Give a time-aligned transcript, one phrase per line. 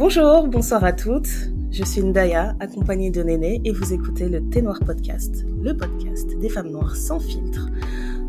[0.00, 1.28] Bonjour, bonsoir à toutes.
[1.70, 6.38] Je suis Ndaya, accompagnée de Néné, et vous écoutez le Thé Noir Podcast, le podcast
[6.38, 7.68] des femmes noires sans filtre,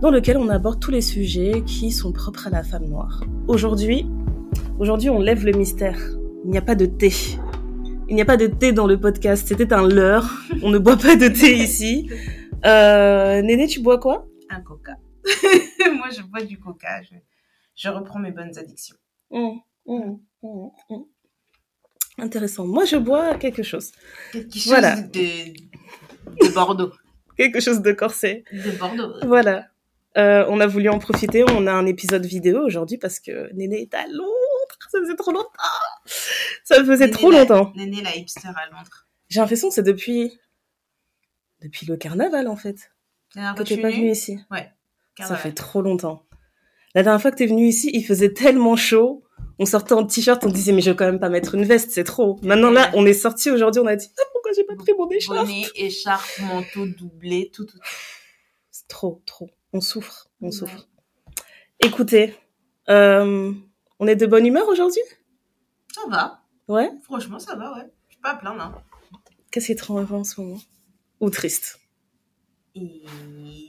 [0.01, 3.23] dans lequel on aborde tous les sujets qui sont propres à la femme noire.
[3.47, 4.05] Aujourd'hui,
[4.79, 5.97] aujourd'hui, on lève le mystère.
[6.43, 7.13] Il n'y a pas de thé.
[8.09, 9.47] Il n'y a pas de thé dans le podcast.
[9.47, 10.29] C'était un leurre.
[10.63, 12.09] On ne boit pas de thé ici.
[12.65, 14.27] Euh, Néné, tu bois quoi?
[14.49, 14.97] Un coca.
[15.95, 17.01] Moi, je bois du coca.
[17.03, 17.15] Je,
[17.75, 18.97] je reprends mes bonnes addictions.
[19.29, 19.51] Mmh,
[19.85, 21.03] mmh, mmh, mmh.
[22.21, 22.65] Intéressant.
[22.65, 23.91] Moi, je bois quelque chose.
[24.31, 25.01] Quelque chose Voilà.
[25.01, 26.91] de, de Bordeaux.
[27.37, 28.43] Quelque chose de corsé.
[28.51, 29.13] De Bordeaux.
[29.25, 29.67] Voilà.
[30.17, 31.43] Euh, on a voulu en profiter.
[31.49, 34.27] On a un épisode vidéo aujourd'hui parce que Néné est à Londres.
[34.91, 35.49] Ça faisait trop longtemps.
[36.63, 37.73] Ça faisait Néné, trop la- longtemps.
[37.75, 39.07] Néné, la hipster à Londres.
[39.29, 40.39] J'ai l'impression que c'est depuis
[41.61, 42.91] depuis le carnaval en fait
[43.33, 44.37] que t'es pas es venu ici.
[44.51, 44.69] Ouais.
[45.19, 46.25] Ça fait trop longtemps.
[46.95, 49.23] La dernière fois que t'es venu ici, il faisait tellement chaud.
[49.59, 51.91] On sortait en t-shirt, on disait mais je vais quand même pas mettre une veste,
[51.91, 52.39] c'est trop.
[52.41, 55.07] Maintenant là, on est sorti aujourd'hui, on a dit ah, pourquoi j'ai pas pris mon
[55.09, 57.77] écharpe Bonnet, écharpe, manteau doublé, tout, tout.
[58.71, 59.49] C'est trop, trop.
[59.73, 60.51] On souffre, on Ouais.
[60.51, 60.87] souffre.
[61.79, 62.35] Écoutez,
[62.89, 63.53] euh,
[63.99, 65.01] on est de bonne humeur aujourd'hui?
[65.93, 66.41] Ça va.
[66.67, 66.89] Ouais?
[67.03, 67.83] Franchement, ça va, ouais.
[68.09, 68.61] Je suis pas à plaindre.
[68.61, 68.75] Hein.
[69.51, 70.59] Qu'est-ce qui te rend heureux en ce moment?
[71.19, 71.80] Ou triste?
[72.75, 73.03] Et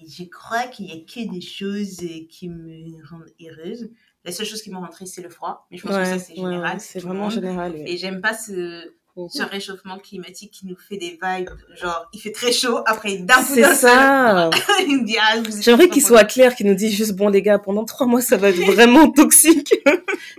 [0.09, 3.91] je crois qu'il y a que des choses euh, qui me rendent heureuse.
[4.25, 5.67] La seule chose qui me rend triste, c'est le froid.
[5.71, 6.75] Mais je pense que ça, c'est général.
[6.75, 7.73] ouais, c'est vraiment général.
[7.75, 7.83] oui.
[7.87, 8.93] Et j'aime pas ce,
[9.29, 11.51] ce réchauffement climatique qui nous fait des vibes.
[11.75, 14.51] Genre, il fait très chaud, après d'un coup C'est d'un ça.
[14.53, 18.21] ah, J'aimerais qu'il soit clair, qu'il nous dise juste bon les gars, pendant trois mois
[18.23, 19.75] ça va être vraiment toxique.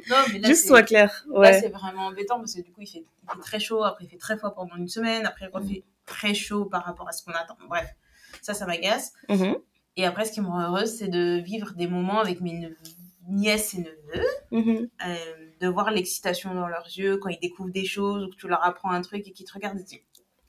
[0.10, 1.26] Non, mais là, juste soit clair.
[1.30, 1.60] Là, Ouais.
[1.62, 4.10] c'est vraiment embêtant parce que du coup, il fait, il fait très chaud, après, il
[4.10, 7.24] fait très froid pendant une semaine, après, il refait très chaud par rapport à ce
[7.24, 7.58] qu'on attend.
[7.68, 7.88] Bref,
[8.44, 9.14] ça, ça m'agace.
[9.30, 9.56] Mhm,
[9.98, 12.78] Et après, ce qui me rend heureuse, c'est de vivre des moments avec mes neveux-
[13.30, 14.88] nièces et neveux, mhm.
[15.08, 15.16] euh,
[15.62, 18.64] de voir l'excitation dans leurs yeux quand ils découvrent des choses ou que tu leur
[18.66, 20.00] apprends un truc et qu'ils te regardent et disent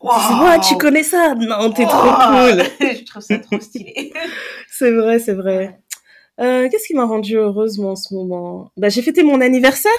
[0.02, 2.10] Dis-moi, tu connais ça Non, t'es trop Wow.
[2.50, 2.64] cool.
[2.80, 4.12] Je trouve ça trop stylé.
[4.68, 5.80] C'est vrai, c'est vrai.
[6.40, 8.70] Euh, Qu'est-ce qui m'a rendue heureuse moi en ce moment?
[8.76, 9.92] Bah j'ai fêté mon anniversaire.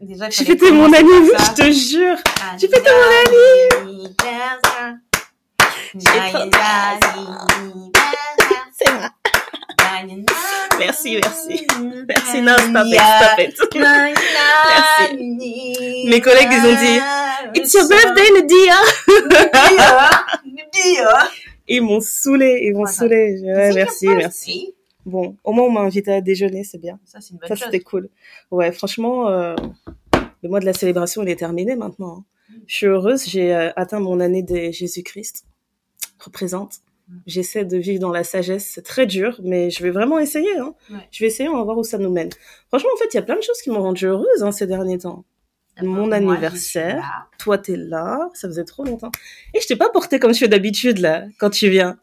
[0.00, 2.16] Déjà, J'ai fêté mon anniversaire, je te jure.
[2.58, 4.96] J'ai fêté mon anniversaire.
[8.72, 8.86] C'est.
[8.86, 10.24] Joyeux
[10.78, 11.66] Merci, merci.
[12.06, 13.78] Merci, non, stop it, stop it.
[14.68, 16.06] Merci.
[16.08, 17.00] Mes collègues, ils ont dit,
[17.60, 18.74] It's your birthday, Nadia
[20.44, 21.28] Nadia.
[21.66, 23.40] Ils m'ont saulé, ils m'ont ça- saoulé.
[23.42, 24.74] Ouais, merci, merci.
[25.04, 26.98] Bon, au moins on m'a invité à déjeuner, c'est bien.
[27.04, 28.08] Ça, c'est une bonne Ça, c'était cool.
[28.50, 29.54] Ouais, franchement, euh,
[30.42, 32.18] le mois de la célébration, il est terminé maintenant.
[32.20, 32.24] hein.
[32.66, 35.44] Je suis heureuse, j'ai euh, atteint mon année de Jésus-Christ.
[36.18, 36.80] Représente.
[37.26, 38.70] J'essaie de vivre dans la sagesse.
[38.74, 40.58] C'est très dur, mais je vais vraiment essayer.
[40.58, 40.74] Hein.
[40.90, 41.08] Ouais.
[41.10, 42.28] Je vais essayer, on va voir où ça nous mène.
[42.68, 44.66] Franchement, en fait, il y a plein de choses qui m'ont rendue heureuse hein, ces
[44.66, 45.24] derniers temps.
[45.80, 47.28] Mon Moi, je suis anniversaire.
[47.38, 49.12] Toi, t'es là, ça faisait trop longtemps.
[49.54, 51.96] Et je t'ai pas porté comme je fais d'habitude, là, quand tu viens.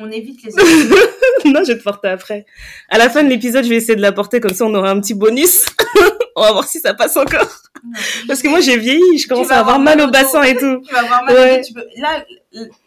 [0.00, 0.52] On évite les
[1.44, 2.46] non, je vais te porter après.
[2.88, 4.90] À la fin de l'épisode, je vais essayer de la porter, comme ça on aura
[4.90, 5.66] un petit bonus.
[6.38, 7.48] on va voir si ça passe encore.
[8.26, 10.56] Parce que moi, j'ai vieilli, je commence à avoir avoir mal mal au bassin et
[10.56, 10.80] tout.
[10.86, 11.50] Tu vas voir ma Ouais.
[11.52, 11.84] nénée, tu peux...
[11.96, 12.24] Là,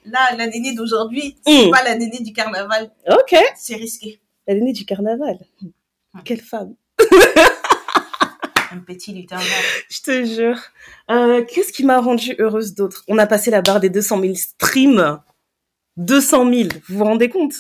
[0.06, 1.72] là, la nénée d'aujourd'hui, c'est Mm.
[1.72, 2.92] pas la nénée du carnaval.
[3.10, 3.36] Ok.
[3.56, 4.20] C'est risqué.
[4.48, 5.38] La l'aînée du carnaval.
[5.62, 6.22] Ouais.
[6.26, 6.74] Quelle femme.
[8.74, 9.38] Un petit lutin.
[9.90, 10.58] Je te jure.
[11.10, 13.04] Euh, Qu'est-ce qui m'a rendue heureuse d'autre?
[13.10, 15.20] On a passé la barre des 200 000 streams.
[15.98, 16.70] 200 000.
[16.88, 17.54] Vous vous rendez compte?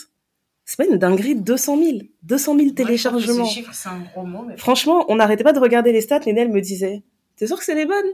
[0.71, 1.97] C'est pas une dinguerie, 200 000.
[2.23, 3.45] 200 000 téléchargements.
[3.45, 6.21] Chiffre, c'est un gros mot, mais Franchement, on n'arrêtait pas de regarder les stats.
[6.25, 7.03] Nénel me disait,
[7.35, 8.05] t'es sûr que c'est les bonnes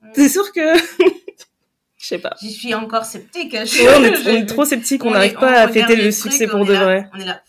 [0.00, 0.12] Mm.
[0.12, 0.60] T'es sûr que...
[1.96, 2.36] Je sais pas.
[2.40, 3.52] j'y suis encore sceptique.
[3.54, 3.64] Ouais,
[3.98, 6.64] on, est, on est trop sceptiques, on n'arrive pas à fêter le trucs, succès pour
[6.66, 7.10] de là- vrai.
[7.14, 7.42] On est là.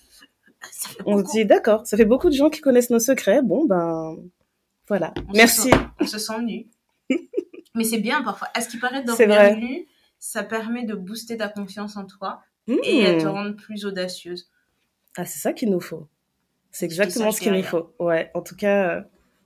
[0.72, 3.42] Ça fait On se dit, d'accord, ça fait beaucoup de gens qui connaissent nos secrets.
[3.44, 4.16] Bon, ben,
[4.88, 5.14] voilà.
[5.28, 5.70] On se Merci.
[5.70, 6.66] sent- On se sent nu.
[7.76, 8.48] mais c'est bien parfois.
[8.56, 9.58] À ce qui paraît, vrai.
[9.58, 9.86] nu,
[10.18, 12.76] ça permet de booster ta confiance en toi Mmh.
[12.84, 14.48] et à te rendre plus audacieuse.
[15.18, 16.08] Ah, c'est ça qu'il nous faut.
[16.72, 17.94] C'est exactement ce qu'il nous faut.
[18.00, 19.02] Ouais, en tout cas, euh,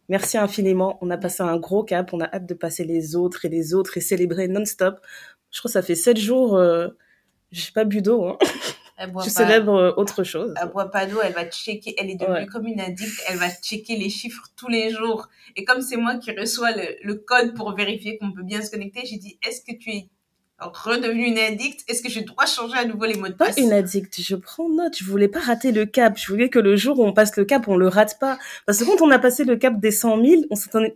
[0.07, 0.98] merci infiniment.
[1.01, 2.12] On a passé un gros cap.
[2.13, 5.00] On a hâte de passer les autres et les autres et célébrer non-stop.
[5.51, 6.88] Je crois que ça fait sept jours, euh,
[7.51, 8.25] j'ai pas bu d'eau.
[8.25, 8.38] Hein.
[8.98, 10.54] Elle boit Je pas- célèbre euh, autre chose.
[10.62, 12.45] Elle boit pas d'eau, elle va checker, elle est devenue Ouais.
[12.48, 15.27] comme une addict, elle va checker les chiffres tous les jours.
[15.56, 18.69] Et comme c'est moi qui reçois le, le code pour vérifier qu'on peut bien se
[18.72, 20.10] connecter, j'ai dit, est-ce que tu es
[20.61, 23.57] redevenue une addict Est-ce que je dois changer à nouveau les mots de Pas passe?
[23.57, 24.97] une addict, je prends note.
[24.97, 26.17] Je voulais pas rater le cap.
[26.17, 28.38] Je voulais que le jour où on passe le cap, on le rate pas.
[28.65, 30.41] Parce que quand on a passé le cap des 100 000,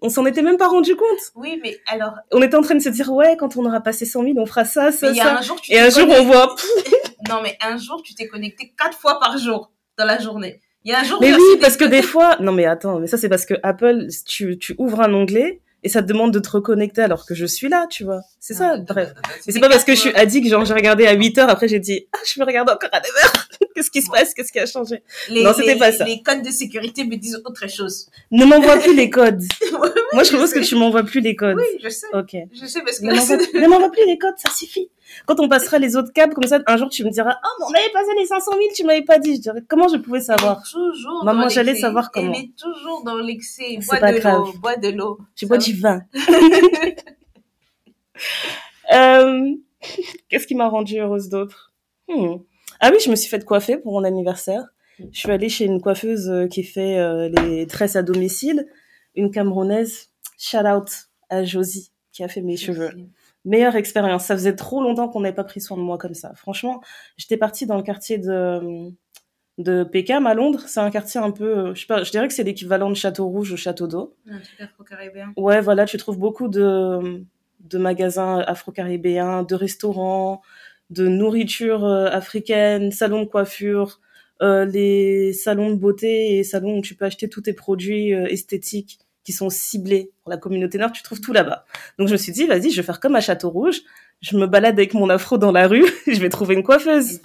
[0.01, 1.19] on s'en- était même pas rendu compte.
[1.36, 4.06] Oui, mais alors, On était en train de se dire, ouais, quand on aura passé
[4.06, 5.38] 100 000, on fera ça, ça, il y a ça.
[5.38, 6.56] un jour, tu Et un jour, on voit,
[7.30, 10.59] Non, mais un jour, tu t'es connecté quatre fois par jour dans la journée.
[10.86, 13.07] Il y a un jour Mais oui, parce que des fois, non mais attends, mais
[13.07, 16.39] ça c'est parce que Apple, tu, tu ouvres un onglet et ça te demande de
[16.39, 18.21] te reconnecter alors que je suis là, tu vois.
[18.39, 19.09] C'est ça, Non, bref.
[19.09, 21.38] non, non, Mais c'est pas parce que je suis addict, genre j'ai regardé à 8
[21.39, 23.47] heures, après j'ai dit, ah, je vais regarder encore à 9 heures.
[23.75, 24.33] Qu'est-ce qui se passe?
[24.33, 25.03] Qu'est-ce qui a changé?
[25.30, 26.06] Les, Non, c'était pas ça.
[26.06, 28.07] Les codes de sécurité me disent autre chose.
[28.31, 29.41] Ne m'envoie plus les codes.
[30.13, 31.57] Moi, je je propose que tu m'envoies plus les codes.
[31.57, 32.07] Oui, je sais.
[32.13, 32.35] Ok.
[32.53, 34.89] Je sais parce que ne m'envoie plus les codes, ça suffit.
[35.25, 37.65] Quand on passera les autres câbles, comme ça, un jour, tu me diras, oh, mais
[37.65, 39.36] on avait passé les 500 000, tu m'avais pas dit.
[39.36, 40.62] Je dirais, comment je pouvais savoir?
[40.63, 42.33] Elle est toujours Maman, j'allais savoir comment.
[42.33, 43.77] Elle est toujours dans l'excès.
[43.81, 44.38] C'est Bois pas de grave.
[44.39, 45.19] l'eau, bois de l'eau.
[45.36, 46.01] Tu Ça bois du vin.
[48.94, 49.51] Euh,
[50.30, 51.74] Qu'est-ce qui m'a rendue heureuse d'autre?
[52.07, 52.36] Hmm.
[52.80, 54.63] Ah oui, je me suis fait coiffer pour mon anniversaire.
[55.12, 58.68] Je suis allée chez une coiffeuse euh, qui fait euh, les tresses à domicile,
[59.16, 60.09] une Camerounaise.
[60.38, 60.89] Shout out
[61.30, 62.92] à Josie qui a fait mes cheveux.
[63.45, 64.25] Meilleure expérience.
[64.25, 66.34] Ça faisait trop longtemps qu'on n'avait pas pris soin de moi comme ça.
[66.36, 66.81] Franchement,
[67.18, 68.92] j'étais partie dans le quartier de
[69.57, 70.62] de Peckham à Londres.
[70.68, 72.95] C'est un quartier un peu, euh, je sais pas, je dirais que c'est l'équivalent de
[72.95, 74.16] Château Rouge au Château d'Eau.
[74.30, 75.34] Un truc afro-caribéen.
[75.38, 77.24] Ouais, voilà, tu trouves beaucoup de,
[77.60, 80.42] de magasins afro-caribéens, de restaurants,
[80.90, 84.00] de nourriture euh, africaine, salons de coiffure,
[84.42, 89.00] euh, les salons de beauté et salons où tu peux acheter tous tes produits esthétiques
[89.24, 91.66] qui sont ciblés pour la communauté nord, tu trouves tout là-bas.
[91.98, 93.81] Donc je me suis dit, vas-y, je vais faire comme à Château Rouge,
[94.24, 97.20] je me balade avec mon afro dans la rue, je vais trouver une coiffeuse.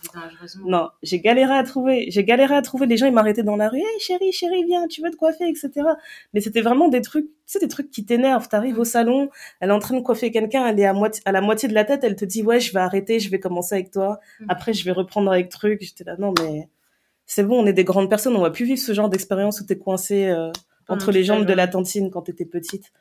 [0.64, 2.06] Non, j'ai galéré à trouver.
[2.10, 2.86] J'ai galéré à trouver.
[2.86, 3.78] Les gens, ils m'arrêtaient dans la rue.
[3.78, 5.70] Hey, chérie, chérie, viens, tu veux te coiffer, etc.
[6.34, 8.48] Mais c'était vraiment des trucs, tu sais, des trucs qui t'énervent.
[8.48, 9.30] T'arrives au salon,
[9.60, 11.74] elle est en train de coiffer quelqu'un, elle est à, moitié, à la moitié de
[11.74, 14.18] la tête, elle te dit, ouais, je vais arrêter, je vais commencer avec toi.
[14.40, 14.46] Mhm.
[14.48, 15.82] Après, je vais reprendre avec truc.
[15.82, 16.68] J'étais là, non, mais
[17.26, 19.66] c'est bon, on est des grandes personnes, on va plus vivre ce genre d'expérience où
[19.66, 20.50] t'es coincé euh,
[20.88, 22.92] entre les jambes de la tantine quand t'étais petite.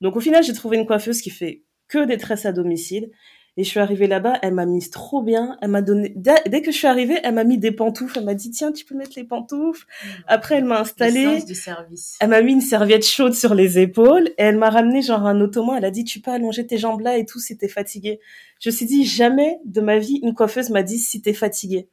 [0.00, 3.10] Donc au final, j'ai trouvé une coiffeuse qui fait que des tresses à domicile.
[3.58, 5.56] Et je suis arrivée là-bas, elle m'a mise trop bien.
[5.62, 8.18] Elle m'a donné, dès, que je suis arrivée, elle m'a mis des pantoufles.
[8.18, 9.86] Elle m'a dit, tiens, tu peux mettre les pantoufles.
[10.26, 11.42] Après, elle m'a installée.
[11.42, 12.18] du service.
[12.20, 15.40] Elle m'a mis une serviette chaude sur les épaules et elle m'a ramené genre un
[15.40, 15.78] ottoman.
[15.78, 18.20] Elle a dit, tu peux allonger tes jambes là et tout si t'es fatiguée.
[18.60, 21.88] Je me suis dit, jamais de ma vie, une coiffeuse m'a dit si t'es fatiguée.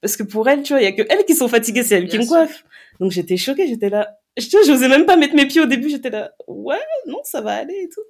[0.00, 1.98] Parce que pour elle, tu vois, il y a que elles qui sont fatiguées, c'est
[1.98, 2.34] elle qui Bien me sûr.
[2.34, 2.64] coiffe.
[2.98, 4.16] Donc j'étais choquée, j'étais là.
[4.36, 6.32] Je j'osais même pas mettre mes pieds au début, j'étais là.
[6.46, 8.02] Ouais, non, ça va aller et tout.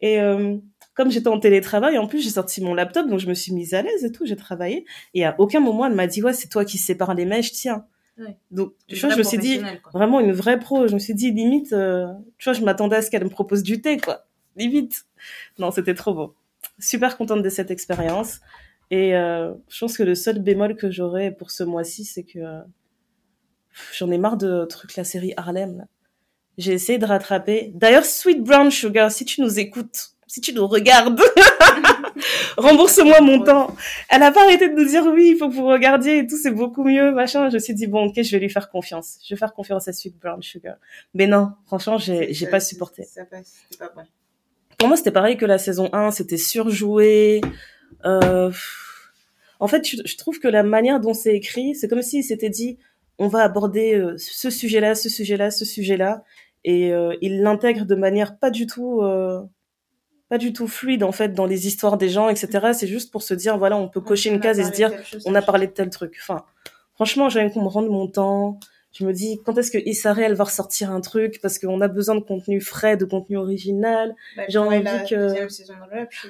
[0.00, 0.56] Et euh,
[0.94, 3.74] comme j'étais en télétravail, en plus, j'ai sorti mon laptop, donc je me suis mise
[3.74, 4.84] à l'aise et tout, j'ai travaillé.
[5.14, 7.86] Et à aucun moment, elle m'a dit, ouais, c'est toi qui sépare les mèches, tiens.
[8.18, 8.36] Ouais.
[8.50, 9.90] Donc, tu vois, je me suis dit, quoi.
[9.92, 10.86] vraiment une vraie pro.
[10.86, 12.06] Je me suis dit, limite, euh,
[12.38, 14.26] tu vois, je m'attendais à ce qu'elle me propose du thé, quoi.
[14.56, 15.04] Limite.
[15.58, 16.34] Non, c'était trop beau.
[16.78, 18.40] Super contente de cette expérience.
[18.90, 22.38] Et euh, je pense que le seul bémol que j'aurais pour ce mois-ci, c'est que
[23.96, 25.78] j'en ai marre de trucs, la série Harlem.
[25.78, 25.84] là.
[26.58, 27.72] J'ai essayé de rattraper.
[27.74, 31.20] D'ailleurs, Sweet Brown Sugar, si tu nous écoutes, si tu nous regardes,
[32.56, 33.74] rembourse-moi mon temps.
[34.08, 36.36] Elle a pas arrêté de nous dire oui, il faut que vous regardiez et tout,
[36.36, 37.48] c'est beaucoup mieux, machin.
[37.50, 39.18] Je me suis dit bon, ok, je vais lui faire confiance.
[39.28, 40.76] Je vais faire confiance à Sweet Brown Sugar.
[41.14, 43.04] Mais non, franchement, j'ai, j'ai pas supporté.
[43.04, 44.02] Ça passe, c'est pas bon.
[44.78, 47.40] Pour moi, c'était pareil que la saison 1, c'était surjoué.
[48.04, 48.50] Euh,
[49.60, 52.50] En fait, je, je trouve que la manière dont c'est écrit, c'est comme s'il s'était
[52.50, 52.78] dit,
[53.18, 56.24] on va aborder euh, ce sujet-là, ce sujet-là, ce sujet-là,
[56.64, 59.40] et euh, il l'intègre de manière pas du tout, euh,
[60.28, 62.72] pas du tout fluide en fait dans les histoires des gens, etc.
[62.72, 64.88] C'est juste pour se dire, voilà, on peut cocher une case et se dire,
[65.26, 66.16] on a parlé de tel truc.
[66.20, 66.44] Enfin,
[66.94, 68.58] franchement, j'aime qu'on me rende mon temps.
[68.96, 71.40] Je me dis, quand est-ce que Issa elle va ressortir un truc?
[71.42, 74.14] Parce qu'on a besoin de contenu frais, de contenu original.
[74.36, 74.76] Bah, j'ai envie
[75.08, 75.28] que-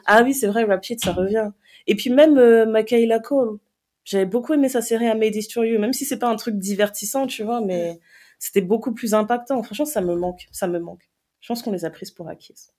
[0.07, 1.51] Ah oui, c'est vrai, Rap Sheet, ça revient.
[1.87, 3.59] Et puis même euh, Michaela Cole.
[4.05, 6.57] J'avais beaucoup aimé sa série I Made For You, même si c'est pas un truc
[6.57, 7.99] divertissant, tu vois, mais
[8.39, 9.63] c'était beaucoup plus impactant.
[9.63, 11.09] Franchement, ça me manque, ça me manque.
[11.41, 12.71] Je pense qu'on les a prises pour acquises.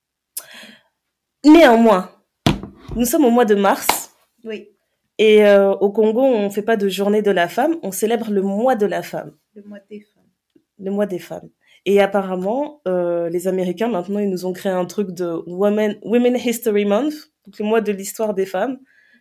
[1.44, 2.10] Néanmoins,
[2.94, 4.12] nous sommes au mois de mars.
[4.44, 4.68] Oui,
[5.18, 8.42] Et euh, au Congo, on fait pas de journée de la femme, on célèbre le
[8.42, 10.30] mois de la femme, le mois des femmes.
[10.78, 11.48] le mois des femmes.
[11.84, 16.36] Et apparemment, euh, les Américains, maintenant, ils nous ont créé un truc de Women, Women
[16.36, 17.14] History Month,
[17.44, 18.78] donc le mois de l'histoire des femmes.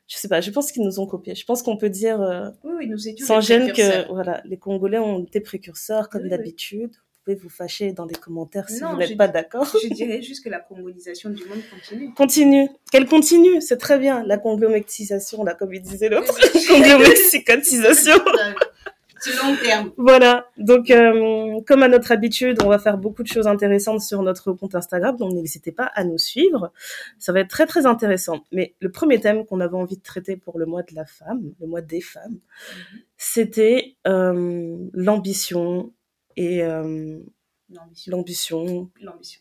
[0.08, 1.34] Je sais pas, je pense qu'ils nous ont copié.
[1.34, 4.58] Je pense qu'on peut dire, euh, Oui, oui, nous étions sans gêne, que voilà, les
[4.58, 6.92] Congolais ont été précurseurs, comme Oui, d'habitude.
[6.92, 9.66] Vous pouvez vous fâcher dans les commentaires si Non, vous n'êtes pas d'accord.
[9.82, 12.14] Je dirais juste que la congolisation du monde continue.
[12.14, 12.70] Continue.
[12.92, 14.24] Qu'elle continue, c'est très bien.
[14.28, 16.38] La conglométisation, là, comme il disait l'autre.
[16.68, 18.14] Conglométicotisation.
[19.20, 19.92] C'est long terme.
[19.98, 24.22] Voilà, donc euh, comme à notre habitude, on va faire beaucoup de choses intéressantes sur
[24.22, 26.72] notre compte Instagram, donc n'hésitez pas à nous suivre.
[27.18, 28.44] Ça va être très très intéressant.
[28.52, 31.54] Mais le premier thème qu'on avait envie de traiter pour le mois de la femme,
[31.60, 32.40] le mois des femmes,
[33.18, 35.94] c'était euh, l'ambition
[36.36, 37.20] et euh,
[38.08, 38.90] L'ambition.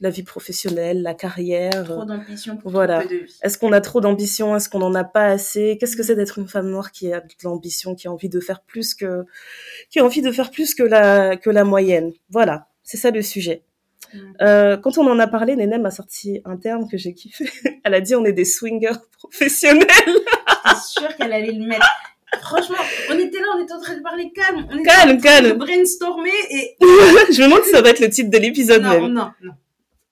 [0.01, 1.85] la vie professionnelle, la carrière.
[1.85, 3.01] Trop d'ambition pour Voilà.
[3.01, 3.39] trop peu de vie.
[3.43, 4.57] Est-ce qu'on a trop d'ambition?
[4.57, 5.77] Est-ce qu'on n'en a pas assez?
[5.79, 8.41] Qu'est-ce que c'est d'être une femme noire qui a de l'ambition, qui a envie de
[8.41, 9.25] faire plus que,
[9.91, 12.13] qui a envie de faire plus que la que la moyenne?
[12.31, 13.63] Voilà, c'est ça le sujet.
[14.41, 17.45] Euh, quand on en a parlé, Néné m'a sorti un terme que j'ai kiffé.
[17.85, 19.87] Elle a dit on est des swingers professionnels.
[19.89, 21.87] J'étais sûre qu'elle allait le mettre.
[22.43, 22.77] Franchement,
[23.11, 24.67] on était là, on était en train de parler calme.
[24.71, 25.49] On était Calme, en train calme.
[25.49, 26.77] de brainstormer et...
[26.81, 29.13] je me demande si ça va être le titre de l'épisode Non, même.
[29.13, 29.53] non, non.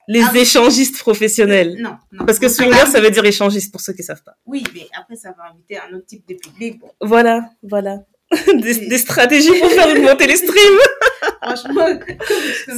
[0.09, 1.77] Les Ah échangistes professionnels.
[1.79, 2.27] Non, non.
[2.27, 4.35] Parce que swinger, ça veut dire échangiste pour ceux qui savent pas.
[4.47, 6.81] Oui, mais après, ça va inviter un autre type de public.
[6.81, 7.99] Bon, Voilà, voilà.
[8.55, 10.79] des, stratégies pour faire augmenter les streams.
[11.43, 11.87] franchement,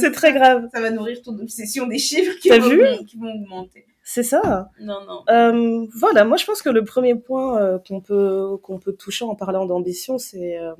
[0.01, 0.67] C'est très grave.
[0.73, 3.85] Ça va nourrir ton obsession des chiffres qui, T'as vont, vu qui vont augmenter.
[4.07, 4.69] C'est ça.
[4.79, 5.23] Non, non.
[5.29, 9.25] Euh, voilà, moi je pense que le premier point euh, qu'on peut qu'on peut toucher
[9.25, 10.75] en parlant d'ambition, c'est euh,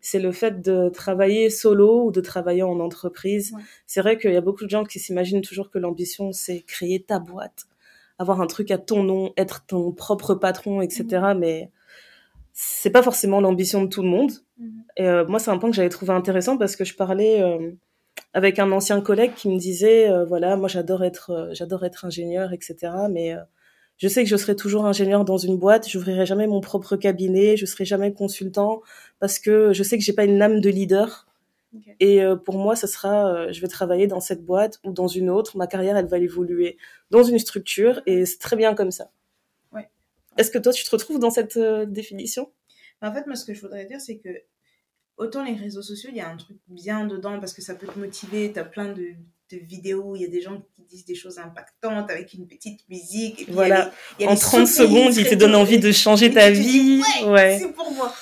[0.00, 3.52] c'est le fait de travailler solo ou de travailler en entreprise.
[3.52, 3.62] Ouais.
[3.86, 7.02] C'est vrai qu'il y a beaucoup de gens qui s'imaginent toujours que l'ambition c'est créer
[7.02, 7.64] ta boîte,
[8.20, 11.34] avoir un truc à ton nom, être ton propre patron, etc.
[11.36, 11.68] Mais
[12.52, 14.32] c'est pas forcément l'ambition de tout le monde.
[14.58, 14.84] Mhm.
[14.96, 17.72] Et euh, moi, c'est un point que j'avais trouvé intéressant parce que je parlais euh,
[18.34, 22.04] avec un ancien collègue qui me disait, euh, voilà, moi j'adore être, euh, j'adore être
[22.04, 22.92] ingénieur, etc.
[23.10, 23.40] Mais euh,
[23.98, 27.56] je sais que je serai toujours ingénieur dans une boîte, j'ouvrirai jamais mon propre cabinet,
[27.56, 28.80] je serai jamais consultant
[29.20, 31.26] parce que je sais que j'ai pas une âme de leader.
[32.00, 35.56] Et pour moi, ça sera, je vais travailler dans cette boîte ou dans une autre.
[35.56, 36.76] Ma carrière, elle va évoluer
[37.08, 39.10] dans une structure et c'est très bien comme ça.
[39.72, 39.88] Ouais.
[40.36, 42.50] Est-ce que toi, tu te retrouves dans cette définition?
[43.00, 44.28] En fait, moi, ce que je voudrais dire, c'est que
[45.22, 47.86] autant les réseaux sociaux, il y a un truc bien dedans parce que ça peut
[47.86, 48.52] te motiver.
[48.52, 49.14] Tu as plein de,
[49.50, 52.80] de vidéos il y a des gens qui disent des choses impactantes avec une petite
[52.88, 53.42] musique.
[53.42, 53.84] Et puis il y a Voilà.
[53.86, 56.32] les- il y a En les 30 sous-pays secondes, il te donne envie de changer
[56.32, 57.02] ta dis, vie.
[57.24, 57.58] ouais, Ouais.
[57.60, 58.14] c'est pour moi.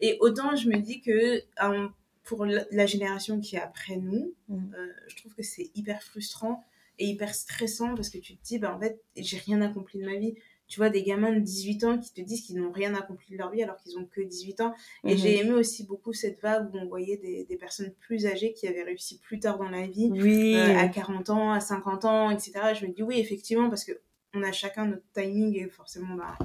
[0.00, 1.88] Et autant je me dis que euh,
[2.24, 4.74] pour la, génération qui est après nous, Mhm.
[4.78, 6.62] euh, je trouve que c'est hyper frustrant
[6.98, 10.04] et hyper stressant parce que tu te dis, bah, en fait, j'ai rien accompli de
[10.04, 10.34] ma vie.
[10.68, 13.38] Tu vois, des gamins de 18 ans qui te disent qu'ils n'ont rien accompli de
[13.38, 14.74] leur vie alors qu'ils ont que 18 ans.
[15.04, 15.18] Et Mhm.
[15.18, 18.68] j'ai aimé aussi beaucoup cette vague où on voyait des, des personnes plus âgées qui
[18.68, 20.54] avaient réussi plus tard dans la vie, Oui.
[20.56, 22.52] euh, à 40 ans, à 50 ans, etc.
[22.78, 23.92] Je me dis oui, effectivement, parce que
[24.34, 26.36] on a chacun notre timing et forcément, bah,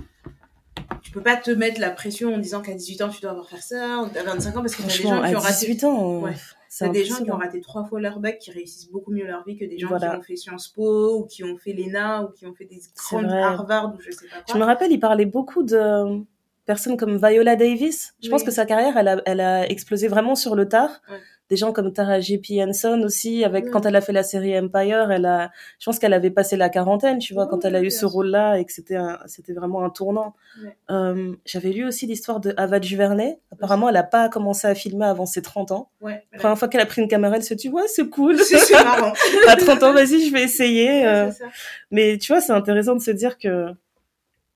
[1.01, 3.49] tu peux pas te mettre la pression en disant qu'à 18 ans tu dois avoir
[3.49, 5.65] faire ça, à 25 ans parce que t'as des Franchement, gens qui à ont raté
[5.67, 6.33] 18 ans, Ouais.
[6.75, 9.43] C'est des gens qui ont raté trois fois leur bac qui réussissent beaucoup mieux leur
[9.45, 10.11] vie que des gens Voilà.
[10.11, 12.79] qui ont fait Sciences Po ou qui ont fait l'ENA ou qui ont fait des
[12.95, 13.25] grandes.
[13.25, 14.59] Harvard ou je sais pas Je quoi.
[14.61, 16.23] me rappelle, il parlait beaucoup de
[16.65, 18.15] personnes comme Viola Davis.
[18.23, 21.01] Je pense que sa carrière, elle a, elle a explosé vraiment sur le tard.
[21.11, 21.17] Ouais.
[21.53, 22.63] Des gens comme Tara J.P.
[22.63, 23.69] Henson aussi, avec Ouais.
[23.69, 26.67] quand elle a fait la série Empire, elle a, je pense qu'elle avait passé la
[26.69, 29.83] quarantaine, tu vois, quand elle a eu ce rôle-là et que c'était un- c'était vraiment
[29.85, 30.33] un tournant.
[30.63, 30.75] Ouais.
[30.89, 33.37] Euh, J'avais lu aussi l'histoire de Ava DuVernay.
[33.51, 35.89] Apparemment, elle a pas commencé à filmer avant ses 30 ans.
[36.01, 38.39] Ouais, La première fois qu'elle a pris une caméra, elle se dit, ouais, c'est cool.
[38.39, 39.13] c'est marrant.
[39.47, 41.05] à 30 ans, vas-y, je vais essayer.
[41.05, 41.29] euh.
[41.29, 41.49] C'est ça.
[41.91, 43.67] Mais tu vois, c'est intéressant de se dire que,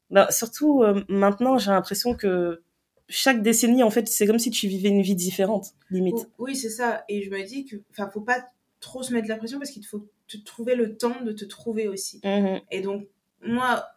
[0.09, 2.61] bah, surtout euh, maintenant, j'ai l'impression que
[3.09, 6.15] chaque décennie, en fait, c'est comme si tu vivais une vie différente, limite.
[6.17, 7.03] Oh, Oui, c'est ça.
[7.09, 8.45] Et je me dis que, enfin, faut pas
[8.79, 11.87] trop se mettre la pression parce qu'il faut te trouver le temps de te trouver
[11.87, 12.19] aussi.
[12.23, 12.61] Mhm.
[12.71, 13.07] Et donc,
[13.41, 13.87] moi,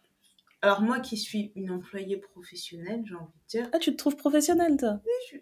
[0.63, 4.17] alors moi qui suis une employée professionnelle, j'ai envie de dire, Ah, tu te trouves
[4.17, 5.01] professionnel, toi?
[5.31, 5.39] Je,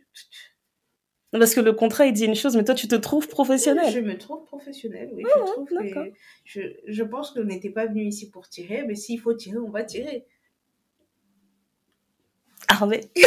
[1.33, 3.93] Parce que le contrat, il dit une chose, mais toi, tu te trouves professionnel.
[3.93, 5.25] je me trouve professionnelle, oui.
[5.27, 6.13] Ah je trouve que
[6.45, 9.71] je, je pense qu'on n'était pas venu ici pour tirer, mais s'il faut tirer, on
[9.71, 10.25] va tirer.
[12.81, 13.01] Harvey.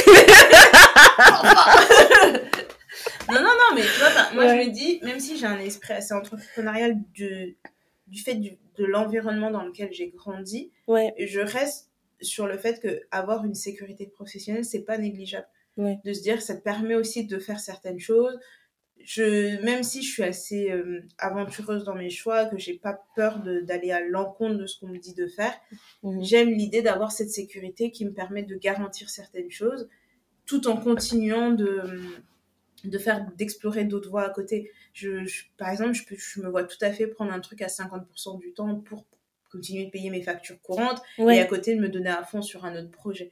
[3.30, 4.64] Non, non, non, mais tu vois, moi Ouais.
[4.64, 7.58] je me dis, même si j'ai un esprit assez entrepreneurial du,
[8.08, 11.90] du fait du- de l'environnement dans lequel j'ai grandi, Ouais, je reste
[12.22, 15.48] sur le fait que avoir une sécurité professionnelle, c'est pas négligeable.
[15.78, 16.00] ouais.
[16.04, 18.38] De se dire ça te permet aussi de faire certaines choses.
[19.06, 23.40] Je, même si je suis assez euh, aventureuse dans mes choix, que j'ai pas peur
[23.40, 25.54] d'aller à l'encontre de ce qu'on me dit de faire,
[26.04, 26.24] Mhm.
[26.24, 29.88] j'aime l'idée d'avoir cette sécurité qui me permet de garantir certaines choses
[30.46, 31.82] tout en continuant de,
[32.84, 34.72] de faire d'explorer d'autres voies à côté.
[34.94, 37.62] Je, je- par exemple, je, peux, je me vois tout à fait prendre un truc
[37.62, 39.06] à 50% du temps pour
[39.52, 41.38] continuer de payer mes factures courantes Ouais.
[41.38, 43.32] et à côté de me donner à fond sur un autre projet.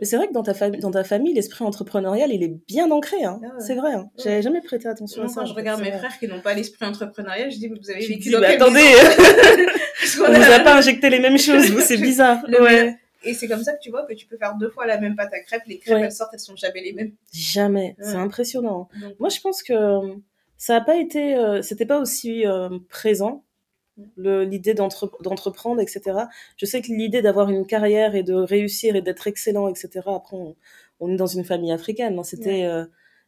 [0.00, 2.90] Mais c'est vrai que dans ta, fami- dans ta famille, l'esprit entrepreneurial, il est bien
[2.90, 3.22] ancré.
[3.24, 3.40] Hein.
[3.42, 3.52] Ah ouais.
[3.60, 3.92] C'est vrai.
[3.94, 4.10] Hein.
[4.22, 5.40] J'avais jamais prêté attention Moi, à ça.
[5.42, 8.30] quand je regarde mes frères qui n'ont pas l'esprit entrepreneurial, je dis, vous avez vécu
[8.30, 8.80] dans quelle attendez,
[10.20, 12.44] on a- nous a pas injecté les mêmes choses, vous, c'est bizarre.
[12.60, 12.96] Ouais.
[13.26, 15.16] Et c'est comme ça que tu vois que tu peux faire deux fois la même
[15.16, 15.62] pâte à crêpes.
[15.66, 17.12] Les crêpes, elles sortent, elles sont jamais les mêmes.
[17.32, 17.96] Jamais.
[18.00, 18.88] C'est impressionnant.
[19.00, 20.14] Donc, Moi, je pense que euh,
[20.58, 23.42] ça a pas été, euh, c'était pas aussi euh, présent
[24.16, 26.28] l'idée d'entre- d'entreprendre, etc.
[26.56, 30.02] Je sais que l'idée d'avoir une carrière et de réussir et d'être excellent, etc.
[30.06, 30.56] Après, on,
[31.00, 32.18] on est dans une famille africaine.
[32.18, 32.24] hein.
[32.24, 32.84] C'était, euh,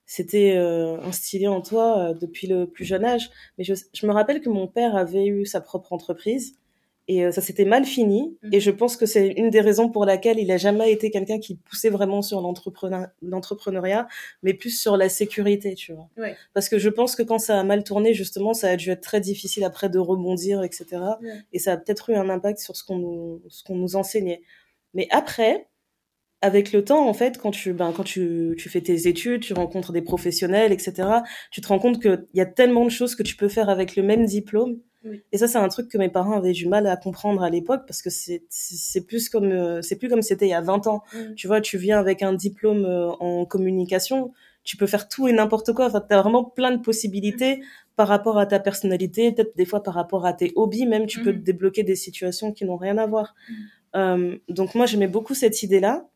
[0.06, 3.30] c'était euh, instillé en toi euh, depuis le plus jeune âge.
[3.58, 6.56] Mais je, je me rappelle que mon père avait eu sa propre entreprise
[7.08, 8.36] Et euh, ça s'était mal fini.
[8.42, 8.54] Mhm.
[8.54, 11.38] Et je pense que c'est une des raisons pour laquelle il a jamais été quelqu'un
[11.38, 14.08] qui poussait vraiment sur l'entrepreneur- l'entrepreneuriat,
[14.42, 16.08] mais plus sur la sécurité, tu vois.
[16.16, 16.36] Ouais.
[16.52, 19.02] Parce que je pense que quand ça a mal tourné, justement, ça a dû être
[19.02, 20.86] très difficile après de rebondir, etc.
[21.22, 21.28] Ouais.
[21.52, 24.42] Et ça a peut-être eu un impact sur ce qu'on nous, ce qu'on nous enseignait.
[24.94, 25.68] Mais après,
[26.46, 29.52] avec le temps, en fait, quand tu, ben, quand tu, tu fais tes études, tu
[29.52, 30.92] rencontres des professionnels, etc.,
[31.50, 33.96] tu te rends compte qu'il y a tellement de choses que tu peux faire avec
[33.96, 34.78] le même diplôme.
[35.04, 35.22] Oui.
[35.32, 37.82] Et ça, c'est un truc que mes parents avaient du mal à comprendre à l'époque
[37.86, 40.86] parce que c'est, c'est plus comme, euh, c'est plus comme c'était il y a 20
[40.88, 41.02] ans.
[41.14, 41.34] Mm.
[41.36, 44.32] Tu vois, tu viens avec un diplôme euh, en communication,
[44.64, 45.86] tu peux faire tout et n'importe quoi.
[45.86, 47.62] Enfin, t'as vraiment plein de possibilités
[47.94, 51.22] par rapport à ta personnalité, peut-être des fois par rapport à tes hobbies, même tu
[51.22, 51.38] peux Mhm.
[51.38, 53.34] te débloquer des situations qui n'ont rien à voir.
[53.48, 53.56] Mhm.
[53.94, 56.06] Euh, donc moi, j'aimais beaucoup cette idée-là.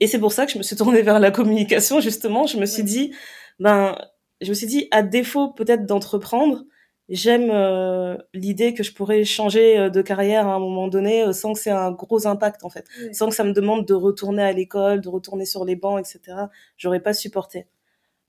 [0.00, 2.46] Et c'est pour ça que je me suis tournée vers la communication, justement.
[2.46, 3.14] Je me suis dit,
[3.60, 3.96] ben,
[4.40, 6.64] je me suis dit, à défaut peut-être d'entreprendre,
[7.08, 11.32] j'aime euh, l'idée que je pourrais changer euh, de carrière à un moment donné euh,
[11.32, 14.42] sans que c'est un gros impact, en fait sans que ça me demande de retourner
[14.42, 16.46] à l'école, de retourner sur les bancs, etc.
[16.78, 17.66] J'aurais pas supporté.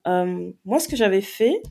[0.07, 1.61] Euh, moi, ce que j'avais fait,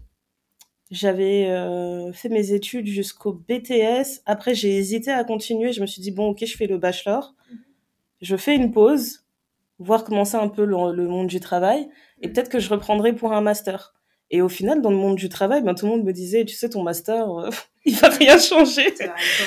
[0.90, 4.22] j'avais euh, fait mes études jusqu'au BTS.
[4.26, 5.72] Après, j'ai hésité à continuer.
[5.72, 7.34] Je me suis dit bon, ok, je fais le bachelor.
[7.50, 7.58] Mhm.
[8.22, 9.23] Je fais une pause,
[9.78, 11.88] voir comment c'est un peu le, le monde du travail,
[12.22, 13.94] et peut-être que je reprendrai pour un master.
[14.30, 16.54] Et au final, dans le monde du travail, ben, tout le monde me disait, tu
[16.56, 17.50] sais, ton master, euh,
[17.84, 18.92] il va rien changer.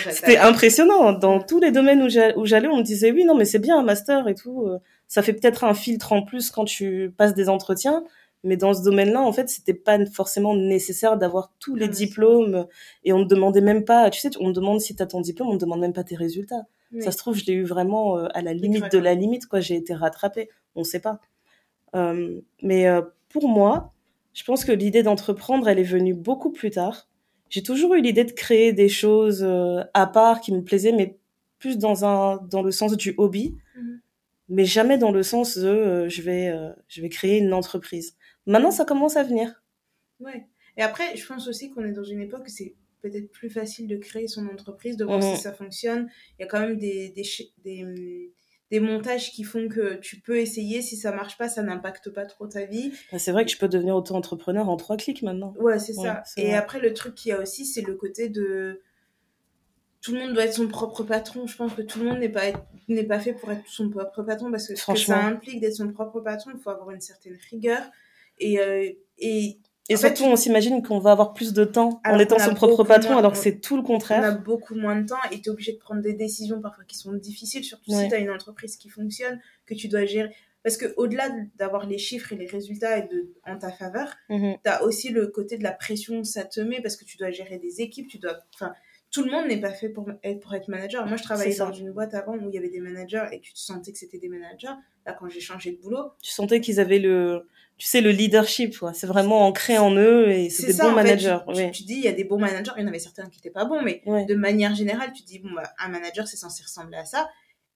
[0.09, 1.13] C'était impressionnant.
[1.13, 1.45] Dans Mm.
[1.47, 3.77] tous les domaines où j'a- où j'allais, on me disait oui, non, mais c'est bien
[3.79, 4.65] un master et tout.
[4.67, 8.03] euh, Ça fait peut-être un filtre en plus quand tu passes des entretiens.
[8.43, 12.67] Mais dans ce domaine-là, en fait, c'était pas forcément nécessaire d'avoir tous les Ah, diplômes.
[13.03, 15.21] Et on ne demandait même pas, tu sais, on te demande si tu as ton
[15.21, 16.63] diplôme, on ne demande même pas tes résultats.
[16.91, 17.01] Oui.
[17.01, 19.59] Ça se trouve, je l'ai eu vraiment euh, à la limite de la limite, quoi.
[19.59, 20.49] J'ai été rattrapée.
[20.75, 21.19] On sait pas.
[21.95, 23.93] Euh, mais euh, pour moi,
[24.33, 27.07] je pense que l'idée d'entreprendre, elle est venue beaucoup plus tard.
[27.49, 31.17] J'ai toujours eu l'idée de créer des choses euh, à part qui me plaisaient, mais
[31.59, 34.01] plus dans un dans le sens du hobby, Mhm.
[34.49, 36.53] mais jamais dans le sens de je vais
[36.87, 38.15] je vais créer une entreprise.
[38.45, 39.63] Maintenant, ça commence à venir.
[40.19, 40.45] Ouais.
[40.77, 43.87] Et après, je pense aussi qu'on est dans une époque où c'est peut-être plus facile
[43.87, 45.35] de créer son entreprise, de voir Mhm.
[45.35, 46.09] si ça fonctionne.
[46.37, 47.23] Il y a quand même des, des,
[47.63, 47.95] des, hum,
[48.69, 50.81] des montages qui font que tu peux essayer.
[50.81, 52.91] Si ça marche pas, ça n'impacte pas trop ta vie.
[53.11, 55.53] Bah, C'est vrai que je peux devenir auto-entrepreneur en trois clics maintenant.
[55.59, 56.23] Ouais, c'est Ouais, ça.
[56.35, 56.53] Et vrai.
[56.55, 58.81] après, le truc qu'il y a aussi, c'est le côté de.
[60.01, 61.47] Tout le monde doit être son propre patron.
[61.47, 62.43] Je pense que tout le monde n'est pas,
[62.87, 65.15] n'est pas fait pour être son propre patron parce que ce que Franchement.
[65.15, 67.81] ça implique d'être son propre patron, il faut avoir une certaine rigueur.
[68.39, 69.57] Et, euh, et
[69.89, 72.53] Et En fait, surtout, on s'imagine qu'on va avoir plus de temps en étant son
[72.53, 74.41] propre patron, moins- alors que c'est tout le on a contraire.
[74.41, 77.13] beaucoup moins de temps et tu es obligé de prendre des décisions parfois qui sont
[77.13, 78.03] difficiles, surtout Ouais.
[78.03, 80.29] si tu as une entreprise qui fonctionne, que tu dois gérer.
[80.63, 84.57] Parce que au-delà d'avoir les chiffres et les résultats et de, en ta faveur, Mhm.
[84.61, 87.15] tu as aussi le côté de la pression que ça te met parce que tu
[87.15, 88.39] dois gérer des équipes, tu dois.
[88.53, 88.73] Enfin,
[89.17, 91.05] tout le monde n'est pas fait pour être, pour être manager.
[91.07, 93.53] Moi, je travaillais dans une boîte avant où il y avait des managers et tu
[93.53, 94.67] te sentais que c'était des managers.
[95.05, 98.77] Là, quand j'ai changé de boulot, Tu sentais qu'ils avaient le, tu sais, le leadership,
[98.77, 98.93] quoi.
[98.93, 100.95] C'est vraiment ancré en eux et c'est des ça, bons fait.
[101.03, 101.37] managers.
[101.47, 101.71] Tu, tu- oui.
[101.71, 103.49] tu dis, il y a des bons managers, il y en avait certains qui n'étaient
[103.49, 104.25] pas bons, mais Ouais.
[104.25, 107.27] de manière générale, tu dis, bon, bah, un manager, c'est censé ressembler à ça.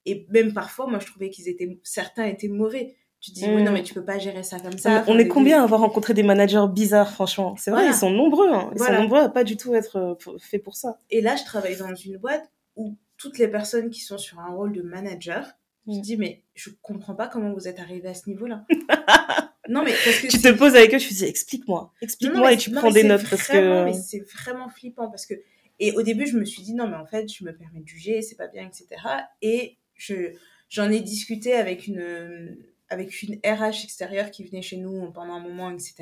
[0.05, 2.95] Et même parfois, moi, je trouvais qu'ils étaient, certains étaient mauvais.
[3.21, 3.63] Tu dis, oui, Mm.
[3.65, 5.01] non, mais tu peux pas gérer ça comme Non, ça.
[5.01, 7.55] Enfin, on est des- combien à avoir rencontré des managers bizarres, franchement?
[7.57, 7.95] C'est vrai, Voilà.
[7.95, 8.49] ils sont nombreux.
[8.51, 8.69] Hein.
[8.73, 8.95] Ils Voilà.
[8.97, 10.97] sont nombreux à pas du tout être euh, f- faits pour ça.
[11.11, 14.49] Et là, je travaille dans une boîte où toutes les personnes qui sont sur un
[14.55, 15.45] rôle de manager,
[15.87, 16.01] je Mm.
[16.01, 18.65] dis, mais je comprends pas comment vous êtes arrivé à ce niveau-là.
[19.69, 21.91] non, mais parce que Tu te poses avec eux, tu te dis, explique-moi, Non, non,
[22.01, 23.85] explique-moi et tu non, prends des notes parce que.
[23.85, 25.35] mais c'est vraiment flippant parce que
[25.79, 27.87] et au début je me suis dit non mais en fait je me permets de
[27.87, 29.01] juger c'est pas bien etc
[29.41, 30.33] et je
[30.69, 32.55] j'en ai discuté avec une
[32.91, 35.93] avec une RH extérieure qui venait chez nous pendant un moment etc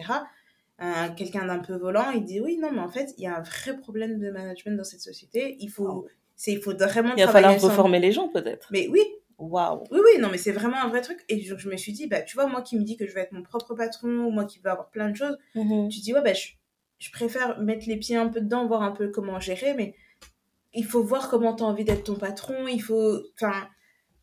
[0.79, 3.35] Un- quelqu'un d'un peu volant il dit oui non mais en fait il y a
[3.37, 7.23] un vrai problème de management dans cette société il faut c'est il faut vraiment Il
[7.25, 8.67] va falloir reformer les gens, peut-être.
[8.71, 9.01] mais oui
[9.37, 9.83] Waouh.
[9.91, 11.23] oui, oui, non, mais c'est vraiment un vrai truc.
[11.29, 13.13] Et je, je me suis dit, bah, tu vois, moi qui me dis que je
[13.13, 15.87] vais être mon propre patron, moi qui veux avoir plein de choses, Mhm.
[15.87, 16.47] tu dis, ouais, bah, je,
[16.97, 19.95] je préfère mettre les pieds un peu dedans, voir un peu comment gérer, mais
[20.73, 22.67] il faut voir comment tu as envie d'être ton patron.
[22.67, 23.21] Il faut.
[23.35, 23.65] Enfin,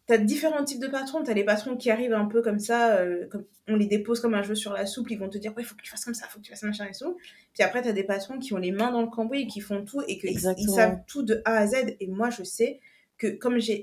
[0.06, 1.22] tu as différents types de patrons.
[1.22, 4.20] Tu as les patrons qui arrivent un peu comme ça, euh, comme, on les dépose
[4.20, 5.90] comme un jeu sur la soupe, ils vont te dire, ouais, il faut que tu
[5.90, 7.16] fasses comme ça, il faut que tu fasses machin et tout.
[7.54, 9.60] Puis après, tu as des patrons qui ont les mains dans le cambouis et qui
[9.60, 11.96] font tout et qu'ils ils savent tout de A à Z.
[12.00, 12.80] Et moi, je sais
[13.18, 13.82] que comme j'ai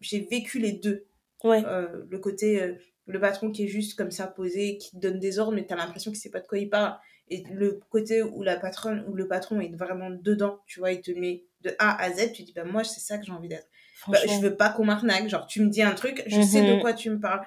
[0.00, 1.04] j'ai vécu les deux,
[1.44, 1.62] Ouais.
[1.66, 2.74] euh, le côté euh,
[3.06, 5.76] le patron qui est juste comme ça posé qui te donne des ordres mais t'as
[5.76, 6.96] l'impression qu'il sait pas de quoi il parle
[7.28, 11.02] et le côté où la patronne ou le patron est vraiment dedans tu vois il
[11.02, 13.48] te met de A à Z tu dis bah moi c'est ça que j'ai envie
[13.48, 13.68] d'être
[14.08, 15.28] bah, je veux pas qu'on m'arnaque.
[15.28, 16.80] Genre tu me dis un truc je sais de Mhm.
[16.80, 17.42] quoi tu me parles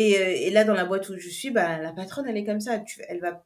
[0.00, 2.44] Et, euh, et, là, dans la boîte où je suis, bah, la patronne, elle est
[2.44, 2.78] comme ça.
[2.78, 3.42] Tu, elle, va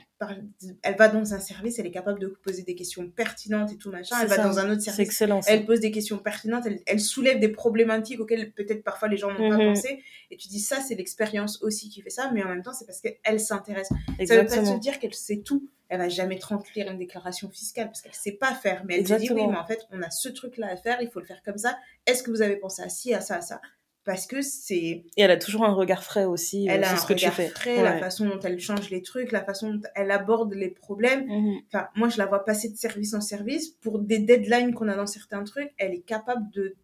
[0.82, 3.90] elle va dans un service, elle est capable de poser des questions pertinentes et tout
[3.90, 4.16] machin.
[4.20, 7.40] Elle va dans un autre service, excellent, elle pose des questions pertinentes, elle, elle soulève
[7.40, 9.74] des problématiques auxquelles peut-être parfois les gens n'ont pas mhm.
[9.74, 10.02] pensé.
[10.30, 12.84] Et tu dis, ça, c'est l'expérience aussi qui fait ça, mais en même temps, c'est
[12.84, 13.88] parce qu'elle s'intéresse.
[14.26, 15.70] Ça veut pas se dire qu'elle sait tout.
[15.88, 18.84] Elle va jamais te remplir une déclaration fiscale parce qu'elle sait pas faire.
[18.86, 21.08] Mais elle te dit, oui, mais en fait, on a ce truc-là à faire, il
[21.08, 21.78] faut le faire comme ça.
[22.04, 23.60] Est-ce que vous avez pensé à ci, à ça, à ça?
[24.04, 26.96] Parce que c'est et elle a toujours un regard frais aussi euh, elle a un
[26.96, 30.68] regard frais la façon dont elle change les trucs la façon dont elle aborde les
[30.68, 31.26] problèmes.
[31.26, 31.60] Mhm.
[31.68, 34.96] enfin moi je la vois passer de service en service pour des deadlines qu'on a
[34.96, 35.70] dans certains trucs.
[35.78, 36.74] Elle est capable de,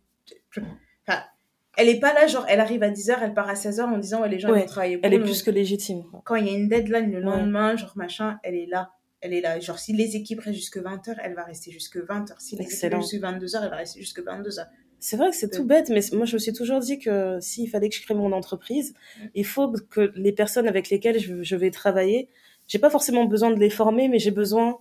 [1.06, 1.22] enfin
[1.76, 4.22] elle est pas là genre elle arrive à 10h elle part à 16h en disant
[4.22, 6.68] ouais, les gens vont travailler elle est plus que légitime quand il y a une
[6.68, 8.92] deadline le lendemain genre machin elle est là.
[9.20, 9.58] Elle est là.
[9.58, 12.94] Genre si les équipes restent jusque 20h elle va rester jusque 20h si les équipes
[12.94, 14.64] restent jusque 22h elle va rester jusque 22h
[15.00, 17.68] c'est vrai que c'est tout bête, mais moi je me suis toujours dit que s'il
[17.68, 18.94] fallait que je crée mon entreprise,
[19.34, 22.28] il faut que les personnes avec lesquelles je, je vais travailler,
[22.66, 24.78] j'ai pas forcément besoin de les former, mais j'ai besoin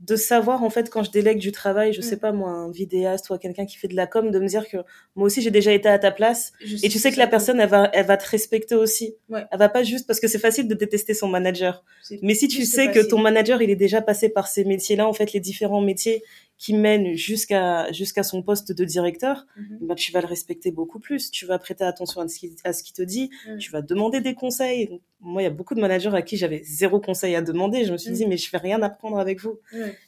[0.00, 3.28] de savoir en fait quand je délègue du travail, je sais pas moi, un vidéaste
[3.28, 4.78] ou quelqu'un qui fait de la com, de me dire que
[5.14, 7.68] moi aussi j'ai déjà été à ta place et tu sais que la personne elle
[7.68, 9.14] va elle va te respecter aussi.
[9.28, 9.44] Ouais.
[9.50, 11.84] Elle va pas juste parce que c'est facile de détester son manager.
[12.22, 15.12] Mais si tu sais que ton manager il est déjà passé par ces métiers-là en
[15.12, 16.24] fait les différents métiers
[16.60, 19.78] qui mènent jusqu'à jusqu'à son poste de directeur, mm-hmm.
[19.80, 22.74] bah, tu vas le respecter beaucoup plus, tu vas prêter attention à ce qu'il à
[22.74, 23.56] ce qu'il te dit, mm.
[23.56, 25.00] tu vas demander des conseils.
[25.20, 27.92] Moi, il y a beaucoup de managers à qui j'avais zéro conseil à demander, je
[27.92, 29.58] me suis dit mais je vais rien apprendre avec vous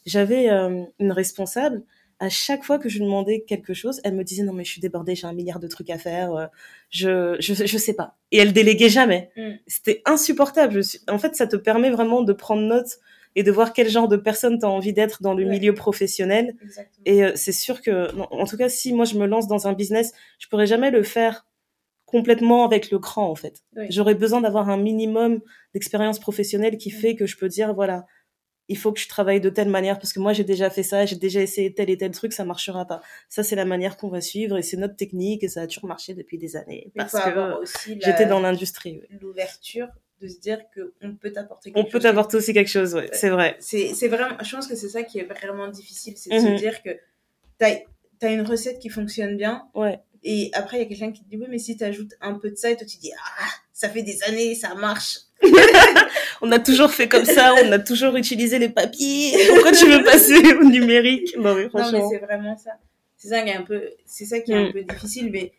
[0.05, 1.83] j'avais euh, une responsable.
[2.19, 4.81] À chaque fois que je demandais quelque chose, elle me disait non mais je suis
[4.81, 6.47] débordée, j'ai un milliard de trucs à faire, euh,
[6.91, 8.19] je, je je sais pas.
[8.31, 9.31] Et elle déléguait jamais.
[9.39, 9.53] Mm.
[9.67, 10.83] C'était insupportable.
[11.09, 12.99] En fait, ça te permet vraiment de prendre note
[13.35, 16.57] et de voir quel genre de personne tu as envie d'être dans le milieu professionnel.
[16.63, 17.03] Exactement.
[17.07, 19.73] Et euh, c'est sûr que, en tout cas, si moi je me lance dans un
[19.73, 21.47] business, je pourrais jamais le faire
[22.13, 23.65] complètement avec le cran en fait.
[23.89, 25.41] J'aurais besoin d'avoir un minimum
[25.73, 26.97] d'expérience professionnelle qui mm.
[26.97, 28.05] fait que je peux dire voilà,
[28.69, 31.07] il faut que je travaille de telle manière parce que moi j'ai déjà fait ça,
[31.07, 33.01] j'ai déjà essayé tel et tel truc, ça marchera pas.
[33.31, 35.87] Ça c'est la manière qu'on va suivre et c'est notre technique et ça a toujours
[35.87, 37.65] marché depuis des années parce que
[38.05, 39.01] j'étais dans l'industrie.
[39.21, 39.89] L'ouverture
[40.23, 41.89] de se dire qu'on peut t'apporter quelque chose.
[41.89, 43.57] On peut t'apporter aussi quelque chose, ouais, c'est vrai.
[43.61, 46.57] C'est vraiment, je pense que c'est ça qui est vraiment difficile, c'est de se mhm.
[46.57, 46.91] dire que
[47.59, 47.75] t'as
[48.23, 49.65] as une recette qui fonctionne bien.
[49.75, 49.99] Ouais.
[50.23, 52.35] Et après, il y a quelqu'un qui te dit, oui, mais si tu ajoutes un
[52.35, 55.19] peu de ça, et toi, tu dis, ah, ça fait des années, ça marche.
[56.41, 59.33] on a toujours fait comme ça, on a toujours utilisé les papiers.
[59.49, 61.37] Pourquoi tu veux passer au numérique?
[61.37, 61.99] Non, mais franchement.
[61.99, 62.71] Non, mais c'est vraiment ça.
[63.17, 64.73] C'est ça qui est un peu, c'est ça qui est un mm.
[64.73, 65.53] peu difficile, mais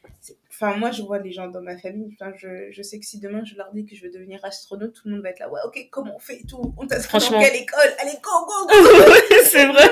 [0.54, 2.10] enfin, moi, je vois les gens dans ma famille.
[2.13, 4.94] Enfin, je, je sais que si demain je leur dis que je veux devenir astronaute,
[4.94, 5.50] tout le monde va être là.
[5.50, 7.94] Ouais, ok, comment on fait et tout On t'inscrit dans quelle école?
[8.00, 9.13] Allez, go, go, go
[9.46, 9.89] C'est vrai.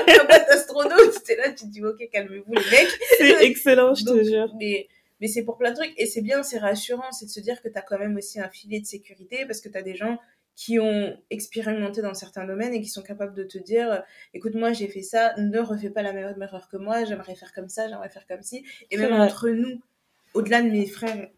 [0.50, 1.14] Astronaute.
[1.24, 2.98] C'est là, tu te dis, ok, calmez-vous, les mecs.
[3.18, 4.54] C'est excellent, je te jure.
[4.58, 4.88] Mais,
[5.20, 5.94] mais c'est pour plein de trucs.
[5.96, 8.40] Et c'est bien, c'est rassurant, c'est de se dire que tu as quand même aussi
[8.40, 10.18] un filet de sécurité parce que tu as des gens
[10.54, 14.02] qui ont expérimenté dans certains domaines et qui sont capables de te dire
[14.34, 17.54] écoute moi j'ai fait ça ne refais pas la même erreur que moi j'aimerais faire
[17.54, 19.80] comme ça j'aimerais faire comme ci et même entre nous
[20.34, 21.28] au-delà de mes frères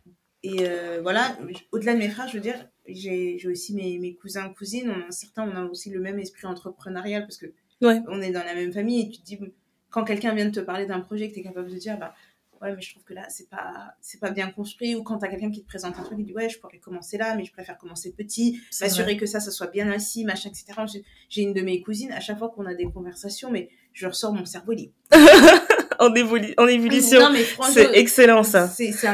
[0.42, 1.36] et euh, voilà
[1.72, 4.90] au-delà de mes frères je veux dire j'ai aussi mes, mes cousins cousines.
[4.90, 7.46] On, certains on a aussi le même esprit entrepreneurial parce que
[7.80, 9.38] on est dans la même famille et tu te dis
[9.90, 12.14] quand quelqu'un vient de te parler d'un projet que tu es capable de dire bah
[12.62, 14.94] ouais mais je trouve que là c'est pas c'est pas bien construit.
[14.94, 17.18] Ou quand t'as quelqu'un qui te présente un truc il dit ouais je pourrais commencer
[17.18, 21.04] là mais je préfère commencer petit m'assurer que ça ça soit bien assis machin etc
[21.28, 24.32] j'ai une de mes cousines à chaque fois qu'on a des conversations mais je ressors
[24.32, 24.92] mon cerveau il
[26.04, 27.20] en, en ébullition
[27.72, 28.70] c'est excellent ça.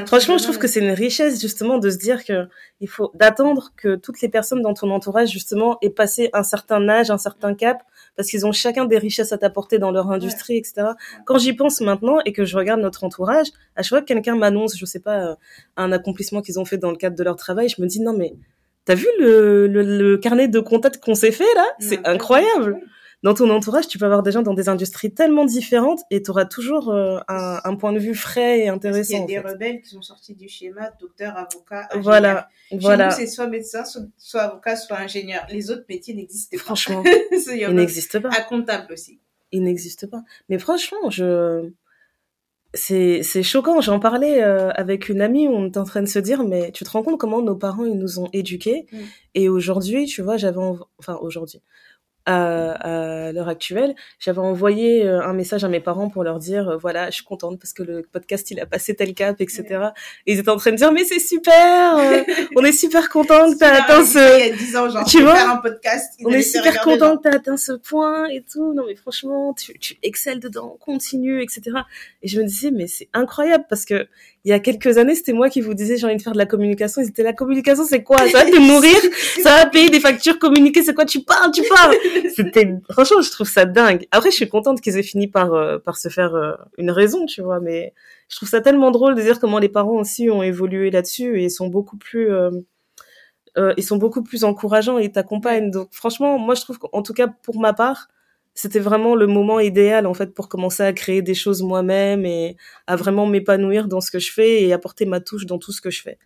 [0.07, 2.49] franchement je trouve que c'est une richesse justement de se dire que
[2.81, 6.89] il faut d'attendre que toutes les personnes dans ton entourage justement aient passé un certain
[6.89, 7.83] âge un certain cap
[8.17, 10.89] parce qu'ils ont chacun des richesses à t'apporter dans leur industrie, etc.
[11.25, 14.37] Quand j'y pense maintenant et que je regarde notre entourage, à chaque fois que quelqu'un
[14.37, 15.35] m'annonce, je sais pas, euh,
[15.77, 18.13] un accomplissement qu'ils ont fait dans le cadre de leur travail, je me dis non
[18.13, 18.35] mais
[18.85, 21.65] t'as vu le, le, carnet de contacts qu'on s'est fait là?
[21.79, 22.81] C'est incroyable
[23.23, 26.31] dans ton entourage, tu peux avoir des gens dans des industries tellement différentes et tu
[26.31, 29.27] auras toujours euh, un, un, point de vue frais et intéressant.
[29.27, 32.03] Il y a des rebelles qui sont sortis du schéma docteur, avocat, ingénieur.
[32.03, 33.09] Voilà, Chez voilà.
[33.09, 33.85] nous, c'est soit médecin,
[34.17, 35.47] soit, avocat, soit ingénieur.
[35.51, 36.63] Les autres métiers n'existent pas.
[36.63, 38.31] Franchement, ils n'existent pas.
[38.31, 39.21] À comptable aussi.
[39.53, 40.23] Ils n'existent pas.
[40.49, 41.71] Mais franchement, je
[42.73, 43.81] c'est choquant.
[43.81, 46.71] J'en parlais euh, avec une amie où on était en train de se dire mais
[46.71, 48.87] tu te rends compte comment nos parents ils nous ont éduqués?
[48.93, 48.97] Mm.
[49.35, 50.61] et aujourd'hui tu vois j'avais
[50.99, 51.61] enfin aujourd'hui
[52.27, 53.95] à, l'heure actuelle.
[54.19, 57.25] J'avais envoyé euh, un message à mes parents pour leur dire, euh, voilà, je suis
[57.25, 59.65] contente parce que le podcast, il a passé tel cap, etc.
[60.27, 62.23] Et ils étaient en train de dire, mais c'est super, euh,
[62.57, 64.39] on est super content que tu as atteint ce...
[64.39, 67.17] Il y a 10 ans, genre, tu vois, faire un podcast, on est super content
[67.17, 68.75] que tu as atteint ce point et tout.
[68.75, 71.63] Non, mais franchement, tu, tu excelles dedans, continue, etc.
[72.23, 74.07] Et je me disais, mais c'est incroyable parce que
[74.45, 76.39] il y a quelques années, c'était moi qui vous disais j'ai envie de faire de
[76.39, 77.03] la communication.
[77.03, 78.19] Ils étaient la communication, c'est quoi?
[78.31, 78.97] Ça va te nourrir,
[79.43, 81.05] ça va payer des factures, communiquer, c'est quoi?
[81.05, 81.95] Tu parles, tu parles.
[82.35, 84.07] C'était franchement, je trouve ça dingue.
[84.11, 87.27] Après, je suis contente qu'ils aient fini par euh, par se faire euh, une raison,
[87.27, 87.61] tu vois.
[87.61, 87.95] Mais
[88.29, 91.49] je trouve ça tellement drôle de dire comment les parents aussi ont évolué là-dessus et
[91.49, 92.31] sont beaucoup plus
[93.59, 95.71] euh, ils sont beaucoup plus encourageants et t'accompagnent.
[95.71, 98.09] Donc franchement, moi je trouve qu'en tout cas pour ma part,
[98.55, 102.57] c'était vraiment le moment idéal en fait pour commencer à créer des choses moi-même et
[102.87, 105.81] à vraiment m'épanouir dans ce que je fais et apporter ma touche dans tout ce
[105.81, 106.19] que je fais.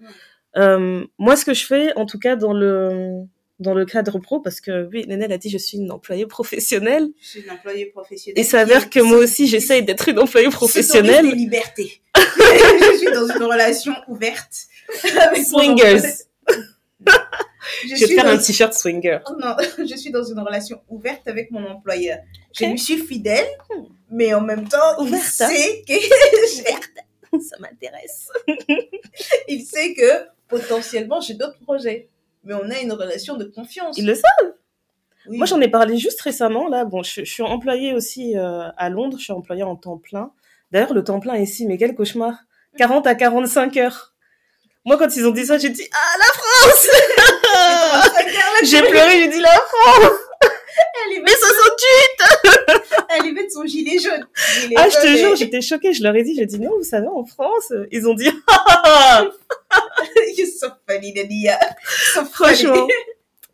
[0.57, 3.25] Euh, moi, ce que je fais, en tout cas dans le
[3.61, 7.09] dans le cadre pro, parce que oui, Nénel a dit je suis une employée professionnelle.
[7.21, 8.41] Je suis une employée professionnelle.
[8.41, 11.29] Et ça s'avère que moi aussi j'essaye d'être une employée professionnelle.
[11.29, 12.03] Des libertés.
[12.17, 14.67] je suis dans une relation ouverte.
[15.21, 16.03] Avec Swingers.
[17.87, 19.19] Je, vais te faire un t-shirt swinger.
[19.29, 22.19] Oh non, je suis dans une relation ouverte avec mon employeur.
[22.53, 23.85] Je lui suis fidèle, hmm.
[24.11, 25.95] mais en même temps, il sait que
[27.41, 28.29] ça m'intéresse.
[29.49, 32.09] il sait que potentiellement j'ai d'autres projets,
[32.45, 33.97] mais on a une relation de confiance.
[33.99, 34.55] Ils le savent.
[35.27, 36.69] Moi, j'en ai parlé juste récemment.
[36.69, 39.17] Là, bon, je, suis employée aussi euh, à Londres.
[39.19, 40.33] Je suis employée en temps plein.
[40.71, 42.35] D'ailleurs, le temps plein ici, mais quel cauchemar
[42.77, 44.15] 40 à 45 heures.
[44.85, 46.89] Moi, quand ils ont dit ça, j'ai dit Ah, la France
[48.65, 50.19] J'ai pleuré, j'ai dit La France
[51.07, 54.27] Elle est Mais 68 Elle est met son gilet jaune.
[54.77, 55.95] ah, je te jure, j'étais choquée.
[55.95, 58.29] Je leur ai dit, j'ai dit non, vous savez, en France, ils ont dit
[60.39, 61.59] You're so funny, Nadia.
[62.15, 62.89] So Franchement.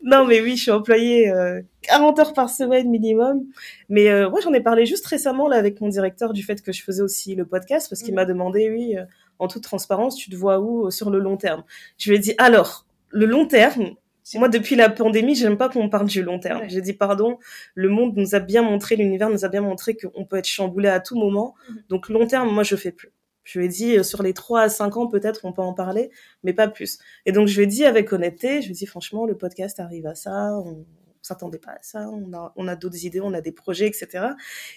[0.03, 3.45] Non, mais oui, je suis employée euh, 40 heures par semaine minimum.
[3.87, 6.71] Mais euh, moi, j'en ai parlé juste récemment là avec mon directeur du fait que
[6.71, 8.15] je faisais aussi le podcast parce qu'il mm.
[8.15, 9.05] m'a demandé, oui, euh,
[9.37, 11.63] en toute transparence, tu te vois où euh, sur le long terme?
[11.99, 13.91] Je lui ai dit, alors, le long terme,
[14.35, 16.63] moi, depuis la pandémie, j'aime pas qu'on parle du long terme.
[16.67, 17.37] J'ai dit, pardon,
[17.75, 20.89] le monde nous a bien montré, l'univers nous a bien montré qu'on peut être chamboulé
[20.89, 21.53] à tout moment.
[21.69, 21.83] Mhm.
[21.89, 23.11] Donc, long terme, moi, je fais plus.
[23.43, 25.73] Je lui ai dit, euh, sur les 3 à 5 ans, peut-être, on peut en
[25.73, 26.11] parler,
[26.43, 26.99] mais pas plus.
[27.25, 29.79] Et donc, je lui ai dit avec honnêteté, je lui ai dit, franchement, le podcast
[29.79, 30.85] arrive à ça, on,
[31.23, 34.29] s'attendait pas à ça, on a, on a d'autres idées, on a des projets, etc.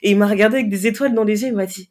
[0.03, 1.90] Et il m'a regardé avec des étoiles dans les yeux, il m'a dit,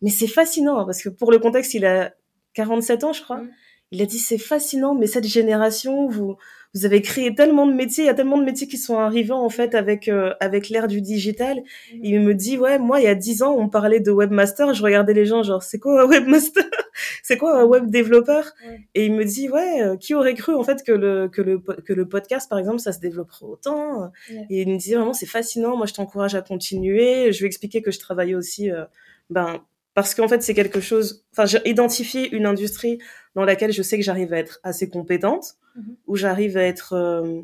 [0.00, 2.14] mais c'est fascinant, hein, parce que pour le contexte, il a
[2.54, 3.42] 47 ans, je crois.
[3.42, 3.50] Mm.
[3.92, 6.36] Il a dit, c'est fascinant, mais cette génération, vous,
[6.74, 9.32] vous avez créé tellement de métiers, il y a tellement de métiers qui sont arrivés,
[9.32, 11.58] en fait, avec, euh, avec l'ère du digital.
[11.58, 12.00] Mm.
[12.02, 14.82] Il me dit, ouais, moi, il y a 10 ans, on parlait de webmaster, je
[14.82, 16.64] regardais les gens, genre, c'est quoi un webmaster?
[17.24, 18.52] c'est quoi un web développeur?
[18.94, 21.58] Et il me dit, ouais, euh, qui aurait cru, en fait, que le, que le,
[21.58, 24.12] que le podcast, par exemple, ça se développerait autant?
[24.48, 27.32] Et il me dit, vraiment, c'est fascinant, moi, je t'encourage à continuer.
[27.32, 28.84] Je lui expliquer que je travaillais aussi, euh,
[29.28, 29.60] ben,
[29.94, 32.98] parce qu'en fait c'est quelque chose enfin j'ai identifié une industrie
[33.34, 35.96] dans laquelle je sais que j'arrive à être assez compétente mhm.
[36.06, 37.42] où j'arrive à être euh,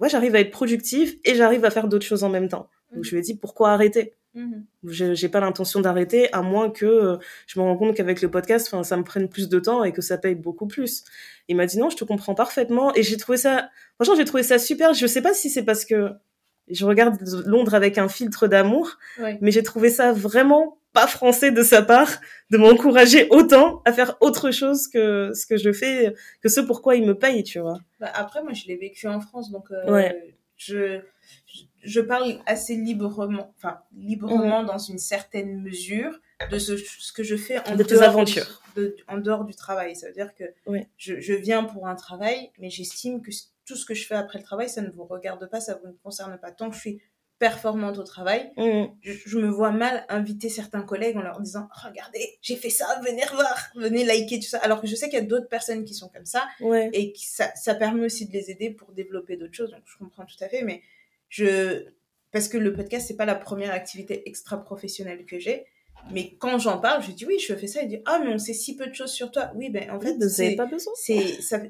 [0.00, 2.98] ouais j'arrive à être productive et j'arrive à faire d'autres choses en même temps donc
[2.98, 3.04] mhm.
[3.04, 4.14] je lui ai dit pourquoi arrêter?
[4.34, 4.66] Mhm.
[4.82, 8.66] j'ai pas l'intention d'arrêter à moins que euh, je me rends compte qu'avec le podcast
[8.66, 11.04] enfin ça me prenne plus de temps et que ça paye beaucoup plus
[11.46, 14.42] il m'a dit non je te comprends parfaitement et j'ai trouvé ça franchement j'ai trouvé
[14.42, 16.10] ça super je sais pas si c'est parce que
[16.68, 18.98] je regarde Londres avec un filtre d'amour
[19.40, 24.16] mais j'ai trouvé ça vraiment pas français de sa part de m'encourager autant à faire
[24.20, 27.80] autre chose que ce que je fais, que ce pourquoi il me paye, tu vois.
[28.00, 30.12] Bah après, moi, je l'ai vécu en France, donc euh,
[30.56, 31.00] je,
[31.82, 34.68] je parle assez librement, enfin librement mhm.
[34.68, 38.62] dans une certaine mesure de ce, ce que je fais en de dehors aventures.
[38.76, 39.96] De, en dehors du travail.
[39.96, 40.44] Ça veut dire que
[40.96, 43.32] je, je viens pour un travail, mais j'estime que
[43.66, 45.88] tout ce que je fais après le travail, ça ne vous regarde pas, ça vous
[45.88, 46.50] ne concerne pas.
[46.52, 47.02] Tant que je suis
[47.38, 48.84] performante au travail, mm.
[49.00, 53.24] je, me vois mal inviter certains collègues en leur disant regardez j'ai fait ça venez
[53.32, 55.94] voir venez liker tout ça alors que je sais qu'il y a d'autres personnes qui
[55.94, 56.46] sont comme ça
[56.92, 59.72] et qui, ça, ça permet aussi de les aider pour développer d'autres choses.
[59.72, 60.82] Donc je comprends tout à fait mais
[61.28, 61.84] je
[62.30, 65.66] parce que le podcast c'est pas la première activité extra professionnelle que j'ai
[66.12, 68.38] mais quand j'en parle je dis oui je fais ça il dit ah mais on
[68.38, 70.92] sait si peu de choses sur toi oui ben en fait c'est pas besoin.
[70.96, 71.60] c'est ça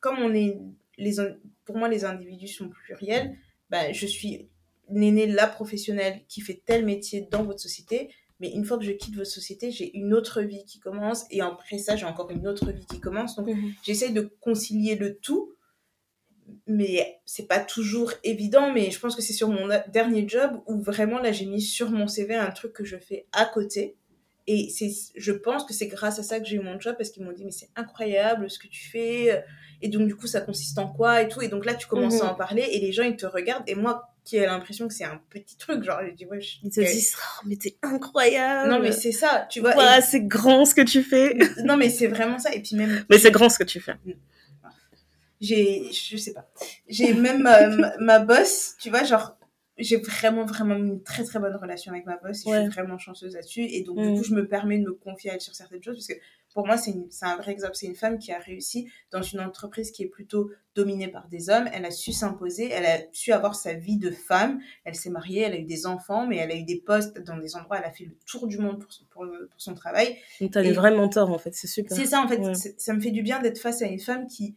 [0.00, 0.58] comme on est
[0.98, 1.16] les
[1.64, 3.36] pour moi les individus sont pluriels
[3.70, 4.48] ben je suis
[4.90, 8.08] Néné, la professionnelle qui fait tel métier dans votre société,
[8.40, 11.42] mais une fois que je quitte votre société, j'ai une autre vie qui commence, et
[11.42, 13.36] après ça, j'ai encore une autre vie qui commence.
[13.36, 13.74] Donc, mhm.
[13.82, 15.52] j'essaye de concilier le tout,
[16.66, 20.80] mais c'est pas toujours évident, mais je pense que c'est sur mon dernier job où
[20.80, 23.96] vraiment, là, j'ai mis sur mon CV un truc que je fais à côté.
[24.50, 27.10] Et c'est, je pense que c'est grâce à ça que j'ai eu mon job, parce
[27.10, 29.44] qu'ils m'ont dit, mais c'est incroyable ce que tu fais.
[29.82, 31.42] Et donc, du coup, ça consiste en quoi et tout.
[31.42, 32.30] Et donc là, tu commences à mhm.
[32.30, 33.68] en parler et les gens, ils te regardent.
[33.68, 35.84] Et moi, qui a l'impression que c'est un petit truc.
[35.84, 38.70] Genre, je dis, ouais, je- Ils te disent, oh, mais t'es incroyable.
[38.70, 40.00] Non, mais c'est ça, tu vois.
[40.00, 41.36] C'est grand ce que tu fais.
[41.64, 42.54] Non, mais c'est vraiment ça.
[42.54, 43.94] Et puis même, mais c'est grand ce que tu fais.
[45.40, 46.48] j'ai, je sais pas,
[46.88, 49.37] j'ai même euh, ma, ma boss, tu vois, genre,
[49.78, 52.46] j'ai vraiment, vraiment une très, très bonne relation avec ma boss.
[52.46, 53.62] Et Je suis vraiment chanceuse là-dessus.
[53.62, 54.12] Et donc, Mm.
[54.12, 56.24] du coup, je me permets de me confier à elle sur certaines choses parce que
[56.54, 57.74] pour moi, c'est, un vrai exemple.
[57.76, 61.50] C'est une femme qui a réussi dans une entreprise qui est plutôt dominée par des
[61.50, 61.68] hommes.
[61.72, 64.58] Elle a su s'imposer, elle a su avoir sa vie de femme.
[64.84, 67.36] Elle s'est mariée, elle a eu des enfants, mais elle a eu des postes dans
[67.36, 67.78] des endroits.
[67.78, 69.26] Elle a fait le tour du monde pour son, pour
[69.58, 70.16] son travail.
[70.40, 71.96] Donc t'as des vrais mentors en fait, c'est super.
[71.96, 72.38] C'est ça, en fait.
[72.38, 72.54] Ouais.
[72.54, 74.56] Ça me fait du bien d'être face à une femme qui,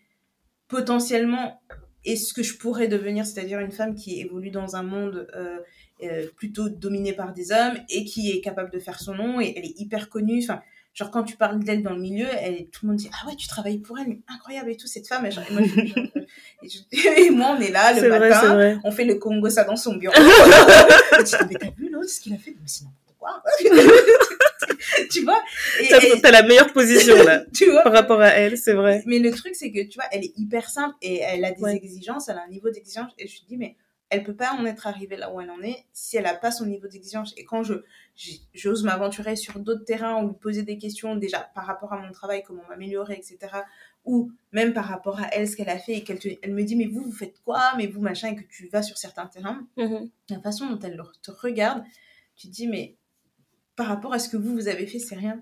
[0.67, 1.61] potentiellement,
[2.05, 5.57] est ce que je pourrais devenir, c'est-à-dire une femme qui évolue dans un monde euh,
[6.03, 9.53] euh, plutôt dominé par des hommes et qui est capable de faire son nom et
[9.55, 10.39] elle est hyper connue.
[10.43, 10.61] Enfin,
[10.95, 13.35] genre, quand tu parles d'elle dans le milieu, elle, tout le monde dit Ah ouais,
[13.35, 15.25] tu travailles pour elle, mais incroyable et tout, cette femme.
[15.27, 16.19] Et, genre- et moi, je- je-
[16.63, 18.77] et je- et moi, on est là le matin, vrai.
[18.83, 20.15] on fait le Congo ça dans son bureau.
[21.19, 22.51] Et tu te dis, mais t'as vu l'autre, ce qu'il a fait?
[22.51, 23.43] Mais c'est n'importe quoi.
[25.11, 25.41] tu vois
[26.21, 27.83] T'as la meilleure position là tu vois?
[27.83, 29.03] par rapport à elle, c'est vrai.
[29.05, 31.61] mais le truc, c'est que tu vois, elle est hyper simple et elle a des
[31.61, 31.75] Ouais.
[31.75, 33.11] exigences, elle a un niveau d'exigence.
[33.17, 33.75] Et je me dis, mais
[34.09, 36.51] elle peut pas en être arrivée là où elle en est si elle a pas
[36.51, 37.33] son niveau d'exigence.
[37.37, 37.75] Et quand je
[38.53, 42.11] j'ose m'aventurer sur d'autres terrains ou lui poser des questions, déjà par rapport à mon
[42.11, 43.37] travail, comment m'améliorer, etc.
[44.03, 46.75] Ou même par rapport à elle, ce qu'elle a fait et qu'elle elle me dit,
[46.75, 47.71] mais vous, vous faites quoi?
[47.77, 50.09] Mais vous, machin, et que tu vas sur certains terrains, Mhm.
[50.29, 51.83] la façon dont elle te regarde,
[52.35, 52.95] tu te dis, mais
[53.81, 55.41] par rapport à ce que vous, vous avez fait, c'est rien.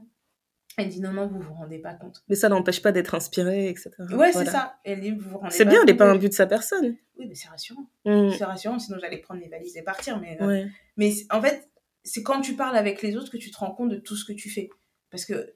[0.77, 2.23] Elle dit, non, non, vous vous rendez pas compte.
[2.29, 3.89] Mais ça n'empêche pas d'être inspiré, etc.
[3.99, 4.31] Ouais, Voilà.
[4.31, 4.79] c'est ça.
[4.85, 6.95] Elle dit, vous vous rendez C'est bien, elle n'est pas un but de sa personne.
[7.17, 7.89] Oui, mais c'est rassurant.
[8.05, 8.31] Mhm.
[8.31, 10.21] C'est rassurant, sinon j'allais prendre mes valises et partir.
[10.21, 11.69] Mais, euh, mais en fait,
[12.05, 14.23] c'est quand tu parles avec les autres que tu te rends compte de tout ce
[14.23, 14.69] que tu fais.
[15.09, 15.53] Parce que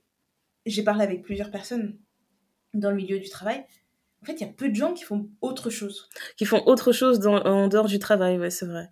[0.65, 1.97] j'ai parlé avec plusieurs personnes
[2.73, 3.63] dans le milieu du travail.
[4.23, 6.07] En fait, il y a peu de gens qui font autre chose.
[6.37, 8.87] Qui font autre chose dans- en dehors du travail, ouais, c'est vrai.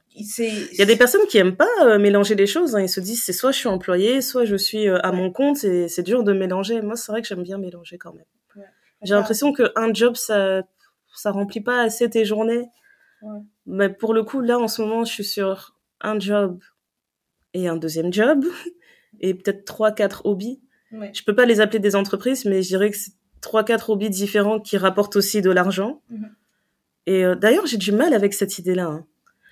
[0.73, 2.75] Il y a des personnes qui aiment pas euh, mélanger les choses.
[2.75, 2.81] hein.
[2.81, 5.63] Ils se disent c'est soit je suis employé, soit je suis euh, à mon compte.
[5.63, 6.81] Et c'est dur de mélanger.
[6.81, 8.25] Moi, c'est vrai que j'aime bien mélanger quand même.
[9.03, 10.61] J'ai l'impression qu'un job, ça,
[11.15, 12.67] ça remplit pas assez tes journées.
[13.23, 13.39] Ouais.
[13.65, 16.59] Mais pour le coup, là, en ce moment, je suis sur un job
[17.53, 18.43] et un deuxième job
[19.21, 20.61] et peut-être trois, quatre hobbies.
[20.91, 21.09] Ouais.
[21.13, 24.09] Je peux pas les appeler des entreprises, mais je dirais que c'est trois, quatre hobbies
[24.09, 26.01] différents qui rapportent aussi de l'argent.
[26.09, 26.29] Mhm.
[27.07, 28.85] Et euh, d'ailleurs, j'ai du mal avec cette idée-là.
[28.85, 29.05] hein.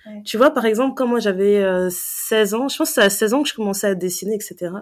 [0.06, 0.22] Ouais.
[0.24, 3.10] Tu vois, par exemple, quand moi j'avais euh, 16 ans, je pense que c'est à
[3.10, 4.72] 16 ans que je commençais à dessiner, etc.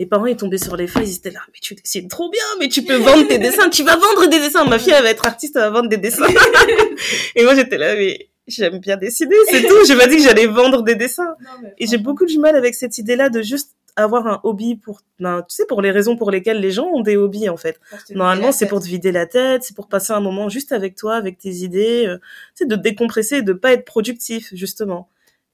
[0.00, 2.40] Mes parents, ils tombaient sur les feuilles, ils étaient là, mais tu dessines trop bien,
[2.58, 4.64] mais tu peux vendre tes dessins, tu vas vendre des dessins.
[4.64, 6.26] Ma fille, elle va être artiste, elle va vendre des dessins.
[7.36, 9.84] Et moi, j'étais là, mais j'aime bien dessiner, c'est tout.
[9.86, 11.34] J'ai pas dit que j'allais vendre des dessins.
[11.40, 14.76] Non, mais Et j'ai beaucoup de mal avec cette idée-là de juste avoir un hobby
[14.76, 17.56] pour, ben, tu sais, pour les raisons pour lesquelles les gens ont des hobbies, en
[17.56, 17.78] fait.
[18.16, 21.14] Normalement, c'est pour te vider la tête, c'est pour passer un moment juste avec toi,
[21.16, 22.22] avec tes idées, euh, tu
[22.54, 25.08] sais, de te décompresser et de pas être productif, justement.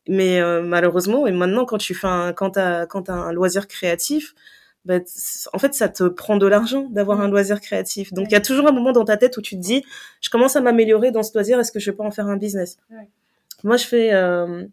[0.08, 3.66] Mais euh, malheureusement, et maintenant, quand tu fais un, quand t'as, quand t'as un loisir
[3.68, 4.34] créatif,
[4.86, 5.02] t-
[5.52, 8.12] en fait, ça te prend de l'argent d'avoir un loisir créatif.
[8.14, 8.32] Donc, il Ouais.
[8.32, 9.84] y a toujours un moment dans ta tête où tu te dis,
[10.22, 12.78] je commence à m'améliorer dans ce loisir, est-ce que je pas en faire un business?
[12.90, 13.08] Ouais.
[13.64, 14.64] Moi, je fais euh,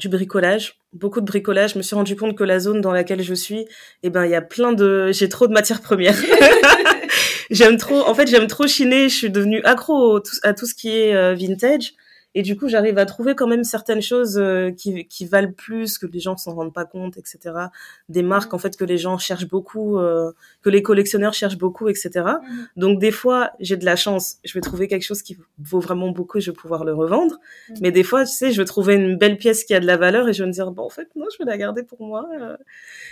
[0.00, 1.74] du bricolage, beaucoup de bricolage.
[1.74, 3.66] Je me suis rendu compte que la zone dans laquelle je suis,
[4.02, 6.16] eh ben, il y a plein de, j'ai trop de matières premières.
[7.50, 9.08] j'aime trop, en fait, j'aime trop chiner.
[9.08, 11.92] Je suis devenue accro au- à tout ce qui est euh, vintage.
[12.34, 15.98] Et du coup, j'arrive à trouver quand même certaines choses euh, qui, qui valent plus,
[15.98, 17.38] que les gens s'en rendent pas compte, etc.
[18.08, 20.30] Des marques, en fait, que les gens cherchent beaucoup, euh,
[20.62, 22.10] que les collectionneurs cherchent beaucoup, etc.
[22.14, 22.68] Mhm.
[22.76, 24.36] Donc, des fois, j'ai de la chance.
[24.44, 27.40] Je vais trouver quelque chose qui vaut vraiment beaucoup et je vais pouvoir le revendre.
[27.70, 27.76] Mhm.
[27.82, 29.96] Mais des fois, tu sais, je vais trouver une belle pièce qui a de la
[29.96, 32.00] valeur et je vais me dire, bon, en fait, non, je vais la garder pour
[32.02, 32.28] moi.
[32.40, 32.56] euh.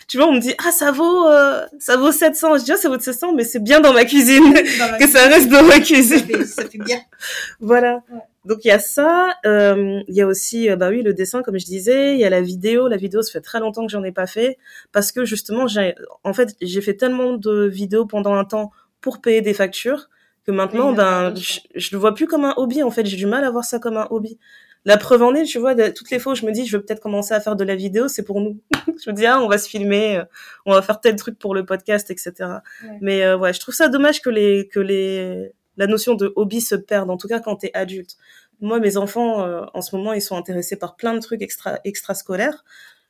[0.07, 2.59] Tu vois, on me dit, ah, ça vaut, euh, ça vaut 700.
[2.59, 4.45] Je dis, ah, ça vaut 700, mais c'est bien dans ma cuisine.
[4.79, 6.21] Dans ma que ça reste dans ma ça cuisine.
[6.21, 7.01] fait, ça fait bien.
[7.61, 8.03] Voilà.
[8.13, 8.21] Ouais.
[8.49, 11.43] Donc il y a ça, euh, il y a aussi euh, bah oui le dessin
[11.43, 12.89] comme je disais, il y a la vidéo.
[12.89, 14.57] La vidéo, ça fait très longtemps que j'en ai pas fait
[14.91, 18.71] parce que justement j'ai, en fait, j'ai fait tellement de vidéos pendant un temps
[19.03, 20.09] pour payer des factures
[20.47, 22.83] que maintenant Oui, ben je, je le vois plus comme un hobby.
[22.83, 24.39] En fait, j'ai du mal à voir ça comme un hobby.
[24.87, 26.83] La preuve en est, tu vois, toutes les fois où je me dis je veux
[26.83, 28.59] peut-être commencer à faire de la vidéo, c'est pour nous.
[29.05, 30.25] je me dis ah on va se filmer, euh,
[30.65, 32.33] on va faire tel truc pour le podcast, etc.
[32.41, 32.99] Ouais.
[33.03, 36.61] Mais euh, ouais, je trouve ça dommage que les que les la notion de hobby
[36.61, 38.17] se perde, en tout cas quand t'es adulte.
[38.61, 41.79] Moi, mes enfants, euh, en ce moment, ils sont intéressés par plein de trucs extra
[41.85, 42.65] extrascolaires.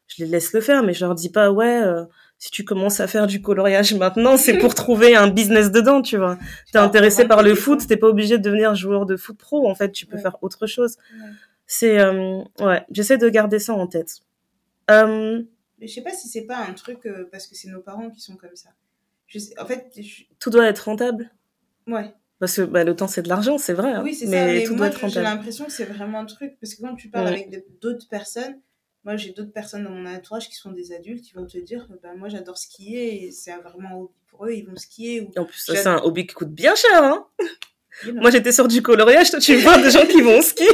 [0.07, 2.05] Je les laisse le faire, mais je leur dis pas, ouais, euh,
[2.39, 6.17] si tu commences à faire du coloriage maintenant, c'est pour trouver un business dedans, tu
[6.19, 6.39] vois.
[6.73, 9.75] T'es intéressé par le foot, t'es pas obligé de devenir joueur de foot pro, en
[9.75, 10.23] fait, tu peux Ouais.
[10.23, 10.97] faire autre chose.
[11.13, 11.31] Ouais.
[11.67, 14.21] C'est, euh, ouais, j'essaie de garder ça en tête.
[14.91, 15.43] Euh,
[15.79, 18.09] Mais je sais pas si c'est pas un truc euh, parce que c'est nos parents
[18.11, 18.71] qui sont comme ça.
[19.27, 21.31] Je sais, en fait, je- tout doit être rentable.
[21.87, 22.13] ouais.
[22.41, 23.91] Parce que bah, le temps, c'est de l'argent, c'est vrai.
[23.93, 24.03] hein.
[24.05, 24.31] Oui, c'est ça.
[24.31, 26.55] mais tout moi, doit être j'ai l'impression que c'est vraiment un truc.
[26.61, 27.33] Parce que quand tu parles Mm.
[27.33, 28.61] avec d'autres personnes,
[29.05, 31.89] moi, j'ai d'autres personnes dans mon entourage qui sont des adultes qui vont te dire
[32.03, 34.53] bah, Moi, j'adore skier et c'est vraiment un hobby pour eux.
[34.53, 35.23] Ils vont skier.
[35.23, 35.31] Ou...
[35.41, 37.03] En plus, c'est un hobby qui coûte bien cher.
[37.03, 37.27] Hein.
[38.15, 39.31] Moi, j'étais sur du coloriage.
[39.31, 40.65] Toi, tu vois des gens qui vont au ski.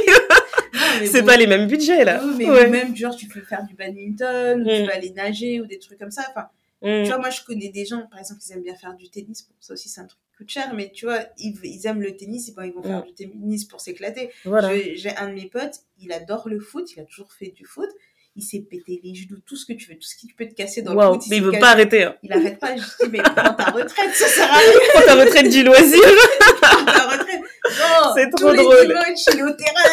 [1.05, 1.27] C'est bon.
[1.27, 2.21] pas les mêmes budgets, là.
[2.23, 2.69] Oui, mais Ouais.
[2.69, 4.67] même, genre, tu peux faire du badminton, ou Mm.
[4.81, 6.23] tu vas aller nager, ou des trucs comme ça.
[6.29, 6.47] Enfin,
[6.81, 7.03] Mm.
[7.03, 9.43] tu vois, moi, je connais des gens, par exemple, qui aiment bien faire du tennis.
[9.47, 12.15] Bon, ça aussi, c'est un truc coûte cher, mais tu vois, ils, ils aiment le
[12.15, 13.07] tennis, et ben, ils vont faire Mm.
[13.07, 14.29] du tennis pour s'éclater.
[14.45, 14.71] Voilà.
[14.95, 17.89] J'ai un de mes potes, il adore le foot, il a toujours fait du foot.
[18.37, 20.53] Il s'est pété les genoux, tout ce que tu veux, tout ce qui peut te
[20.53, 21.21] casser dans le foot.
[21.29, 22.03] Mais il veut pas arrêter.
[22.03, 22.17] Hein.
[22.21, 22.75] Il arrête pas.
[22.75, 26.01] Je dis, mais prends ta retraite, ça sert à rien, Prends ta retraite du loisir.
[26.61, 27.39] prends ta retraite.
[27.39, 28.87] Non, C'est tous trop les drôle.
[28.87, 29.89] dimanches, il est au terrain.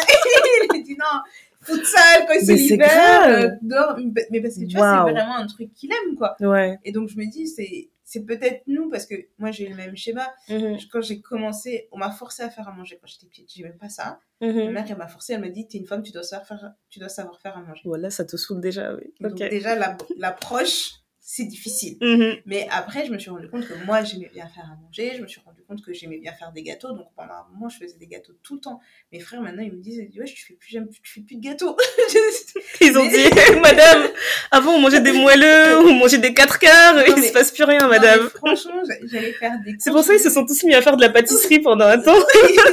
[0.75, 1.21] il dit non,
[1.61, 3.97] futsal quand c'est l'hiver, euh, dehors.
[4.29, 6.35] Mais parce que tu vois, c'est vraiment un truc qu'il aime, quoi.
[6.41, 6.77] Ouais.
[6.83, 9.75] Et donc, je me dis, c'est c'est peut-être nous, parce que moi, j'ai eu le
[9.75, 10.31] même schéma.
[10.49, 10.77] Mhm.
[10.91, 13.51] Quand j'ai commencé, on m'a forcé à faire à manger quand j'étais petite.
[13.53, 14.19] J'aimais pas ça.
[14.41, 14.71] Ma Mhm.
[14.71, 16.99] mère, elle m'a forcé, elle m'a dit, t'es une femme, tu dois savoir faire, tu
[16.99, 17.81] dois savoir faire à manger.
[17.85, 19.13] Voilà, ça te saoule déjà, oui.
[19.21, 20.91] Donc déjà, la- l'approche,
[21.35, 21.97] c'est difficile.
[21.99, 22.35] Mhm.
[22.45, 25.13] Mais après, je me suis rendu compte que moi, j'aimais bien faire à manger.
[25.17, 26.89] Je me suis rendu compte que j'aimais bien faire des gâteaux.
[26.89, 28.79] Donc pendant un moment, je faisais des gâteaux tout le temps.
[29.11, 31.37] Mes frères, maintenant, ils me disent, ouais, je fais plus, j'aime plus, tu fais plus
[31.37, 31.75] de gâteaux.
[32.81, 33.25] Ils ont dit,
[33.61, 34.09] madame,
[34.51, 37.51] avant on mangeait des moelleux, on mangeait des quatre quarts, Non, il mais- se passe
[37.51, 38.29] plus rien, Non, madame.
[38.29, 40.97] franchement, j'a- j'allais faire des C'est pour ça qu'ils se sont tous mis à faire
[40.97, 42.13] de la pâtisserie pendant un temps.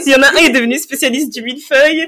[0.04, 2.06] Il y en a un, il est devenu spécialiste du millefeuille.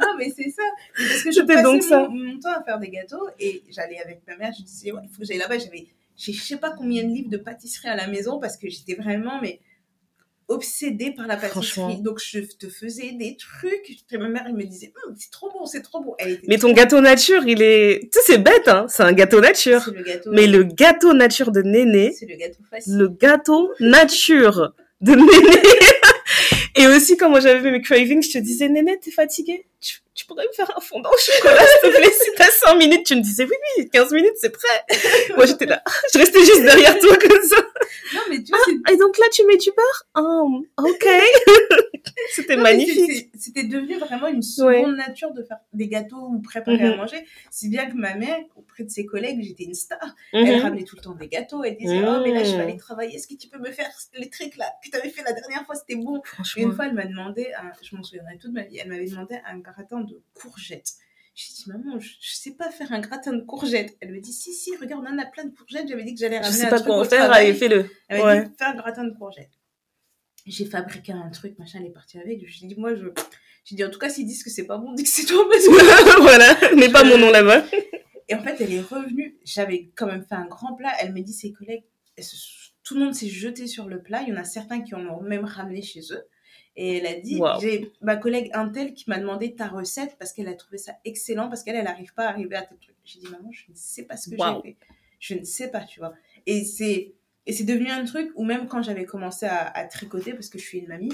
[0.00, 0.62] Non, mais c'est ça.
[0.98, 2.08] Mais parce que je passais donc mon, ça.
[2.08, 5.08] mon temps à faire des gâteaux et j'allais avec ma mère, je disais, ouais, il
[5.10, 5.58] faut que j'aille là-bas.
[5.58, 5.86] J'avais,
[6.16, 9.40] je sais pas combien de livres de pâtisserie à la maison parce que j'étais vraiment,
[9.40, 9.60] mais
[10.48, 12.02] obsédée par la pâtisserie.
[12.02, 13.96] Donc, je te faisais des trucs.
[14.10, 16.14] Et ma mère, elle me disait, Hum, c'est trop bon, c'est trop bon.
[16.18, 18.00] Elle était Mais ton gâteau nature, il est...
[18.02, 18.86] Tu sais, c'est bête, hein.
[18.88, 19.82] C'est un gâteau nature.
[19.82, 20.30] C'est le gâteau.
[20.32, 22.96] Mais le gâteau nature de Néné, C'est le gâteau facile.
[22.98, 25.26] le gâteau nature de Néné.
[26.76, 30.24] Et aussi, quand moi j'avais mes cravings, je te disais, Néné, t'es fatiguée tu, tu
[30.24, 32.10] pourrais me faire un fondant au chocolat, s'il te plaît?
[32.10, 34.84] Si t'as 5 minutes, tu me disais, oui, oui, 15 minutes, c'est prêt.
[35.36, 35.82] Moi, j'étais là.
[36.12, 37.56] Je restais juste derrière toi comme ça.
[38.14, 41.06] Non, mais tu vois, c'est Et donc là, tu mets du beurre Oh, ok.
[42.30, 43.30] C'était magnifique.
[43.38, 46.96] C'était devenu vraiment une seconde nature de faire des gâteaux ou préparer à Mhm.
[46.96, 47.26] manger.
[47.50, 49.98] Si bien que ma mère, auprès de ses collègues, j'étais une star.
[50.32, 50.46] Mhm.
[50.46, 51.64] Elle ramenait tout le temps des gâteaux.
[51.64, 52.68] Elle disait Oh, mais là, je vais Mhm.
[52.68, 53.16] aller travailler.
[53.16, 55.64] Est-ce que tu peux me faire les trucs là que tu avais fait la dernière
[55.66, 55.74] fois?
[55.74, 56.20] C'était bon.
[56.56, 59.38] Une fois, elle m'a demandé, un- je m'en souviendrai toute ma vie, elle m'avait demandé
[59.46, 60.92] un gratin de courgettes.
[61.34, 63.96] J'ai dit, maman, je, je sais pas faire un gratin de courgettes.
[64.00, 65.88] Elle me dit, si, si, regarde, on en a plein de courgettes.
[65.88, 67.90] J'avais dit que j'allais Je ramener sais un pas truc quoi faire, allez, fais-le.
[68.08, 68.44] Elle m'a Ouais.
[68.44, 69.50] dit, fais un gratin de courgettes.
[70.46, 72.46] J'ai fabriqué un truc, machin, elle est partie avec.
[72.46, 73.06] J'ai dit, moi, je.
[73.64, 75.44] J'ai dit, en tout cas, s'ils disent que c'est pas bon, dis que c'est toi
[75.50, 76.20] parce que.
[76.22, 77.64] voilà, mets pas mon nom là-bas.
[78.28, 79.36] Et en fait, elle est revenue.
[79.44, 80.92] J'avais quand même fait un grand plat.
[81.00, 81.84] Elle m'a dit, ses collègues,
[82.18, 84.22] se- tout le monde s'est jeté sur le plat.
[84.22, 86.22] Il y en a certains qui en ont même ramené chez eux.
[86.76, 87.60] Et elle a dit, Wow.
[87.60, 91.48] j'ai ma collègue Intel qui m'a demandé ta recette parce qu'elle a trouvé ça excellent,
[91.48, 92.96] parce qu'elle, elle n'arrive pas à arriver à tel truc.
[93.04, 94.62] J'ai dit, maman, je ne sais pas ce que Wow.
[94.64, 94.76] j'ai fait.
[95.20, 96.14] Je ne sais pas, tu vois.
[96.46, 97.14] Et c'est.
[97.46, 100.58] Et c'est devenu un truc où même quand j'avais commencé à, à tricoter, parce que
[100.58, 101.12] je suis une mamie,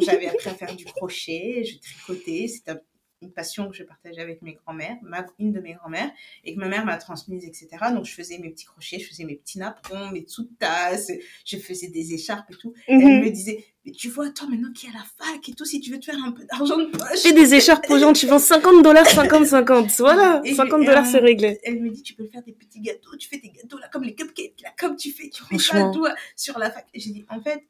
[0.00, 2.80] j'avais appris à faire du crochet, je tricotais, c'était un-
[3.20, 6.10] une passion que je partageais avec mes grands-mères, ma- une de mes grands-mères,
[6.44, 7.68] et que ma mère m'a transmise, etc.
[7.92, 11.10] Donc je faisais mes petits crochets, je faisais mes petits napperons, mes sous-tasses,
[11.44, 12.72] je faisais des écharpes et tout.
[12.86, 13.24] Elle Mhm.
[13.24, 15.80] me disait, mais tu vois, toi maintenant qui est à la fac et tout, si
[15.80, 18.26] tu veux te faire un peu d'argent de poche, Fais des écharpes aux gens, tu
[18.26, 19.96] vends 50 dollars, 50-50.
[19.98, 21.58] Voilà, Et- 50 et dollars, c'est réglé.
[21.64, 24.04] elle me dit, tu peux faire des petits gâteaux, tu fais des gâteaux là, comme
[24.04, 26.86] les cupcakes, là, comme tu fais, tu fais ça, euh, sur la fac.
[26.94, 27.64] Et J'ai dit, en fait,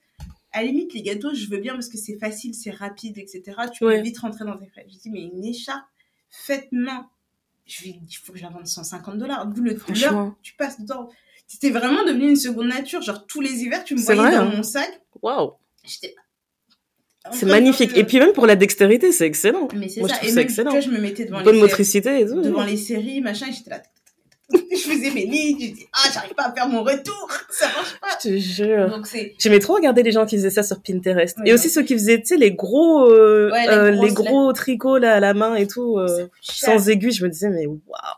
[0.59, 3.43] à la limite, les gâteaux, je veux bien parce que c'est facile, c'est rapide, etc.
[3.73, 3.97] Tu Ouais.
[3.97, 4.85] peux vite rentrer dans tes frais.
[4.89, 5.85] J'ai dit, mais une écharpe
[6.31, 7.09] faite main,
[7.67, 9.51] je vais, il faut que je la vende 150 dollars.
[9.53, 11.09] Vu le l'heure tu passes dedans.
[11.47, 13.01] C'était vraiment devenu une seconde nature.
[13.03, 14.53] Genre, tous les hivers, tu me voyais vrai, dans hein.
[14.57, 15.01] mon sac.
[15.23, 15.53] Waouh,
[15.85, 16.15] J'étais
[17.33, 17.97] c'est magnifique.
[17.97, 19.69] Et puis même pour la dextérité, c'est excellent.
[19.75, 20.71] mais c'est moi, je Et même, excellent.
[20.71, 22.41] vois, je me mettais devant Bonne les motricité et tout.
[22.41, 23.83] devant les séries, machin, et j'étais là.
[24.51, 27.99] Je faisais mes lignes, je dis, ah, j'arrive pas à faire mon retour, ça marche
[28.01, 28.07] pas.
[28.23, 28.89] Je te jure.
[28.89, 31.37] Donc c'est, J'aimais trop regarder les gens qui faisaient ça sur Pinterest.
[31.39, 34.09] Ouais, et aussi ceux qui faisaient, tu sais, les gros, euh, Ouais, les euh, les,
[34.13, 37.13] gros tricots là à la main et tout, euh, sans aiguille.
[37.13, 37.77] Je me disais, mais waouh.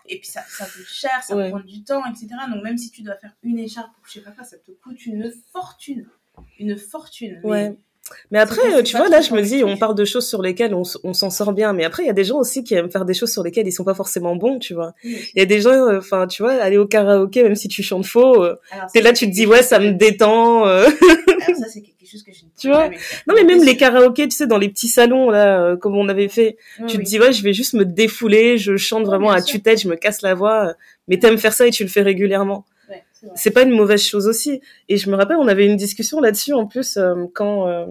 [0.08, 1.50] Et puis ça, ça coûte cher, ça Ouais.
[1.50, 2.28] prend du temps, etc.
[2.52, 4.70] Donc même si tu dois faire une écharpe ou je sais pas quoi, ça te
[4.70, 6.06] coûte une fortune.
[6.58, 7.40] Une fortune.
[7.42, 7.76] Mais- Ouais.
[8.30, 10.74] Mais après, euh, tu vois, là, je me dis, on parle de choses sur lesquelles
[10.74, 11.72] on, s'en sort bien.
[11.72, 13.66] Mais après, il y a des gens aussi qui aiment faire des choses sur lesquelles
[13.66, 14.92] ils sont pas forcément bons, tu vois.
[15.04, 18.06] Il y a des gens, enfin, tu vois, aller au karaoké, même si tu chantes
[18.06, 18.56] faux, euh,
[18.92, 20.66] t'es là, tu te dis, ouais, ça me détend.
[20.66, 20.84] euh.
[20.84, 22.84] Alors ça, c'est quelque chose que je ne Tu vois?
[22.84, 22.98] jamais.
[23.26, 26.08] Non, mais même les karaokés, tu sais, dans les petits salons, là, euh, comme on
[26.08, 26.56] avait fait,
[26.88, 29.88] tu te dis, ouais, je vais juste me défouler, je chante vraiment à tue-tête, je
[29.88, 30.68] me casse la voix.
[30.68, 30.72] euh,
[31.08, 32.64] Mais t'aimes faire ça et tu le fais régulièrement.
[33.34, 34.60] C'est pas une mauvaise chose aussi.
[34.88, 37.86] Et je me rappelle, on avait une discussion là-dessus, en plus, euh, quand, euh,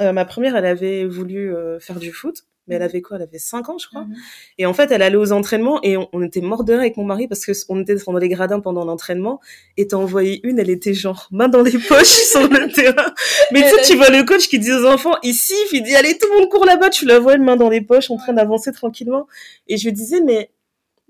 [0.00, 3.16] euh, ma première, elle avait voulu faire du foot, mais elle avait quoi?
[3.16, 4.04] Elle avait 5 ans, je crois.
[4.04, 4.14] Mhm.
[4.58, 6.96] Et en fait, elle allait aux entraînements et on, on était mort de rire avec
[6.96, 9.40] mon mari parce que on était dans les gradins pendant l'entraînement
[9.76, 13.12] et t'as envoyé une, elle était genre main dans les poches sur le terrain.
[13.50, 16.16] Mais tu sais, tu vois le coach qui dit aux enfants, siffle, il dit allez,
[16.16, 18.32] tout le monde court là-bas, tu la vois, une main dans les poches en train
[18.32, 19.26] d'avancer tranquillement.
[19.66, 20.50] Et je lui disais, mais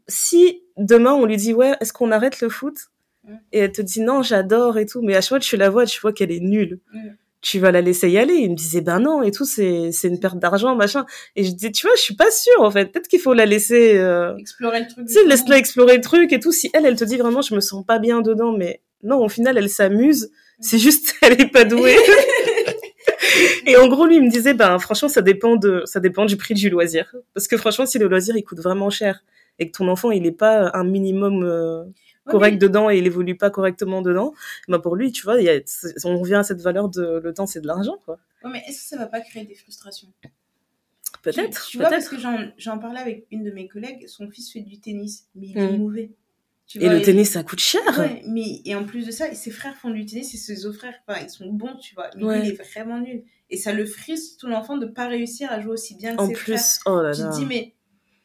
[0.09, 2.77] si demain on lui dit ouais, est-ce qu'on arrête le foot?
[3.25, 3.35] Mm.
[3.53, 5.71] Et elle te dit non, j'adore et tout, mais à chaque fois que tu la
[5.71, 6.81] vois, tu vois qu'elle est nulle.
[6.93, 7.09] Mm.
[7.41, 8.35] Tu vas la laisser y aller.
[8.35, 11.07] Il me disait ben non et tout, c'est c'est une perte d'argent machin.
[11.35, 12.87] Et je dis tu vois, je suis pas sûre en fait.
[12.87, 13.99] Peut-être qu'il faut la laisser.
[13.99, 14.37] Euh...
[14.37, 15.07] Explorer le truc.
[15.07, 16.53] Tu sais, laisse-la explorer le truc et tout.
[16.53, 19.29] Si elle, elle te dit vraiment, je me sens pas bien dedans, mais non, au
[19.29, 20.31] final, elle s'amuse.
[20.61, 21.97] C'est juste, elle est pas douée.
[23.67, 26.37] et en gros, lui, il me disait, ben, franchement, ça dépend de, ça dépend du
[26.37, 27.15] prix du loisir.
[27.35, 29.25] Parce que franchement, si le loisir, il coûte vraiment cher
[29.59, 31.85] et que ton enfant, il est pas un minimum euh,
[32.31, 34.33] correct dedans et il évolue pas correctement dedans,
[34.69, 35.61] ben, pour lui, tu vois, il y a,
[36.05, 38.19] on revient à cette valeur de le temps, c'est de l'argent, quoi.
[38.43, 40.09] mais, ouais, mais est-ce que ça va pas créer des frustrations?
[41.23, 44.53] Peut-être, Tu, tu vois, parce que j'en, parlais avec une de mes collègues, son fils
[44.53, 45.75] fait du tennis, mais il Mm.
[45.75, 46.11] est mauvais.
[46.67, 47.83] Tu Et vois, le tennis, ça coûte cher.
[47.99, 50.79] Ouais, mais et en plus de ça, ses frères font du tennis et ses autres
[50.79, 52.09] frères, enfin, ils sont bons, tu vois.
[52.17, 52.41] Mais Ouais.
[52.41, 53.25] lui, il est vraiment nul.
[53.51, 56.29] Et ça le frustre tout l'enfant de pas réussir à jouer aussi bien que En
[56.29, 56.57] ses frères.
[56.59, 57.29] plus, oh là Tu là.
[57.29, 57.75] te dis, mais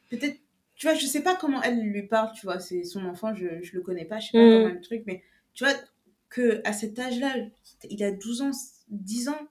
[0.09, 0.37] peut-être,
[0.78, 3.47] tu vois, je sais pas comment elle lui parle, tu vois, c'est son enfant, je,
[3.61, 4.63] je le connais pas, je sais pas Mm.
[4.63, 5.23] comment le truc, mais
[5.53, 5.73] tu vois,
[6.30, 7.34] que à cet âge-là,
[7.89, 8.51] il a 12 ans,
[8.89, 9.47] 10 ans,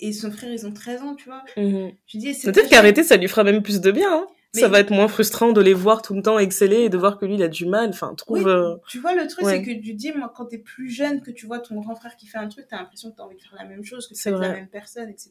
[0.00, 1.42] et son frère, ils ont 13 ans, tu vois.
[1.56, 1.92] Mhm.
[2.06, 4.12] Je dis, c'est Peut-être qu'arrêter, ça lui fera même plus de bien.
[4.12, 4.26] Hein.
[4.54, 6.96] Mais- Ça va être moins frustrant de les voir tout le temps exceller et de
[6.96, 7.90] voir que lui, il a du mal.
[7.90, 8.38] Enfin, trouve...
[8.38, 9.56] Oui, euh, tu vois, le truc, ouais.
[9.56, 12.16] c'est que tu dis, moi, quand t'es plus jeune, que tu vois ton grand frère
[12.16, 14.14] qui fait un truc, t'as l'impression que t'as envie de faire la même chose, que
[14.14, 15.30] C'est es la même personne, etc.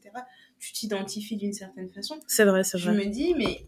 [0.60, 2.20] Tu t'identifies d'une certaine façon.
[2.28, 3.06] C'est vrai, c'est Je vrai.
[3.06, 3.66] me dis, mais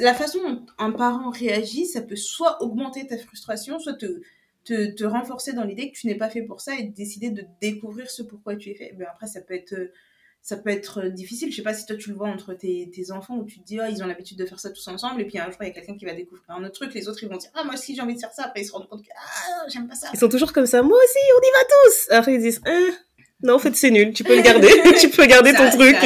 [0.00, 4.20] la façon dont un parent réagit, ça peut soit augmenter ta frustration, soit te,
[4.64, 7.44] te, te renforcer dans l'idée que tu n'es pas fait pour ça et décider de
[7.60, 8.94] découvrir ce pourquoi tu es fait.
[8.98, 9.74] Mais après, ça peut être,
[10.42, 11.50] ça peut être difficile.
[11.50, 13.64] Je sais pas si toi tu le vois entre tes, tes enfants où tu te
[13.66, 15.66] dis, ah, ils ont l'habitude de faire ça tous ensemble, et puis un jour, il
[15.66, 17.64] y a quelqu'un qui va découvrir un autre truc, les autres, ils vont dire, ah,
[17.64, 18.44] moi aussi, j'ai envie de faire ça.
[18.44, 20.08] Après, ils se rendent compte que, ah, j'aime pas ça.
[20.12, 20.82] Ils sont toujours comme ça.
[20.82, 22.10] Moi aussi, on y va tous.
[22.10, 22.88] Après, ils disent, Hein,
[23.42, 24.12] non, en fait, c'est nul.
[24.12, 24.68] Tu peux le garder.
[25.00, 25.96] tu peux garder ton Ça- truc.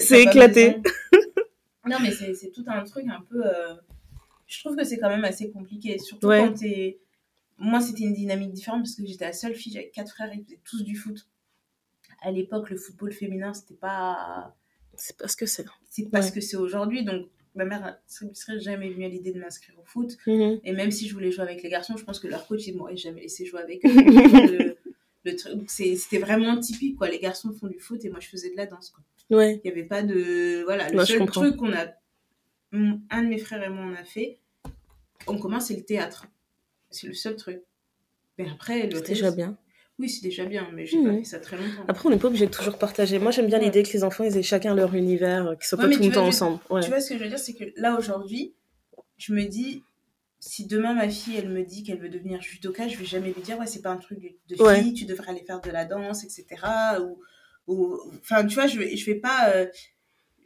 [0.00, 0.76] c'est éclaté.
[1.90, 3.44] Non, mais c'est tout un truc un peu.
[3.46, 3.74] euh,
[4.46, 5.98] Je trouve que c'est quand même assez compliqué.
[5.98, 6.38] Surtout Ouais.
[6.46, 6.98] quand t'es.
[7.58, 10.42] Moi, c'était une dynamique différente parce que j'étais la seule fille, j'avais quatre frères, ils
[10.44, 11.28] faisaient tous du foot.
[12.22, 14.56] À l'époque, le football féminin, c'était pas.
[14.96, 15.64] C'est pas ce que c'est.
[15.88, 16.26] C'est pas Ouais.
[16.26, 17.04] ce que c'est aujourd'hui.
[17.04, 20.16] Donc, ma mère ne serait jamais venue à l'idée de m'inscrire au foot.
[20.26, 20.60] Mhm.
[20.64, 22.76] Et même si je voulais jouer avec les garçons, je pense que leur coach, ils
[22.76, 23.88] m'auraient jamais laissé jouer avec eux.
[25.24, 27.08] le, truc, c'était vraiment typique, quoi.
[27.08, 29.02] Les garçons font du foot et moi, je faisais de la danse, quoi.
[29.30, 29.60] Ouais.
[29.64, 30.62] Il n'y avait pas de.
[30.64, 31.86] Voilà, le Ouais, seul truc qu'on a.
[32.72, 34.38] Un de mes frères et moi, on a fait
[35.26, 36.26] en commun, c'est le théâtre.
[36.90, 37.62] C'est le seul truc.
[38.38, 39.56] Mais après, le C'est déjà bien.
[39.98, 41.18] Oui, c'est déjà bien, mais j'ai pas Mhm.
[41.18, 41.84] fait ça très longtemps.
[41.88, 43.18] Après, on n'est pas obligé de toujours partager.
[43.18, 43.64] Moi, j'aime bien Ouais.
[43.66, 46.08] l'idée que les enfants, ils aient chacun leur univers, qu'ils soient Ouais, pas tout le
[46.10, 46.58] temps je- ensemble.
[46.70, 46.80] Ouais.
[46.80, 48.54] Tu vois ce que je veux dire, c'est que là, aujourd'hui,
[49.18, 49.82] je me dis.
[50.42, 53.42] Si demain ma fille elle me dit qu'elle veut devenir judoka, je vais jamais lui
[53.42, 55.84] dire ouais c'est pas un truc de de fille, tu devrais aller faire de la
[55.84, 56.46] danse, etc.
[57.02, 57.20] Ou,
[57.70, 59.66] ou enfin tu vois je je vais pas euh,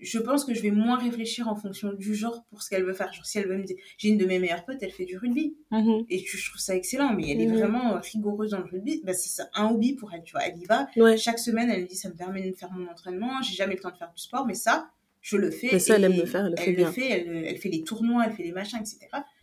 [0.01, 2.93] je pense que je vais moins réfléchir en fonction du genre pour ce qu'elle veut
[2.93, 3.13] faire.
[3.13, 5.17] Genre, si elle veut me dire, j'ai une de mes meilleures potes, elle fait du
[5.17, 5.57] rugby.
[5.71, 6.05] Mhm.
[6.11, 7.57] Et je, trouve ça excellent, mais elle est Mhm.
[7.59, 9.01] vraiment rigoureuse dans le rugby.
[9.05, 10.43] Bah, c'est un hobby pour elle, tu vois.
[10.47, 10.89] Elle y va.
[10.97, 11.17] Ouais.
[11.17, 13.41] Chaque semaine, elle me dit, ça me permet de faire mon entraînement.
[13.43, 14.91] J'ai jamais le temps de faire du sport, mais ça,
[15.23, 15.69] je le fais.
[15.73, 16.93] Mais ça, elle aime le faire, elle le fait bien.
[16.93, 18.99] fait, elle, elle fait les tournois, elle fait les machins, etc.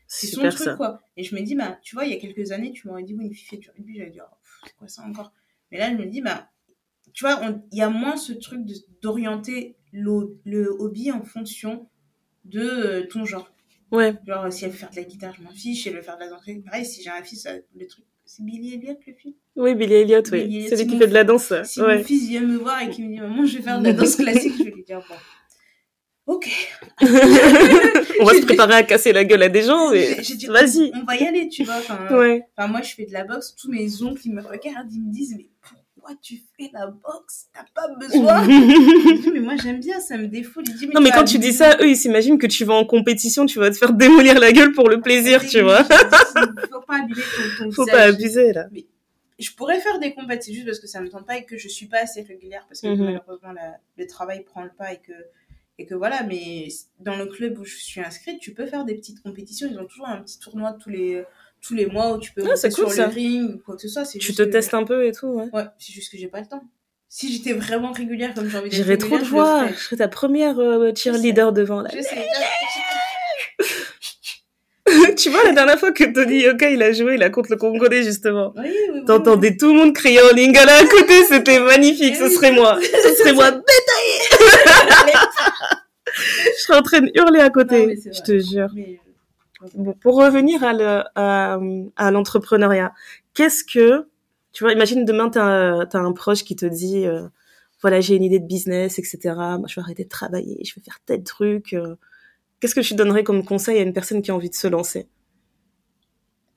[0.05, 0.75] C'est son truc, ça.
[0.75, 1.01] quoi.
[1.17, 3.15] Et je me dis, bah, tu vois, il y a quelques années, tu m'aurais dit,
[3.15, 3.95] oui, une fille fait du rugby.
[3.97, 5.31] J'allais dire, oh, c'est quoi ça encore?
[5.71, 6.49] Mais là, je me dis, bah,
[7.13, 7.39] tu vois,
[7.71, 8.61] il y a moins ce truc
[9.01, 11.87] d'orienter le, le hobby en fonction
[12.45, 13.51] de euh, ton genre.
[13.91, 14.13] Ouais.
[14.25, 15.83] Genre, si elle veut faire de la guitare, je m'en fiche.
[15.83, 18.05] Si elle veut faire de la danse, pareil, si j'ai un fils, ça- le truc.
[18.23, 20.43] C'est Billy Elliot, le film Oui, Billy Elliot, oui.
[20.47, 21.51] Billy Celui qui fait de la danse.
[21.65, 23.85] Si mon fils vient me voir et qu'il me dit, maman, je vais faire de
[23.87, 25.15] la danse classique, je vais lui dire, bon.
[26.27, 26.47] Ok.
[27.01, 27.05] On
[28.25, 30.13] va se préparer à casser la gueule à des gens, mais
[30.47, 30.91] vas-y.
[30.95, 31.77] On va y aller, tu vois.
[31.77, 32.43] Enfin, Ouais.
[32.55, 33.55] Enfin, moi, je fais de la boxe.
[33.55, 35.80] Tous mes oncles, ils me regardent, ils me disent, mais pourquoi
[36.21, 38.43] tu fais la boxe T'as pas besoin.
[38.47, 40.63] Je dis, mais moi, j'aime bien, ça me défoule.
[40.67, 42.85] Il dit, Non, mais quand tu dis ça, eux, ils s'imaginent que tu vas en
[42.85, 45.83] compétition, tu vas te faire démolir la gueule pour le plaisir, tu vois.
[46.71, 47.21] Faut pas abuser
[47.57, 47.99] ton, ton Faut visage.
[47.99, 48.67] pas abuser, là.
[49.39, 51.67] Je pourrais faire des c'est juste parce que ça me tente pas et que je
[51.67, 53.03] suis pas assez régulière parce que Mhm.
[53.05, 55.13] malheureusement, la- le travail prend le pas et que,
[55.79, 56.21] et que voilà.
[56.23, 56.67] Mais
[56.99, 59.67] dans le club où je suis inscrite, tu peux faire des petites compétitions.
[59.71, 61.23] Ils ont toujours un petit tournoi tous les,
[61.61, 63.07] tous les mois où tu peux Ah, monter sur cool, ça.
[63.07, 64.03] le ring ou quoi que ce soit.
[64.05, 65.47] Tu te que- testes un peu et tout, ouais.
[65.53, 66.63] Ouais, c'est juste que j'ai pas le temps.
[67.07, 69.67] Si j'étais vraiment régulière comme j'ai envie d'être J'irais trop te voir.
[69.67, 71.89] Je serais ta première euh, cheerleader devant, là.
[71.93, 72.25] Je sais,
[75.17, 77.57] tu vois, la dernière fois que Tony Yoka, il a joué, il a contre le
[77.57, 78.53] Congolais, justement.
[78.57, 79.05] Oui, oui, oui.
[79.05, 82.79] T'entendais tout le monde crier en lingala à côté, c'était magnifique, ce serait moi.
[82.81, 83.51] Ce serait moi.
[86.13, 87.87] je serais en train de hurler à côté.
[87.87, 88.69] Non, c'est je te jure.
[88.73, 89.10] Mais, euh,
[89.75, 91.59] Bon, pour revenir à le- à,
[91.95, 92.93] à l'entrepreneuriat,
[93.33, 94.07] qu'est-ce que,
[94.53, 97.27] tu vois, imagine demain, tu as, un proche qui te dit, euh,
[97.81, 99.57] voilà, j'ai une idée de business, etc.
[99.57, 101.73] Moi, je vais arrêter de travailler, je vais faire tel truc.
[101.73, 101.95] euh.
[102.59, 105.07] Qu'est-ce que tu donnerais comme conseil à une personne qui a envie de se lancer?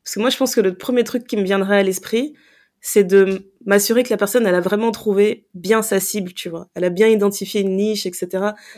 [0.05, 2.35] Parce que moi, je pense que le premier truc qui me viendrait à l'esprit,
[2.81, 6.69] c'est de m'assurer que la personne, elle a vraiment trouvé bien sa cible, tu vois.
[6.75, 8.29] Elle a bien identifié une niche, etc.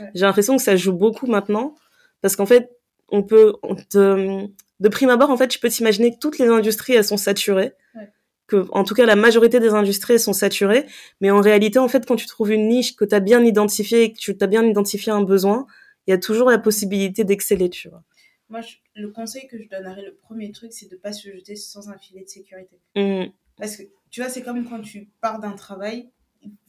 [0.00, 0.10] Ouais.
[0.14, 1.74] J'ai l'impression que ça joue beaucoup maintenant,
[2.22, 2.70] parce qu'en fait,
[3.08, 4.46] on peut, on te-
[4.80, 7.72] de prime abord, en fait, tu peux t'imaginer que toutes les industries, elles sont saturées.
[7.94, 8.10] Ouais.
[8.46, 10.86] Que, en tout cas, la majorité des industries, elles sont saturées.
[11.20, 14.02] Mais en réalité, en fait, quand tu trouves une niche que tu as bien identifiée
[14.04, 15.66] et que tu as bien identifié un besoin,
[16.06, 18.02] il y a toujours la possibilité d'exceller, tu vois.
[18.48, 21.56] moi, je- le conseil que je donnerais, le premier truc, c'est de pas se jeter
[21.56, 22.78] sans un filet de sécurité.
[22.94, 23.32] Mhm.
[23.58, 26.15] Parce que, tu vois, c'est comme quand tu pars d'un travail, il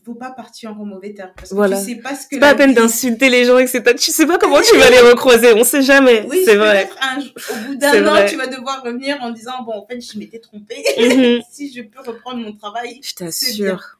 [0.05, 1.32] faut pas partir en mauvais terme.
[1.36, 1.78] Parce que Voilà.
[1.78, 3.84] tu sais pas ce que C'est pas la peine vie- d'insulter les gens, etc.
[3.99, 6.25] Tu sais pas comment tu vas les recroiser, on sait jamais.
[6.30, 6.89] Oui, c'est vrai.
[7.01, 8.25] un au bout d'un an, vrai.
[8.30, 10.84] tu vas devoir revenir en disant, bon, en fait, je m'étais trompée.
[10.97, 11.41] Mhm.
[11.51, 13.99] si je peux reprendre mon travail, Je t'assure.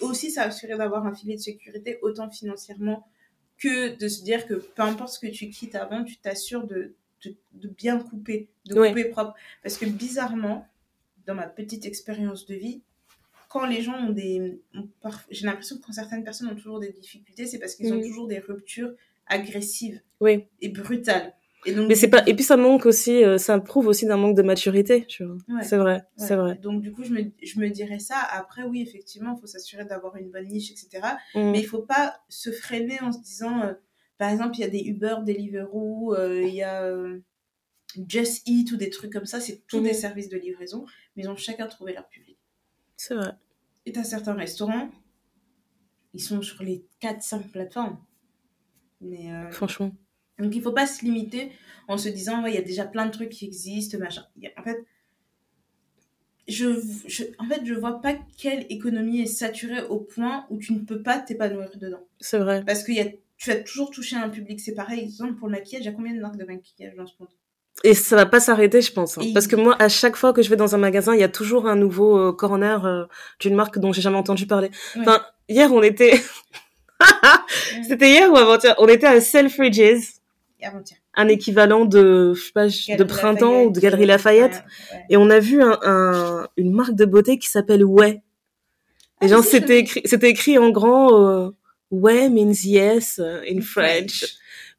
[0.00, 3.06] aussi s'assurer d'avoir un filet de sécurité autant financièrement
[3.58, 6.94] que de se dire que peu importe ce que tu quittes avant, tu t'assures de,
[7.24, 9.34] de, de bien couper, de couper propre.
[9.62, 10.66] Parce que bizarrement,
[11.26, 12.82] dans ma petite expérience de vie,
[13.48, 14.60] quand les gens ont des...
[14.74, 17.92] ont parf- J'ai l'impression que quand certaines personnes ont toujours des difficultés, c'est parce qu'ils
[17.92, 18.02] ont Mhm.
[18.02, 18.92] toujours des ruptures
[19.26, 20.44] agressives Oui.
[20.60, 21.34] et brutales.
[21.64, 24.16] Et donc, Mais c'est pas, et puis ça manque aussi, euh, ça prouve aussi d'un
[24.16, 25.36] manque de maturité, tu vois.
[25.48, 25.62] Ouais.
[25.64, 26.00] C'est vrai, Ouais.
[26.16, 26.54] c'est vrai.
[26.62, 28.18] Donc, du coup, je me, je me dirais ça.
[28.30, 31.04] Après, oui, effectivement, il faut s'assurer d'avoir une bonne niche, etc.
[31.34, 31.50] Mhm.
[31.50, 33.72] Mais il faut pas se freiner en se disant, euh,
[34.16, 36.88] par exemple, il y a des Uber, Deliveroo, euh, il y a
[38.08, 39.40] Just Eat ou des trucs comme ça.
[39.40, 40.84] C'est tous des services de livraison,
[41.16, 42.35] mais ils ont chacun trouvé leur public.
[42.96, 43.32] C'est vrai.
[43.86, 44.90] Et tu as certains restaurants,
[46.14, 47.98] ils sont sur les 4-5 plateformes.
[49.00, 49.92] Mais, euh, Franchement.
[50.38, 51.52] donc il faut pas se limiter
[51.88, 54.24] en se disant, ouais, il y a déjà plein de trucs qui existent, machin.
[54.44, 54.84] A- en fait,
[56.48, 60.72] je, je, en fait, je vois pas quelle économie est saturée au point où tu
[60.74, 62.06] ne peux pas t'épanouir dedans.
[62.20, 62.64] C'est vrai.
[62.64, 64.60] Parce que y a, tu vas toujours toucher un public.
[64.60, 66.94] C'est pareil, par exemple, pour le maquillage, il y a combien de marques de maquillage
[66.94, 67.28] dans ce monde
[67.84, 69.18] Et ça va pas s'arrêter, je pense.
[69.18, 69.22] hein.
[69.22, 71.24] Et- Parce que moi, à chaque fois que je vais dans un magasin, il y
[71.24, 73.04] a toujours un nouveau euh, corner euh,
[73.40, 74.70] d'une marque dont j'ai jamais entendu parler.
[74.94, 75.02] Ouais.
[75.02, 76.20] Enfin, hier, on était...
[77.88, 78.74] C'était hier ou avant-hier?
[78.78, 80.14] On était à Selfridges,
[80.62, 80.98] avant-hier.
[81.14, 84.52] un équivalent de, je sais pas, de printemps ou de Galerie euh, Lafayette.
[84.52, 85.04] ouais, ouais.
[85.10, 88.22] Et on a vu un, un- une marque de beauté qui s'appelle Ouais.
[89.20, 91.50] Ah, Et genre, si, je c'était écrit, c'était écrit en grand, euh,
[91.92, 94.24] Ouais means yes uh, in French,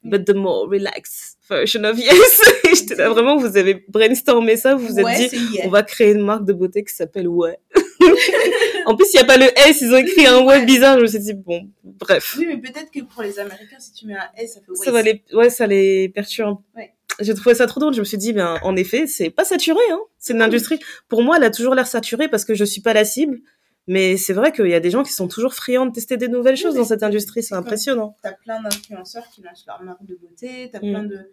[0.10, 2.42] but the more relaxed version of yes.
[2.74, 6.12] J'étais là, vraiment, vous avez brainstormé ça, vous vous êtes Ouais, dit, on va créer
[6.12, 7.58] une marque de beauté qui s'appelle Ouais.
[8.86, 10.66] en plus, il n'y a pas le S, ils ont écrit un Ouais Ouais.
[10.66, 12.36] bizarre, je me suis dit, bon, bref.
[12.38, 14.92] Oui, mais peut-être que pour les Américains, si tu mets un S, ça fait Ça
[14.92, 16.60] va les, ouais, ça les perturbe.
[16.76, 16.94] Ouais.
[17.20, 17.94] J'ai trouvé ça trop drôle.
[17.94, 20.00] Je me suis dit, ben, en effet, c'est pas saturé, hein.
[20.20, 20.80] C'est une industrie.
[21.08, 23.40] Pour moi, elle a toujours l'air saturée parce que je suis pas la cible.
[23.88, 26.28] Mais c'est vrai qu'il y a des gens qui sont toujours friands de tester des
[26.28, 27.42] nouvelles choses dans cette industrie.
[27.42, 28.18] C'est impressionnant.
[28.22, 30.92] T'as plein d'influenceurs qui lancent leur marque de beauté, t'as Mm.
[30.92, 31.32] plein de,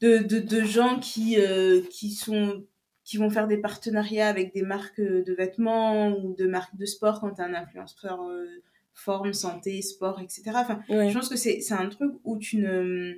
[0.00, 2.64] de, de, de gens qui, euh, qui, sont,
[3.04, 7.20] qui vont faire des partenariats avec des marques de vêtements ou de marques de sport
[7.20, 8.46] quand t'es un influenceur euh,
[8.94, 10.42] forme, santé, sport, etc.
[10.56, 13.14] Enfin, je pense que c'est c'est un truc où tu ne...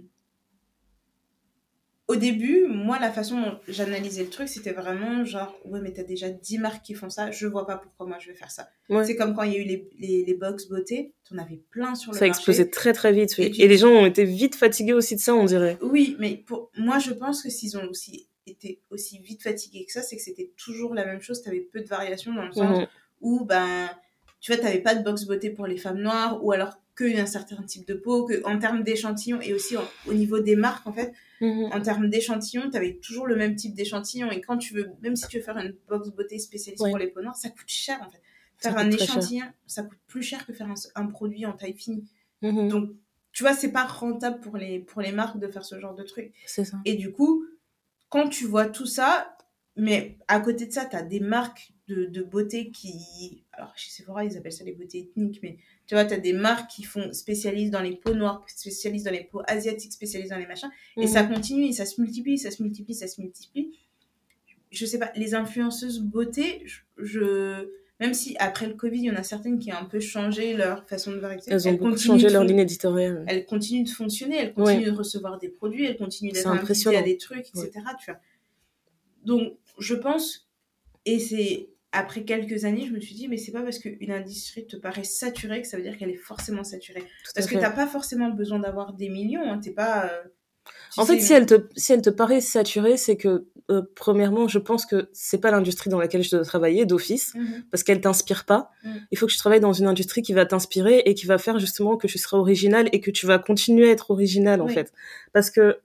[2.08, 6.02] Au début, moi, la façon dont j'analysais le truc, c'était vraiment genre, ouais, mais t'as
[6.02, 8.68] déjà 10 marques qui font ça, je vois pas pourquoi moi je vais faire ça.
[8.90, 9.04] Ouais.
[9.06, 11.94] C'est comme quand il y a eu les, les, les box beauté, t'en avais plein
[11.94, 12.38] sur le Ça a marché.
[12.40, 13.34] explosé très très vite.
[13.38, 13.44] oui.
[13.44, 15.78] Et tu- Et les gens ont été vite fatigués aussi de ça, on dirait.
[15.80, 19.92] Oui, mais pour moi, je pense que s'ils ont aussi été aussi vite fatigués que
[19.92, 21.40] ça, c'est que c'était toujours la même chose.
[21.40, 22.86] Tu avais peu de variations dans le sens
[23.20, 23.88] où, ben,
[24.40, 27.26] tu vois, tu n'avais pas de box beauté pour les femmes noires ou alors qu'un
[27.26, 30.86] certain type de peau, que en termes d'échantillons et aussi en- au niveau des marques,
[30.86, 31.70] en fait, Mhm.
[31.72, 34.30] en termes d'échantillons, tu avais toujours le même type d'échantillon.
[34.30, 36.90] Et quand tu veux, même si tu veux faire une box beauté spécialiste Ouais.
[36.90, 38.20] pour les peaux noires, ça coûte cher, en fait.
[38.58, 39.02] Faire un cher.
[39.02, 42.04] échantillon, ça coûte plus cher que faire un, un produit en taille fine.
[42.42, 42.68] Mhm.
[42.68, 42.90] Donc,
[43.32, 46.02] tu vois, c'est pas rentable pour les, pour les marques de faire ce genre de
[46.04, 46.32] truc.
[46.46, 46.76] C'est ça.
[46.84, 47.44] Et du coup,
[48.10, 49.36] quand tu vois tout ça,
[49.74, 53.42] mais à côté de ça, tu as des marques de, de beauté qui.
[53.52, 55.56] Alors, chez Sephora, ils appellent ça les beautés ethniques, mais
[55.86, 59.10] tu vois, tu as des marques qui font spécialistes dans les peaux noires, spécialistes dans
[59.12, 60.70] les peaux asiatiques, spécialistes dans les machins.
[60.96, 61.06] Et Mhm.
[61.08, 63.72] ça continue, et ça se multiplie, ça se multiplie, ça se multiplie.
[64.70, 66.78] Je sais pas, les influenceuses beauté, je.
[66.98, 67.68] je-
[68.00, 70.54] même si après le Covid, il y en a certaines qui ont un peu changé
[70.54, 71.30] leur façon de voir.
[71.32, 73.24] etc., Elles ont beaucoup continuent changé leur ligne éditoriale.
[73.28, 77.02] elles continuent de fonctionner, elles continuent de recevoir des produits, elles continuent d'être invitées à
[77.02, 77.70] des trucs, etc.
[78.00, 78.20] Tu vois.
[79.24, 80.48] Donc, je pense,
[81.06, 84.66] et c'est après quelques années, je me suis dit, mais c'est pas parce qu'une industrie
[84.66, 87.04] te paraît saturée que ça veut dire qu'elle est forcément saturée.
[87.34, 90.06] parce que t'as pas forcément besoin d'avoir des millions, hein, t'es pas.
[90.06, 90.22] Euh,
[90.96, 94.58] en fait, si elle te si elle te paraît saturée, c'est que euh, premièrement, je
[94.58, 97.64] pense que c'est pas l'industrie dans laquelle je dois travailler d'office Mhm.
[97.70, 98.70] parce qu'elle t'inspire pas.
[98.84, 99.00] Mhm.
[99.10, 101.58] Il faut que je travaille dans une industrie qui va t'inspirer et qui va faire
[101.58, 104.92] justement que tu seras original et que tu vas continuer à être original en fait.
[105.32, 105.78] Parce que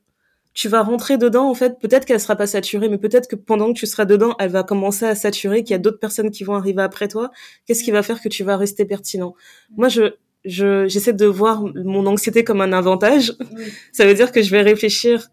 [0.58, 3.72] tu vas rentrer dedans en fait, peut-être qu'elle sera pas saturée, mais peut-être que pendant
[3.72, 6.44] que tu seras dedans, elle va commencer à saturer, qu'il y a d'autres personnes qui
[6.44, 7.30] vont arriver après toi.
[7.68, 9.36] Qu'est-ce qui va faire que tu vas rester pertinent?
[9.78, 13.34] Moi, je je j'essaie de voir mon anxiété comme un avantage.
[13.56, 13.66] Oui.
[13.92, 15.28] Ça veut dire que je vais réfléchir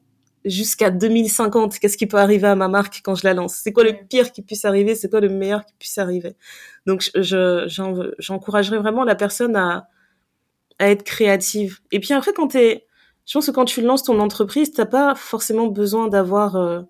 [0.45, 1.79] jusqu'à 2050.
[1.79, 3.61] Qu'est-ce qui peut arriver à ma marque quand je la lance?
[3.63, 4.95] C'est quoi le pire qui puisse arriver?
[4.95, 6.35] C'est quoi le meilleur qui puisse arriver?
[6.85, 9.89] Donc, je- je j'en- j'encouragerais vraiment la personne à
[10.79, 11.79] à être créative.
[11.93, 12.85] Et puis après, quand t'es,
[13.27, 16.83] je pense que quand tu lances ton entreprise, t'as pas forcément besoin d'avoir euh,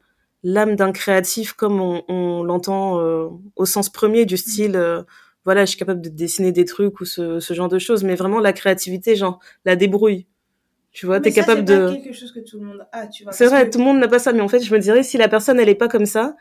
[0.42, 4.76] l'âme d'un créatif comme on, on l'entend euh, au sens premier du style.
[4.76, 5.02] euh,
[5.44, 8.14] voilà, je suis capable de dessiner des trucs ou ce, ce genre de choses, mais
[8.14, 10.26] vraiment la créativité, genre la débrouille.
[10.90, 11.86] Tu vois, t'es capable c'est de.
[11.86, 13.32] pas quelque chose que tout le monde a, tu vois.
[13.32, 15.02] C'est vrai, que- tout le monde n'a pas ça, mais en fait, je me dirais,
[15.02, 16.36] si la personne, elle est pas comme ça,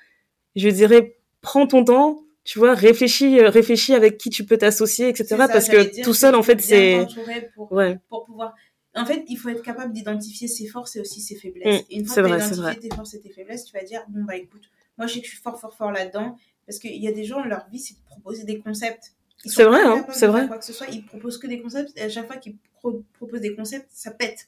[0.55, 5.25] je dirais, prends ton temps, tu vois, réfléchis, réfléchis avec qui tu peux t'associer, etc.
[5.29, 7.07] c'est ça, parce que tout seul, en fait, c'est,
[7.55, 8.53] Pour, ouais, pour pouvoir.
[8.95, 11.81] En fait, il faut être capable d'identifier ses forces et aussi ses faiblesses.
[11.81, 12.37] Mm, et une fois que tu as
[12.73, 15.19] identifié tes forces et tes faiblesses, tu vas dire bon, bah écoute, moi je sais
[15.21, 16.37] que je suis fort, fort, fort là-dedans.
[16.67, 19.13] Parce qu'il y a des gens, leur vie, c'est de proposer des concepts.
[19.45, 20.47] C'est vrai, hein, c'est vrai.
[20.47, 23.03] Quoi que ce soit, ils proposent que des concepts et à chaque fois qu'ils pro-
[23.13, 24.47] proposent des concepts, ça pète.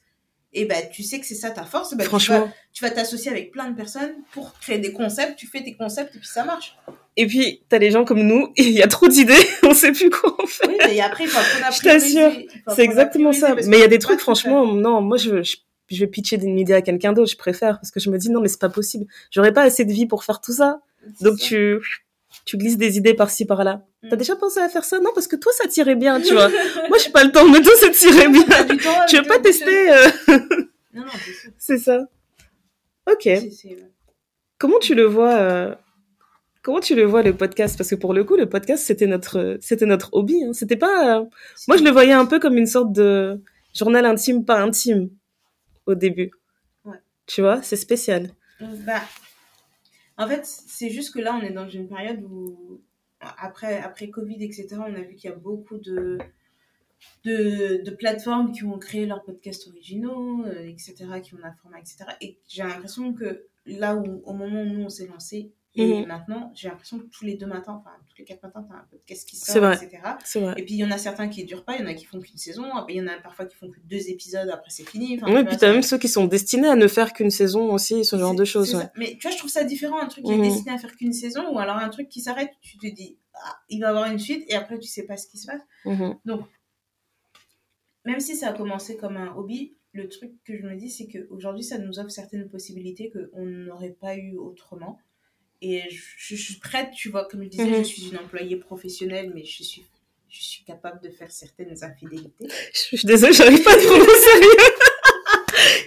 [0.54, 1.94] Et bah, tu sais que c'est ça ta force.
[1.94, 2.50] Bah, franchement.
[2.72, 5.36] tu vas t'associer avec plein de personnes pour créer des concepts.
[5.36, 6.78] Tu fais tes concepts et puis ça marche.
[7.18, 10.10] Et puis, t'as les gens comme nous, il y a trop d'idées, on sait plus
[10.10, 10.68] quoi en faire.
[10.68, 11.40] Oui, mais après, il faut
[11.72, 12.32] Je t'assure,
[12.74, 13.54] C'est exactement ça.
[13.66, 15.56] Mais il y a des trucs, franchement, non, moi, je, je,
[15.88, 18.30] je vais pitcher une idée à quelqu'un d'autre, je préfère, parce que je me dis,
[18.30, 19.06] non, mais c'est pas possible.
[19.30, 20.80] J'aurais pas assez de vie pour faire tout ça.
[21.20, 21.46] Donc, ça.
[21.46, 21.80] tu,
[22.44, 23.82] tu glisses des idées par-ci, par-là.
[24.02, 24.08] Mm.
[24.10, 24.98] T'as déjà pensé à faire ça?
[24.98, 26.48] Non, parce que toi, ça tirait bien, tu vois.
[26.88, 28.44] moi, j'ai pas le temps, mais toi, ça tirait bien.
[29.08, 30.08] Tu veux pas tester, euh,
[30.92, 31.12] Non, non,
[31.58, 32.06] c'est ça.
[33.10, 33.28] Ok.
[34.58, 35.74] Comment tu le vois, euh,
[36.66, 37.78] comment tu le vois, le podcast?
[37.78, 40.52] Parce que pour le coup, le podcast, c'était notre, c'était notre hobby, hein.
[40.52, 41.24] C'était pas, euh,
[41.68, 43.40] Moi, je le voyais un peu comme une sorte de
[43.72, 45.10] journal intime, pas intime,
[45.86, 46.32] au début.
[46.84, 46.96] Ouais.
[47.26, 48.32] Tu vois, c'est spécial.
[48.84, 49.00] Bah,
[50.18, 52.80] en fait, c'est juste que là, on est dans une période où,
[53.20, 56.18] après, après Covid, etc., on a vu qu'il y a beaucoup de,
[57.24, 61.78] de, de plateformes qui ont créé leurs podcasts originaux, euh, etc., qui ont un format,
[61.78, 62.06] etc.
[62.20, 66.06] Et j'ai l'impression que là où, au moment où nous, on s'est lancé, et Mhm.
[66.06, 68.86] maintenant, j'ai l'impression que tous les deux matins, enfin, tous les quatre matins, t'as un
[68.90, 69.76] podcast qui sort, vrai.
[69.76, 70.02] etc.
[70.34, 70.54] Vrai.
[70.56, 72.04] Et puis, il y en a certains qui durent pas, il y en a qui
[72.06, 74.88] font qu'une saison, il y en a parfois qui font que deux épisodes, après c'est
[74.88, 75.16] fini.
[75.20, 78.04] Enfin, Oui, puis t'as même ceux qui sont destinés à ne faire qu'une saison aussi,
[78.04, 78.74] ce genre de choses.
[78.74, 78.86] Ouais.
[78.96, 81.12] Mais tu vois, je trouve ça différent, un truc qui est destiné à faire qu'une
[81.12, 84.10] saison, ou alors un truc qui s'arrête, tu te dis, ah, il va y avoir
[84.10, 85.60] une suite, et après tu sais pas ce qui se passe.
[85.84, 86.16] Mhm.
[88.04, 91.08] Même si ça a commencé comme un hobby, le truc que je me dis, c'est
[91.08, 94.98] qu'aujourd'hui, ça nous offre certaines possibilités qu'on n'aurait pas eu autrement.
[95.62, 97.76] Et je, je suis prête, tu vois, comme je disais, Mhm.
[97.78, 99.84] je suis une employée professionnelle, mais je suis,
[100.28, 102.46] je suis capable de faire certaines infidélités.
[102.46, 102.46] Je
[102.92, 104.56] je suis désolée, j'arrive pas à prendre au sérieux.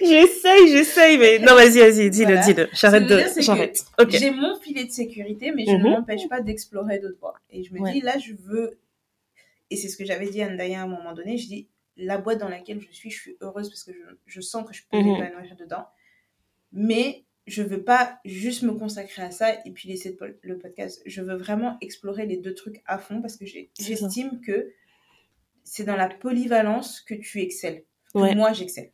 [0.00, 2.40] j'essaye, j'essaye, mais non, vas-y, vas-y, dis-le, Voilà.
[2.44, 2.68] dis-le.
[2.72, 3.84] J'arrête de, j'arrête.
[4.00, 4.10] Ok.
[4.10, 5.82] J'ai mon filet de sécurité, mais je Mhm.
[5.84, 7.38] ne m'empêche pas d'explorer d'autres voies.
[7.50, 7.92] Et je me Ouais.
[7.92, 8.78] dis, là, je veux.
[9.70, 11.38] Et c'est ce que j'avais dit à Ndaya à un moment donné.
[11.38, 14.40] Je dis, la boîte dans laquelle je suis, je suis heureuse parce que je, je
[14.40, 15.12] sens que je peux Mhm.
[15.12, 15.86] m'épanouir dedans.
[16.72, 20.58] Mais je veux pas juste me consacrer à ça et puis laisser le po- le
[20.58, 21.02] podcast.
[21.06, 24.72] Je veux vraiment explorer les deux trucs à fond parce que j'estime que
[25.64, 27.84] c'est dans la polyvalence que tu excelles.
[28.14, 28.34] Que Ouais.
[28.34, 28.90] moi, j'excelle.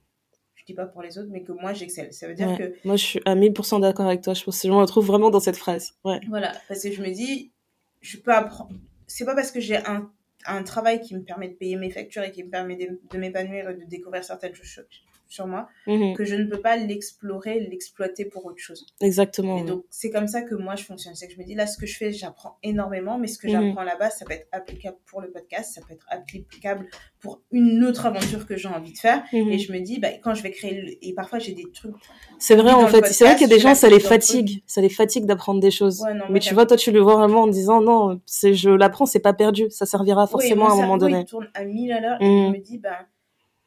[0.55, 2.12] Je dis pas pour les autres, mais que moi, j'excelle.
[2.12, 2.57] Ça veut dire Ouais.
[2.59, 4.34] que Moi, je suis à 1000% d'accord avec toi.
[4.34, 5.92] Je pense que je me retrouve vraiment dans cette phrase.
[6.05, 6.20] Ouais.
[6.28, 7.53] Voilà, parce que je me dis,
[8.01, 8.72] je peux apprendre.
[9.07, 10.11] C'est pas parce que j'ai un,
[10.47, 13.18] un travail qui me permet de payer mes factures et qui me permet de, de
[13.18, 14.80] m'épanouir et de découvrir certaines choses
[15.29, 16.14] sur moi Mhm.
[16.14, 18.87] que je ne peux pas l'explorer, l'exploiter pour autre chose.
[19.01, 19.59] Exactement.
[19.59, 21.14] Et donc, c'est comme ça que moi je fonctionne.
[21.14, 23.47] C'est que je me dis, là, ce que je fais, j'apprends énormément, mais ce que
[23.47, 23.53] Mhm.
[23.53, 26.87] j'apprends là-bas, ça peut être applicable pour le podcast, ça peut être applicable
[27.20, 29.24] pour une autre aventure que j'ai envie de faire.
[29.33, 29.49] Mhm.
[29.51, 30.81] Et je me dis, bah, quand je vais créer.
[30.81, 31.95] le- Et parfois, j'ai des trucs.
[32.39, 33.07] C'est vrai, en fait.
[33.07, 34.62] C'est vrai qu'il y a des gens, ça les fatigue.
[34.66, 36.03] Ça les fatigue d'apprendre des choses.
[36.03, 38.70] Ouais, non, moi, Mais tu vois, toi, tu le vois vraiment en disant, non, je
[38.70, 39.66] l'apprends, c'est pas perdu.
[39.70, 41.20] Ça servira forcément Oui, à un moment donné.
[41.20, 42.47] Il tourne à 1000 à l'heure et Mhm.
[42.53, 42.97] je me dis, ben.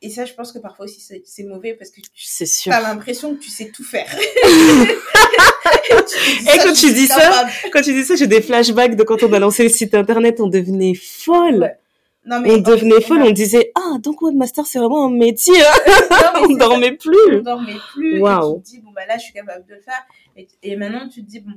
[0.02, 3.40] Et ça, je pense que parfois aussi, c'est mauvais parce que tu as l'impression que
[3.42, 4.08] tu sais tout faire.
[5.92, 9.34] Et quand tu dis ça, Quand tu dis ça, j'ai des flashbacks de quand on
[9.34, 11.76] a lancé le site internet, on devenait folle.
[12.30, 15.56] On devenait folle, on disait, ah, donc webmaster, c'est vraiment un métier.
[15.62, 15.94] hein.
[16.36, 16.56] Non, on ça.
[16.58, 17.42] dormait on plus.
[17.42, 18.20] dormait plus.
[18.22, 18.58] Waouh.
[18.58, 20.06] Et tu te dis, bon, bah là, je suis capable de le faire.
[20.38, 21.54] Et, et maintenant, tu te dis, bon,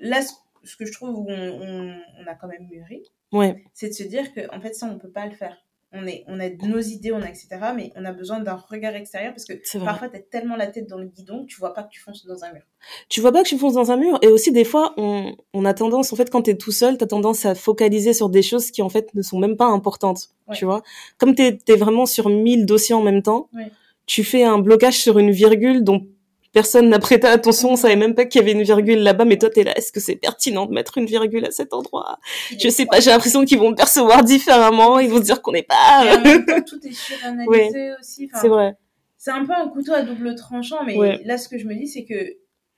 [0.00, 0.32] là, ce-
[0.64, 3.02] ce que je trouve où on, on, on a quand même mûri,
[3.32, 3.64] Ouais.
[3.74, 5.56] c'est de se dire que en fait ça on peut pas le faire.
[5.92, 7.48] On est, on a nos idées, on a etc.
[7.74, 10.98] Mais on a besoin d'un regard extérieur parce que parfois t'as tellement la tête dans
[10.98, 12.62] le guidon que tu vois pas que tu fonces dans un mur.
[13.08, 15.64] tu vois pas que tu fonces dans un mur et aussi des fois on, on
[15.64, 18.70] a tendance en fait quand t'es tout seul t'as tendance à focaliser sur des choses
[18.70, 20.56] qui en fait ne sont même pas importantes Ouais.
[20.56, 20.82] tu vois
[21.18, 23.72] comme t'es es vraiment sur 1000 dossiers en même temps Ouais.
[24.06, 26.06] tu fais un blocage sur une virgule dont
[26.52, 29.38] personne n'a prêté attention on savait même pas qu'il y avait une virgule là-bas mais
[29.38, 32.18] toi t'es là est-ce que c'est pertinent de mettre une virgule à cet endroit?
[32.58, 35.52] Je sais pas j'ai l'impression qu'ils vont me percevoir différemment ils vont se dire qu'on
[35.52, 38.28] n'est Et en pas même temps, tout est suranalysé aussi.
[38.32, 38.76] Enfin, c'est vrai
[39.22, 41.20] c'est un peu un couteau à double tranchant, mais Ouais.
[41.26, 42.14] là, ce que je me dis, c'est que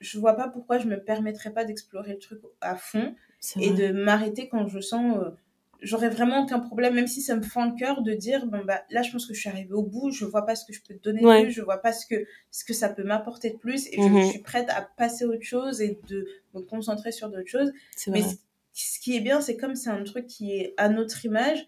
[0.00, 3.14] je vois pas pourquoi je me permettrais pas d'explorer le truc à fond
[3.60, 5.18] et de m'arrêter quand je sens.
[5.18, 5.30] euh,
[5.82, 8.82] J'aurais vraiment aucun problème, même si ça me fend le cœur, de dire bon bah
[8.90, 10.80] là je pense que je suis arrivée au bout, je vois pas ce que je
[10.80, 13.50] peux te donner de plus, je vois pas ce que ce que ça peut m'apporter
[13.50, 14.20] de plus, et je- Mhm.
[14.20, 17.72] je, suis prête à passer à autre chose et de me concentrer sur d'autres choses.
[18.08, 18.36] Mais ce
[18.74, 21.66] ce qui est bien, c'est comme c'est un truc qui est à notre image,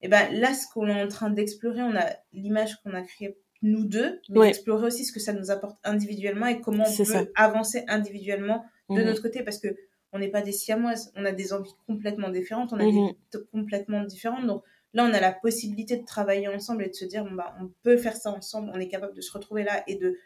[0.00, 3.36] et ben là, ce qu'on est en train d'explorer, on a l'image qu'on a créée
[3.62, 4.46] nous deux, mais Ouais.
[4.48, 7.24] d'explorer aussi ce que ça nous apporte individuellement et comment on peut ça.
[7.34, 9.04] avancer individuellement de Mhm.
[9.06, 9.68] notre côté, parce que
[10.16, 13.06] on n'est pas des siamoises, on a des envies complètement différentes, on a des Mhm.
[13.08, 14.62] vies t- complètement différentes, donc
[14.94, 17.70] là, on a la possibilité de travailler ensemble et de se dire, bon, bah, on
[17.82, 20.16] peut faire ça ensemble, on est capable de se retrouver là et de,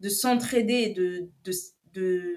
[0.00, 1.52] de s'entraider et de, de,
[1.94, 2.36] de,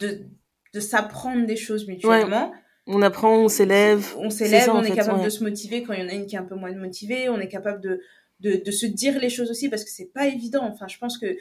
[0.00, 0.26] de,
[0.74, 2.52] de s'apprendre des choses mutuellement.
[2.86, 5.24] on apprend on s'élève On s'élève, on est fait, capable ouais.
[5.24, 7.28] de se motiver quand il y en a une qui est un peu moins motivée,
[7.28, 8.00] on est capable de,
[8.40, 10.64] de, de se dire les choses aussi parce que c'est pas évident.
[10.64, 11.36] Enfin, je pense que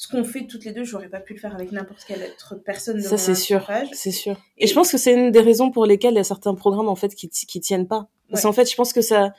[0.00, 2.54] ce qu'on fait toutes les deux, j'aurais pas pu le faire avec n'importe quelle autre
[2.64, 3.66] personne de Ça, c'est sûr.
[3.92, 4.36] C'est sûr.
[4.56, 6.88] Et je pense que c'est une des raisons pour lesquelles il y a certains programmes
[6.88, 8.08] en fait qui, ti- qui tiennent pas.
[8.30, 8.48] Parce Ouais.
[8.48, 9.32] qu'en fait, je pense que ça,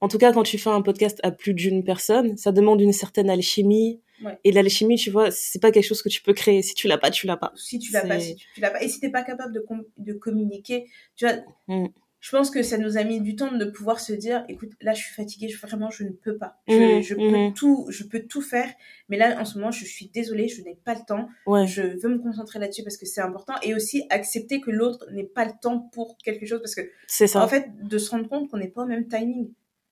[0.00, 2.92] en tout cas, quand tu fais un podcast à plus d'une personne, ça demande une
[2.92, 4.00] certaine alchimie.
[4.24, 4.36] Ouais.
[4.42, 6.62] Et l'alchimie, tu vois, c'est pas quelque chose que tu peux créer.
[6.62, 7.52] Si tu l'as pas, tu l'as pas.
[7.54, 8.82] Si tu l'as pas, si tu, tu l'as pas.
[8.82, 10.86] Et si t'es pas capable de, com- de communiquer,
[11.16, 11.36] tu vois,
[11.68, 11.86] Mm.
[12.22, 14.94] Je pense que ça nous a mis du temps de pouvoir se dire, écoute, là,
[14.94, 16.62] je suis fatiguée, je, vraiment, je ne peux pas.
[16.68, 17.50] Je, je mhm.
[17.50, 18.68] peux tout, je peux tout faire.
[19.08, 21.28] Mais là, en ce moment, je suis désolée, je n'ai pas le temps.
[21.46, 21.66] Ouais.
[21.66, 23.54] Je veux me concentrer là-dessus parce que c'est important.
[23.64, 27.26] Et aussi accepter que l'autre n'ait pas le temps pour quelque chose parce que C'est
[27.26, 27.42] ça.
[27.42, 29.50] En fait, de se rendre compte qu'on n'est pas au même timing.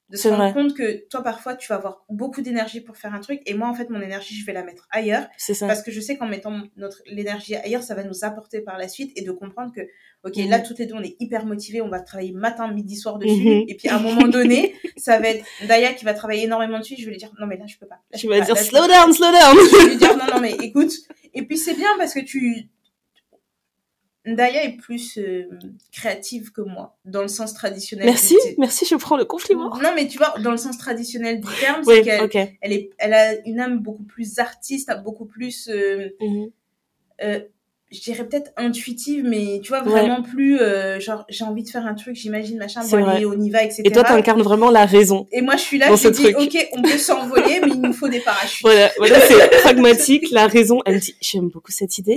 [0.08, 0.52] De se rendre vrai.
[0.52, 3.68] compte que toi, parfois, tu vas avoir beaucoup d'énergie pour faire un truc, et moi,
[3.68, 5.68] en fait, mon énergie, je vais la mettre ailleurs, c'est ça.
[5.68, 8.88] parce que je sais qu'en mettant notre l'énergie ailleurs, ça va nous apporter par la
[8.88, 9.82] suite, et de comprendre que,
[10.24, 10.48] ok, Mhm.
[10.50, 13.32] là, toutes les deux, on est hyper motivés, on va travailler matin, midi, soir dessus,
[13.32, 13.64] Mhm.
[13.68, 16.94] et puis à un moment donné, ça va être Daya qui va travailler énormément dessus,
[16.98, 17.96] je vais lui dire, non, mais là, je peux pas.
[18.10, 18.44] Là, je Tu vas pas.
[18.44, 19.56] dire Là, slow down, slow down.
[19.56, 20.92] je vais lui dire non, non, mais écoute.
[21.34, 22.68] Et puis c'est bien parce que tu.
[24.26, 25.48] Daya est plus euh,
[25.92, 28.04] créative que moi, dans le sens traditionnel.
[28.04, 29.74] Merci, du- merci, je prends le compliment.
[29.78, 32.90] Non, mais tu vois, dans le sens traditionnel du terme, Oui, c'est qu'elle elle est,
[32.98, 36.50] elle a une âme beaucoup plus artiste, beaucoup plus, euh, Mhm.
[37.22, 37.40] euh,
[37.92, 39.90] je dirais peut-être intuitive, mais tu vois, Ouais.
[39.90, 43.40] vraiment plus, euh, genre, j'ai envie de faire un truc, j'imagine, machin, bon, allez, on
[43.40, 43.82] y va, etc.
[43.84, 45.26] Et toi, t'incarnes vraiment la raison.
[45.32, 47.92] Et moi, je suis là, je me dis, ok, on peut s'envoler, mais il nous
[47.92, 48.62] faut des parachutes.
[48.62, 50.80] Voilà, voilà, c'est pragmatique, la raison.
[50.86, 52.16] Elle me dit, j'aime beaucoup cette idée.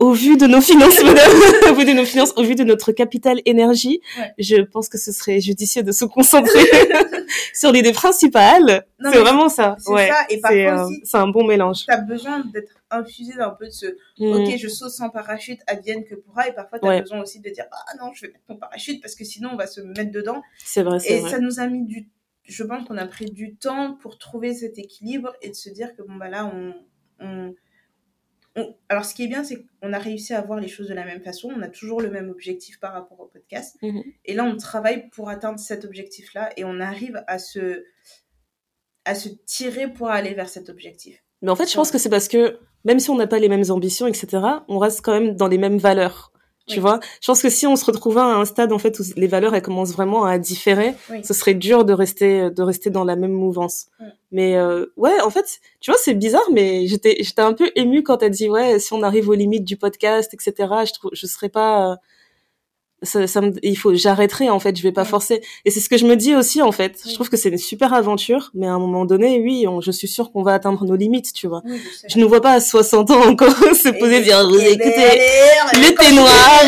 [0.00, 1.30] Au vu de nos finances, madame,
[1.70, 4.32] au vu de nos finances, au vu de notre capital énergie, Ouais.
[4.38, 6.60] je pense que ce serait judicieux de se concentrer
[7.54, 8.86] sur l'idée principale.
[9.02, 9.76] C'est vraiment ça.
[9.78, 10.08] c'est Ouais.
[10.08, 11.84] ça, et parfois euh, c'est un bon mélange.
[11.86, 13.86] T'as besoin d'être infusé d'un peu de ce
[14.18, 14.32] Mm.
[14.32, 17.00] ok, je saute sans parachute, advienne que pourra, et parfois tu as Ouais.
[17.00, 19.56] besoin aussi de dire ah non, je vais mettre mon parachute parce que sinon on
[19.56, 20.42] va se mettre dedans.
[20.58, 21.30] C'est vrai, Et vrai.
[21.30, 22.08] ça nous a mis du.
[22.44, 25.96] Je pense qu'on a pris du temps pour trouver cet équilibre et de se dire
[25.96, 26.74] que bon, bah là, on.
[27.20, 27.54] on-
[28.56, 30.94] on- Alors, ce qui est bien, c'est qu'on a réussi à voir les choses de
[30.94, 31.50] la même façon.
[31.56, 33.76] On a toujours le même objectif par rapport au podcast.
[33.82, 34.02] Mhm.
[34.24, 37.84] Et là, on travaille pour atteindre cet objectif-là et on arrive à se,
[39.04, 41.22] à se tirer pour aller vers cet objectif.
[41.42, 43.48] Mais en fait, je pense que c'est parce que même si on n'a pas les
[43.48, 46.32] mêmes ambitions, etc., on reste quand même dans les mêmes valeurs.
[46.66, 46.80] Tu Oui.
[46.80, 49.26] vois, je pense que si on se retrouvait à un stade en fait où les
[49.26, 51.22] valeurs elles commencent vraiment à différer, Oui.
[51.22, 53.86] ce serait dur de rester de rester dans la même mouvance.
[54.32, 58.02] Mais euh, ouais, en fait, tu vois, c'est bizarre, mais j'étais j'étais un peu émue
[58.02, 60.54] quand t'as dit ouais, si on arrive aux limites du podcast, etc.
[60.86, 61.96] Je trouve je serais pas euh,
[63.04, 65.42] ça, ça me, il faut j'arrêterai en fait je vais pas forcer.
[65.64, 67.00] Et c'est ce que je me dis aussi en fait.
[67.04, 67.10] Oui.
[67.10, 69.90] je trouve que c'est une super aventure mais à un moment donné oui on, je
[69.90, 71.62] suis sûre qu'on va atteindre nos limites tu vois.
[71.64, 75.20] Oui, je ne vois pas à 60 ans encore se poser et dire écoutez
[75.80, 76.62] l'été noir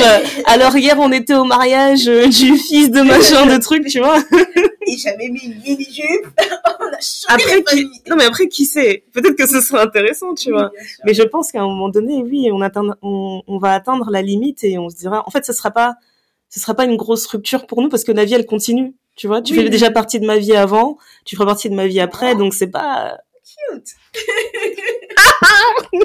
[0.47, 4.19] alors hier on était au mariage euh, du fils de machin de truc tu vois.
[4.89, 6.27] Et j'avais mis une mini-jupe.
[6.81, 9.05] on a après qui non mais après qui sait?
[9.13, 10.71] Peut-être que ce sera intéressant tu vois.
[10.73, 14.11] Oui, mais je pense qu'à un moment donné oui on atteint on, on va atteindre
[14.11, 15.97] la limite et on se dira en fait ce sera pas
[16.49, 19.27] ce sera pas une grosse rupture pour nous parce que la vie elle continue tu
[19.27, 19.63] vois tu Oui.
[19.65, 22.55] fais déjà partie de ma vie avant tu feras partie de ma vie après donc
[22.55, 23.19] c'est pas
[23.71, 23.89] Cute.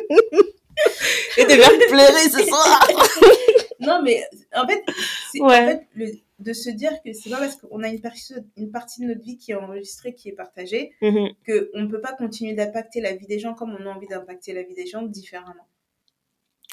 [1.37, 2.87] et Il va pleurer ce soir.
[3.79, 4.23] non, mais
[4.55, 4.83] en fait,
[5.31, 5.63] c'est Ouais.
[5.63, 8.71] en fait, le- de se dire que c'est pas parce qu'on a une, partie- une
[8.71, 11.29] partie de notre vie qui est enregistrée, qui est partagée, Mhm.
[11.45, 14.53] qu'on ne peut pas continuer d'impacter la vie des gens comme on a envie d'impacter
[14.53, 15.67] la vie des gens différemment.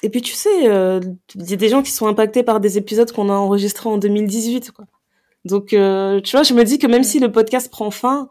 [0.03, 1.01] Et puis tu sais, euh,
[1.35, 3.97] il y a des gens qui sont impactés par des épisodes qu'on a enregistrés en
[3.97, 4.71] 2018.
[4.71, 4.85] Quoi.
[5.45, 8.29] Donc, euh, tu vois, je me dis que même si le podcast prend fin,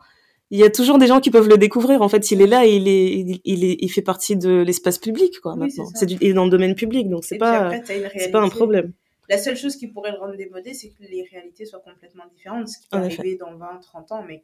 [0.50, 2.00] il y a toujours des gens qui peuvent le découvrir.
[2.00, 4.62] En fait, il est là, et il est, il, il est, il fait partie de
[4.62, 5.52] l'espace public, quoi.
[5.52, 5.98] Oui, maintenant, c'est ça.
[6.00, 7.82] c'est du- il est dans le domaine public, donc c'est Et pas, après,
[8.16, 8.92] c'est pas un problème.
[9.28, 12.68] La seule chose qui pourrait le rendre démodé, c'est que les réalités soient complètement différentes,
[12.68, 14.24] ce qui peut En arriver dans 20, 30 ans.
[14.26, 14.42] Mais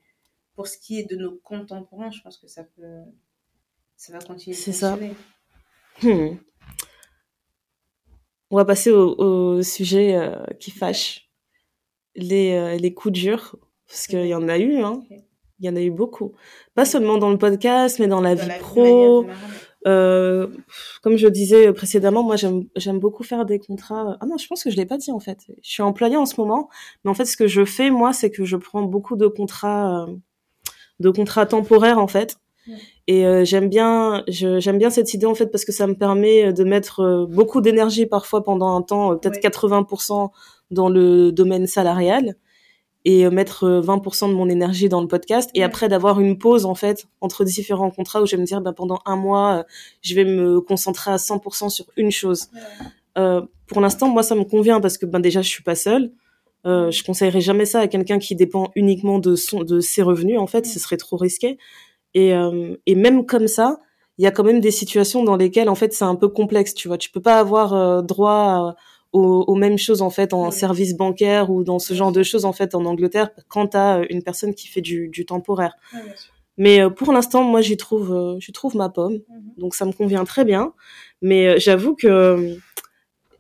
[0.57, 3.01] pour ce qui est de nos contemporains, je pense que ça peut.
[3.97, 4.99] Ça va continuer de C'est ça.
[6.03, 6.35] Hmm.
[8.51, 11.29] On va passer au, au sujet euh, qui fâche,
[12.15, 13.57] les, euh, les coups durs,
[13.89, 15.03] parce qu'il y en a eu, hein.
[15.61, 16.33] Il y en a eu beaucoup.
[16.75, 19.27] Pas seulement dans le podcast, mais dans la Dans vie la pro.
[19.87, 20.49] Euh,
[21.03, 24.17] comme je disais précédemment, moi j'aime beaucoup faire des contrats.
[24.21, 25.39] Ah non, je pense que je l'ai pas dit en fait.
[25.63, 26.71] Je suis employée en ce moment,
[27.05, 30.05] mais en fait ce que je fais moi, c'est que je prends beaucoup de contrats,
[30.05, 30.17] euh,
[31.01, 32.39] de contrats temporaires en fait.
[32.67, 32.75] Ouais.
[33.07, 36.53] Et euh, j'aime bien, j'aime bien cette idée en fait parce que ça me permet
[36.53, 39.51] de mettre euh, beaucoup d'énergie parfois pendant un temps, euh, peut-être Ouais.
[39.51, 40.31] 80%
[40.71, 42.37] dans le domaine salarial
[43.05, 46.39] et euh, mettre euh, 20% de mon énergie dans le podcast et après d'avoir une
[46.39, 49.59] pause en fait entre différents contrats où je vais me dire ben, pendant un mois
[49.59, 49.63] euh,
[50.01, 52.49] je vais me concentrer à 100% sur une chose.
[53.19, 56.13] Euh, pour l'instant moi ça me convient parce que ben déjà je suis pas seule.
[56.67, 60.39] Euh, je conseillerais jamais ça à quelqu'un qui dépend uniquement de son de ses revenus
[60.39, 61.59] en fait, ce serait trop risqué.
[62.15, 63.79] Et euh, et même comme ça,
[64.19, 66.75] il y a quand même des situations dans lesquelles en fait c'est un peu complexe,
[66.75, 68.77] tu vois, tu peux pas avoir euh, droit à-
[69.13, 72.45] aux, aux mêmes choses en fait en service bancaire ou dans ce genre de choses
[72.45, 75.75] en fait en Angleterre quand t'as euh, une personne qui fait du, du temporaire.
[75.93, 76.33] Ouais, bien sûr.
[76.57, 79.53] Mais euh, pour l'instant, moi j'y trouve euh, j'y trouve ma pomme, Mhm.
[79.59, 80.73] donc ça me convient très bien.
[81.23, 82.55] Mais euh, j'avoue que euh,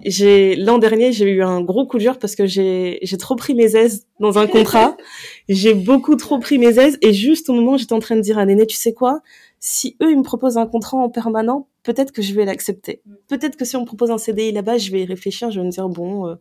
[0.05, 3.55] j'ai l'an dernier j'ai eu un gros coup dur parce que j'ai j'ai trop pris
[3.55, 4.96] mes aises dans un contrat.
[5.48, 8.20] j'ai beaucoup trop pris mes aises et juste au moment où j'étais en train de
[8.20, 9.20] dire à Néné, tu sais quoi?
[9.61, 13.02] Si eux ils me proposent un contrat en permanent, peut-être que je vais l'accepter.
[13.28, 15.66] Peut-être que si on me propose un CDI là-bas, je vais y réfléchir, je vais
[15.66, 16.28] me dire bon.
[16.28, 16.34] euh,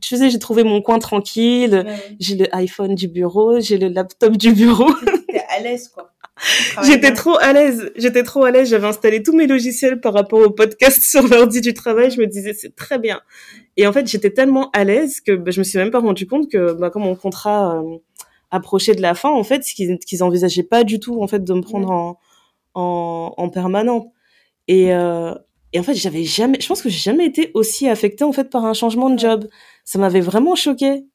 [0.00, 1.84] tu sais, j'ai trouvé mon coin tranquille.
[1.86, 2.16] Ouais.
[2.18, 4.90] J'ai le iPhone du bureau, j'ai le laptop du bureau.
[5.38, 6.12] T'es à l'aise, quoi.
[6.84, 7.90] J'étais trop à l'aise.
[7.96, 8.68] J'étais trop à l'aise.
[8.68, 12.10] J'avais installé tous mes logiciels par rapport au podcast sur l'ordi du travail.
[12.10, 13.20] Je me disais, c'est très bien.
[13.76, 16.26] Et en fait, j'étais tellement à l'aise que bah, je me suis même pas rendu
[16.26, 17.96] compte que, bah, quand mon contrat euh,
[18.50, 21.52] approchait de la fin, en fait, qu'ils qu'ils envisageaient pas du tout, en fait, de
[21.54, 22.18] me prendre en,
[22.74, 24.12] en, en permanent.
[24.68, 25.34] Et, euh,
[25.72, 28.50] et en fait, j'avais jamais, je pense que j'ai jamais été aussi affectée, en fait,
[28.50, 29.46] par un changement de job.
[29.84, 31.06] Ça m'avait vraiment choquée.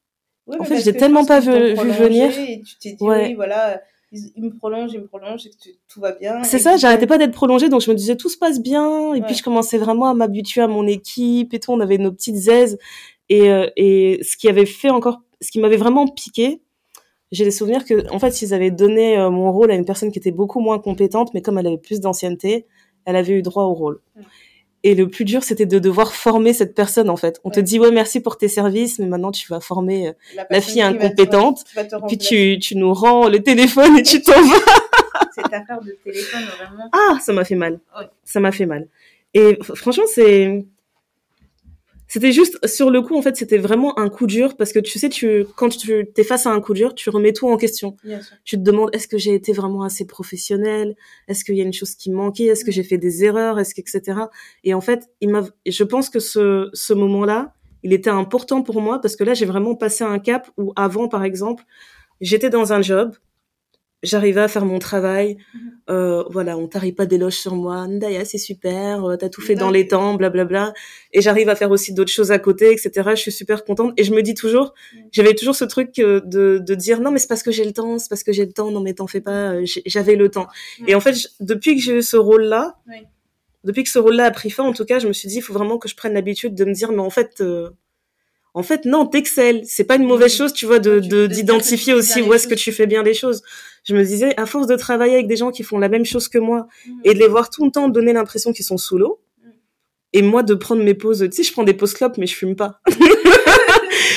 [0.46, 2.30] Ouais, En fait, j'ai tellement pas vu- venir.
[2.36, 3.28] Et tu t'es dit, Ouais.
[3.28, 3.80] oui, voilà,
[4.12, 6.42] ils, ils me prolongent, ils me prolongent, et que tu- tout va bien.
[6.44, 9.14] C'est ça, j'arrêtais pas d'être prolongée, donc je me disais tout se passe bien.
[9.14, 9.26] Et Ouais.
[9.26, 11.72] puis je commençais vraiment à m'habituer à mon équipe et tout.
[11.72, 12.78] On avait nos petites aises.
[13.28, 16.60] Et, euh, et ce qui avait fait encore, ce qui m'avait vraiment piqué,
[17.30, 20.12] j'ai des souvenirs que, en fait, s'ils avaient donné euh, mon rôle à une personne
[20.12, 22.66] qui était beaucoup moins compétente, mais comme elle avait plus d'ancienneté,
[23.06, 24.00] elle avait eu droit au rôle.
[24.16, 24.22] Ouais.
[24.84, 27.40] Et le plus dur, c'était de devoir former cette personne, en fait.
[27.44, 30.12] On te dit, ouais, merci pour tes services, mais maintenant tu vas former euh,
[30.50, 31.64] la fille qui va te- incompétente.
[31.64, 34.56] qui va te Et puis tu, tu nous rends le téléphone et tu t'en vas.
[35.34, 36.90] Cette affaire de téléphone, vraiment.
[36.92, 37.78] Ah, ça m'a fait mal.
[37.98, 38.06] Ouais.
[38.24, 38.88] Ça m'a fait mal.
[39.34, 40.64] Et franchement, c'est,
[42.12, 44.98] c'était juste, sur le coup, en fait, c'était vraiment un coup dur parce que tu
[44.98, 47.96] sais, tu, quand tu t'es face à un coup dur, tu remets tout en question.
[48.44, 50.94] Tu te demandes, est-ce que j'ai été vraiment assez professionnelle?
[51.26, 52.44] Est-ce qu'il y a une chose qui manquait?
[52.44, 53.58] Est-ce que j'ai fait des erreurs?
[53.58, 54.24] Est-ce que, etc.
[54.62, 58.82] Et en fait, il m'a, je pense que ce, ce moment-là, il était important pour
[58.82, 61.64] moi parce que là, j'ai vraiment passé un cap où avant, par exemple,
[62.20, 63.14] j'étais dans un job,
[64.02, 65.60] j'arrivais à faire mon travail, Mhm.
[65.90, 69.54] euh, voilà, on t'arrive pas d'éloges sur moi, Ndaya, c'est super, euh, t'as tout fait
[69.54, 70.72] dans les temps, blablabla,
[71.12, 73.10] et j'arrive à faire aussi d'autres choses à côté, etc.
[73.10, 74.74] Je suis super contente, et je me dis toujours,
[75.12, 77.72] j'avais toujours ce truc euh, de, de dire, non mais c'est parce que j'ai le
[77.72, 80.28] temps, c'est parce que j'ai le temps, non mais t'en fais pas, euh, j'avais le
[80.30, 80.46] temps.
[80.88, 82.76] Et en fait, je- depuis que j'ai eu ce rôle-là,
[83.64, 85.42] depuis que ce rôle-là a pris fin, en tout cas, je me suis dit, il
[85.42, 87.70] faut vraiment que je prenne l'habitude de me dire, mais en fait, euh,
[88.54, 89.62] en fait, non, t'excelles.
[89.64, 92.86] C'est pas une mauvaise chose, tu vois, de, d'identifier aussi où est-ce que tu fais
[92.86, 93.42] bien les choses.
[93.84, 96.28] Je me disais, à force de travailler avec des gens qui font la même chose
[96.28, 97.00] que moi Mhm.
[97.04, 99.48] et de les voir tout le temps donner l'impression qu'ils sont sous l'eau, Mm.
[100.12, 102.34] et moi de prendre mes pauses, tu sais, je prends des pauses clopes, mais je
[102.36, 102.80] fume pas.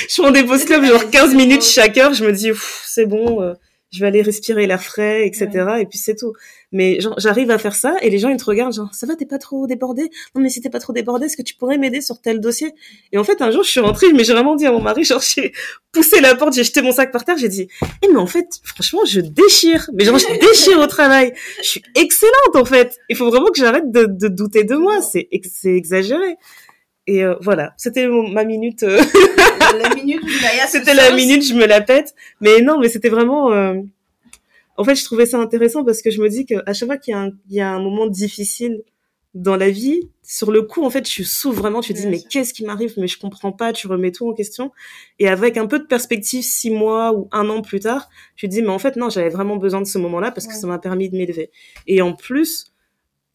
[0.10, 2.52] je prends des pauses clopes, genre 15 minutes chaque heure, je me dis,
[2.86, 3.54] c'est bon, euh,
[3.92, 5.50] je vais aller respirer l'air frais, etc.
[5.80, 6.34] Et puis c'est tout.
[6.72, 9.26] Mais j'arrive à faire ça et les gens ils te regardent genre ça va, t'es
[9.26, 10.10] pas trop débordé?
[10.36, 12.74] Non mais si t'es pas trop débordé, est-ce que tu pourrais m'aider sur tel dossier?
[13.12, 15.04] Et en fait un jour je suis rentrée, mais j'ai vraiment dit à mon mari
[15.04, 15.54] genre j'ai
[15.92, 17.68] poussé la porte, j'ai jeté mon sac par terre, j'ai dit
[18.02, 21.84] eh mais en fait franchement je déchire, mais genre je déchire au travail, je suis
[21.96, 22.98] excellente en fait.
[23.10, 26.36] Il faut vraiment que j'arrête de, de douter de moi, c'est c'est exagéré.
[27.08, 28.84] Et euh, voilà, c'était ma minute.
[28.84, 29.00] Euh,
[29.80, 30.22] la minute
[30.68, 32.16] C'était la minute, je me la pète.
[32.42, 33.52] Mais non, mais c'était vraiment.
[33.52, 33.76] Euh,
[34.78, 37.14] en fait, je trouvais ça intéressant parce que je me dis qu'à chaque fois qu'il
[37.14, 38.82] y, a un, il y a un moment difficile
[39.36, 42.22] dans la vie, sur le coup, en fait, tu souffres vraiment, tu te dis, mais
[42.22, 42.94] qu'est-ce qui m'arrive?
[42.98, 44.72] Mais je comprends pas, tu remets tout en question.
[45.20, 48.52] Et avec un peu de perspective, six mois ou un an plus tard, tu te
[48.52, 50.80] dis, mais en fait, non, j'avais vraiment besoin de ce moment-là parce que ça m'a
[50.80, 51.52] permis de m'élever.
[51.86, 52.74] Et en plus,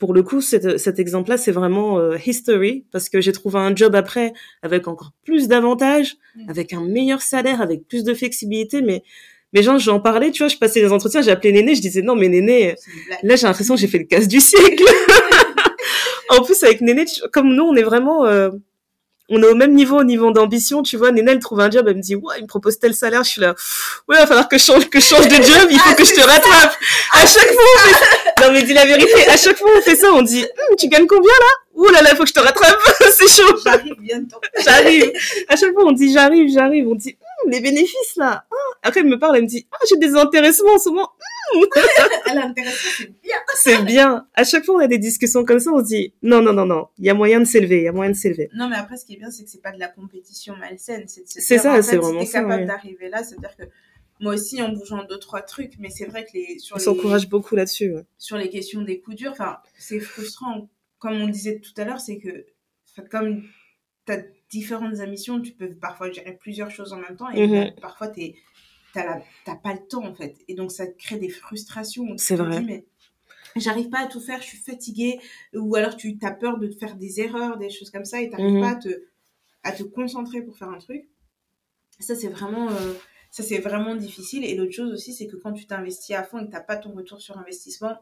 [0.00, 3.76] pour le coup, cet, cet exemple-là, c'est vraiment euh, history parce que j'ai trouvé un
[3.76, 4.32] job après
[4.62, 6.50] avec encore plus d'avantages, mm.
[6.50, 8.82] avec un meilleur salaire, avec plus de flexibilité.
[8.82, 9.04] Mais
[9.52, 12.02] mais genre, j'en parlais, tu vois, je passais les entretiens, j'ai appelé Néné, je disais
[12.02, 12.76] non, mais Néné,
[13.22, 14.84] là j'ai l'impression que j'ai fait le casse du siècle.
[16.30, 18.50] en plus avec Néné, comme nous, on est vraiment euh,
[19.30, 21.12] on est au même niveau au niveau d'ambition, tu vois.
[21.12, 23.30] Néné, elle trouve un job, elle me dit, ouais, il me propose tel salaire, je
[23.30, 23.54] suis là,
[24.08, 26.04] ouais, il va falloir que je change, que je change de job, il faut que
[26.04, 26.76] je te rattrape.
[27.12, 28.46] À chaque fois, on fait ça.
[28.46, 30.88] Non, mais dis la vérité, à chaque fois, on fait ça, on dit, hum, tu
[30.88, 31.46] gagnes combien, là?
[31.74, 32.78] Ouh là là, faut que je te rattrape,
[33.12, 33.56] c'est chaud.
[33.64, 34.40] J'arrive bientôt.
[34.64, 35.12] J'arrive.
[35.48, 38.44] À chaque fois, on dit, j'arrive, j'arrive, on dit, hum, les bénéfices, là.
[38.50, 38.56] Ah.
[38.82, 41.10] Après, elle me parle, elle me dit, ah, j'ai des intéressements en ce moment.
[42.54, 43.36] C'est bien.
[43.54, 44.26] c'est bien.
[44.34, 46.66] À chaque fois, on a des discussions comme ça, on se dit, non, non, non,
[46.66, 48.50] non, il y a moyen de s'élever, il y a moyen de s'élever.
[48.54, 51.04] Non, mais après, ce qui est bien, c'est que c'est pas de la compétition malsaine.
[51.06, 53.64] C'est ça, c'est vraiment si es capable d'arriver là, c'est-à-dire que
[54.20, 57.28] moi aussi, en bougeant deux, trois trucs, mais c'est vrai que les, sur on s'encourage
[57.28, 57.94] beaucoup là-dessus.
[58.18, 60.68] Sur les questions des coups durs, enfin, c'est frustrant.
[60.98, 62.44] Comme on disait tout à l'heure, c'est que,
[63.10, 63.42] comme
[64.06, 64.18] tu as
[64.50, 67.72] différentes ambitions, tu peux parfois gérer plusieurs choses en même temps et mhm.
[67.80, 68.34] parfois tu es
[68.92, 70.36] t'as pas le temps en fait.
[70.48, 72.16] Et donc ça crée des frustrations.
[72.16, 72.60] C'est vrai.
[72.62, 72.84] mais
[73.56, 75.20] j'arrive pas à tout faire, je suis fatiguée.
[75.54, 78.56] Ou alors tu as peur de faire des erreurs, des choses comme ça, et t'arrives
[78.56, 78.60] mmh.
[78.60, 78.88] pas à te,
[79.62, 81.08] à te concentrer pour faire un truc.
[81.98, 82.94] Ça, c'est vraiment, euh,
[83.30, 84.44] ça, c'est vraiment difficile.
[84.44, 86.76] Et l'autre chose aussi, c'est que quand tu t'investis à fond et que t'as pas
[86.76, 87.96] ton retour sur investissement,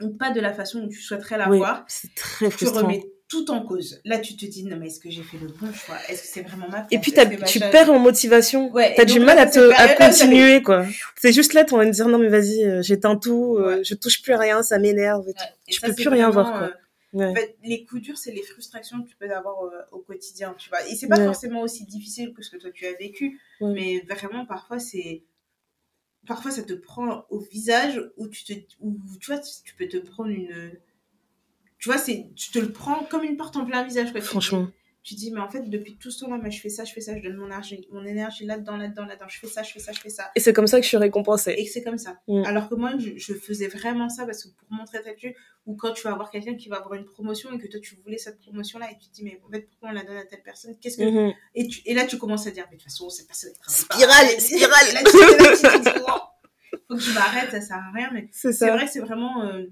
[0.00, 2.80] ou pas de la façon où tu souhaiterais l'avoir, c'est très frustrant.
[2.80, 4.00] Tu remets tout en cause.
[4.04, 5.96] Là, tu te dis, non, mais est-ce que j'ai fait le bon choix?
[6.08, 7.12] Est-ce que c'est vraiment ma Et puis,
[7.46, 8.70] tu perds en motivation.
[8.72, 10.86] Ouais, T'as du mal à, te, à continuer, quoi.
[11.16, 13.94] C'est juste là, tu vas me dire, non, mais vas-y, euh, j'éteins tout, euh, je
[13.94, 15.26] touche plus à rien, ça m'énerve.
[15.66, 16.72] tu peux plus rien voir, quoi.
[17.14, 19.56] Euh, en fait, les coups durs, c'est les frustrations que tu peux avoir
[19.92, 20.86] au quotidien, tu vois.
[20.88, 24.44] Et c'est pas forcément aussi difficile que ce que toi tu as vécu, mais vraiment,
[24.46, 25.22] parfois, c'est
[26.26, 29.98] parfois ça te prend au visage où tu te où, tu vois tu peux te
[29.98, 30.72] prendre une
[31.84, 34.10] tu vois, c'est, tu te le prends comme une porte en plein visage.
[34.10, 34.22] Quoi.
[34.22, 34.68] Franchement.
[35.02, 37.14] Tu, dis, mais en fait, depuis tout ce temps-là, je fais ça, je fais ça,
[37.14, 39.92] je donne mon énergie, mon énergie là-dedans, là-dedans, là-dedans, je fais ça, je fais ça,
[39.92, 40.30] je fais ça.
[40.34, 41.54] Et c'est comme ça que je suis récompensée.
[41.58, 42.16] Et c'est comme ça.
[42.26, 42.44] Mm.
[42.46, 45.92] Alors que moi, je, faisais vraiment ça parce que pour montrer ta tête, ou quand
[45.92, 48.40] tu vas avoir quelqu'un qui va avoir une promotion et que toi, tu voulais cette
[48.40, 50.74] promotion-là et tu te dis, mais en fait, pourquoi on la donne à telle personne?
[50.80, 51.02] Qu'est-ce que.
[51.02, 51.34] Mm-hmm.
[51.54, 53.70] et, tu, et là, tu commences à dire, mais de toute façon, cette personne est
[53.70, 57.92] Spirale, spirale là, tu, là, tu dis, oh, faut que je m'arrête, ça sert à
[57.94, 58.08] rien.
[58.14, 59.42] Mais c'est vrai, c'est vraiment.
[59.42, 59.66] Euh,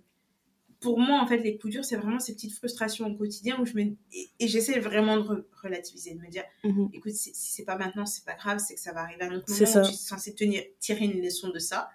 [0.82, 3.64] pour moi, en fait, les coups durs, c'est vraiment ces petites frustrations au quotidien où
[3.64, 3.94] je me.
[4.12, 6.90] Et, j'essaie vraiment de relativiser, de me dire mhm.
[6.92, 9.36] écoute, si, c'est pas maintenant, c'est pas grave, c'est que ça va arriver à un
[9.36, 11.88] autre moment où tu es censé tenir, tirer une leçon de ça.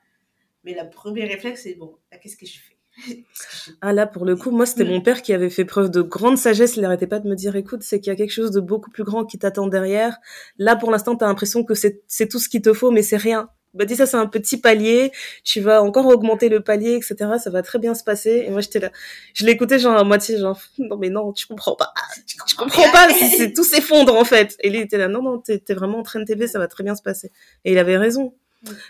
[0.64, 2.78] Mais le premier réflexe, c'est bon, qu'est-ce que je fais?
[3.82, 4.90] Ah là, pour le coup, moi, c'était mm.
[4.90, 6.78] mon père qui avait fait preuve de grande sagesse.
[6.78, 8.90] Il n'arrêtait pas de me dire, écoute, c'est qu'il y a quelque chose de beaucoup
[8.90, 10.18] plus grand qui t'attend derrière.
[10.58, 13.18] Là, pour l'instant, tu as l'impression que c'est tout ce qu'il te faut, mais c'est
[13.18, 15.12] rien bah dis ça c'est un petit palier,
[15.44, 17.16] tu vas encore augmenter le palier, etc.
[17.42, 18.44] Ça va très bien se passer.
[18.48, 18.92] Et moi j'étais là,
[19.34, 21.94] je l'écoutais genre à moitié, genre non mais non, tu comprends pas,
[22.26, 24.58] tu comprends pas, c'est tout s'effondre en fait.
[24.62, 26.68] Et lui il était là, non non, t'es vraiment en train de t'aider, ça va
[26.68, 27.32] très bien se passer.
[27.66, 28.34] Et il avait raison.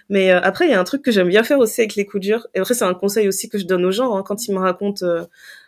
[0.09, 2.05] Mais euh, après il y a un truc que j'aime bien faire aussi avec les
[2.05, 2.47] coups durs.
[2.53, 4.23] Et après c'est un conseil aussi que je donne aux gens hein.
[4.25, 5.25] quand ils me racontent euh,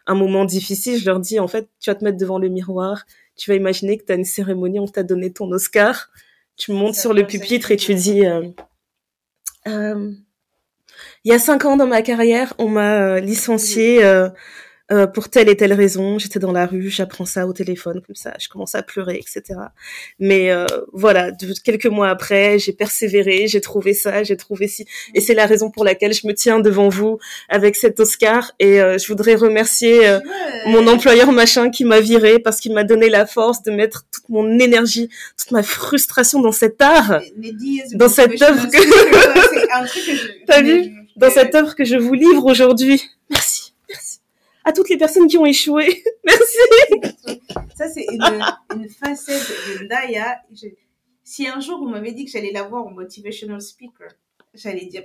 [0.07, 3.05] un moment difficile, je leur dis en fait tu vas te mettre devant le miroir,
[3.35, 6.09] tu vas imaginer que tu as une cérémonie, on t'a donné ton Oscar,
[6.55, 8.47] tu montes sur le pupitre et tu dis euh,
[11.23, 14.03] il y a cinq ans dans ma carrière, on m'a euh, licencié
[14.91, 16.19] euh, euh, pour telle et telle raison.
[16.19, 19.59] J'étais dans la rue, j'apprends ça au téléphone comme ça, je commence à pleurer, etc.
[20.19, 24.85] Mais euh, voilà, de, quelques mois après, j'ai persévéré, j'ai trouvé ça, j'ai trouvé ci,
[25.13, 28.51] et c'est la raison pour laquelle je me tiens devant vous avec cet Oscar.
[28.59, 29.99] Et euh, je voudrais remercier
[30.67, 34.27] mon employeur machin qui m'a viré parce qu'il m'a donné la force de mettre toute
[34.29, 37.21] mon énergie, toute ma frustration dans cet art,
[37.93, 43.03] dans cette œuvre que, t'as vu, dans cette œuvre que je vous livre aujourd'hui.
[43.29, 43.58] Merci
[44.69, 46.03] à toutes les personnes qui ont échoué.
[46.23, 46.57] Merci.
[47.75, 48.21] Ça, c'est une,
[48.75, 50.41] une, facette de Ndaya.
[51.23, 54.09] Si un jour, vous m'avez dit que j'allais la voir en motivational speaker,
[54.53, 55.03] j'allais dire,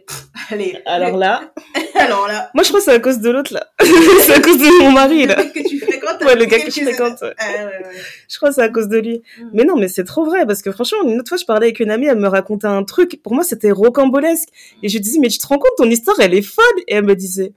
[0.51, 0.82] allez.
[0.85, 1.53] Alors là.
[1.95, 2.51] Alors là.
[2.55, 3.66] Moi, je crois que c'est à cause de l'autre, là.
[3.81, 5.36] c'est à cause de mon mari, là.
[5.36, 6.24] Le gars que tu fréquentes.
[6.24, 7.19] Ouais, le gars que je fréquente.
[7.23, 8.01] Ah, ouais, ouais.
[8.28, 9.23] Je crois que c'est à cause de lui.
[9.39, 9.51] Mm.
[9.55, 11.81] Mais non, mais c'est trop vrai, parce que franchement, une autre fois, je parlais avec
[11.81, 13.23] une amie, elle me racontait un truc.
[13.23, 14.49] Pour moi, c'était rocambolesque.
[14.82, 16.65] Et je lui disais, mais tu te rends compte, ton histoire, elle est folle.
[16.89, 17.53] Et elle me disait,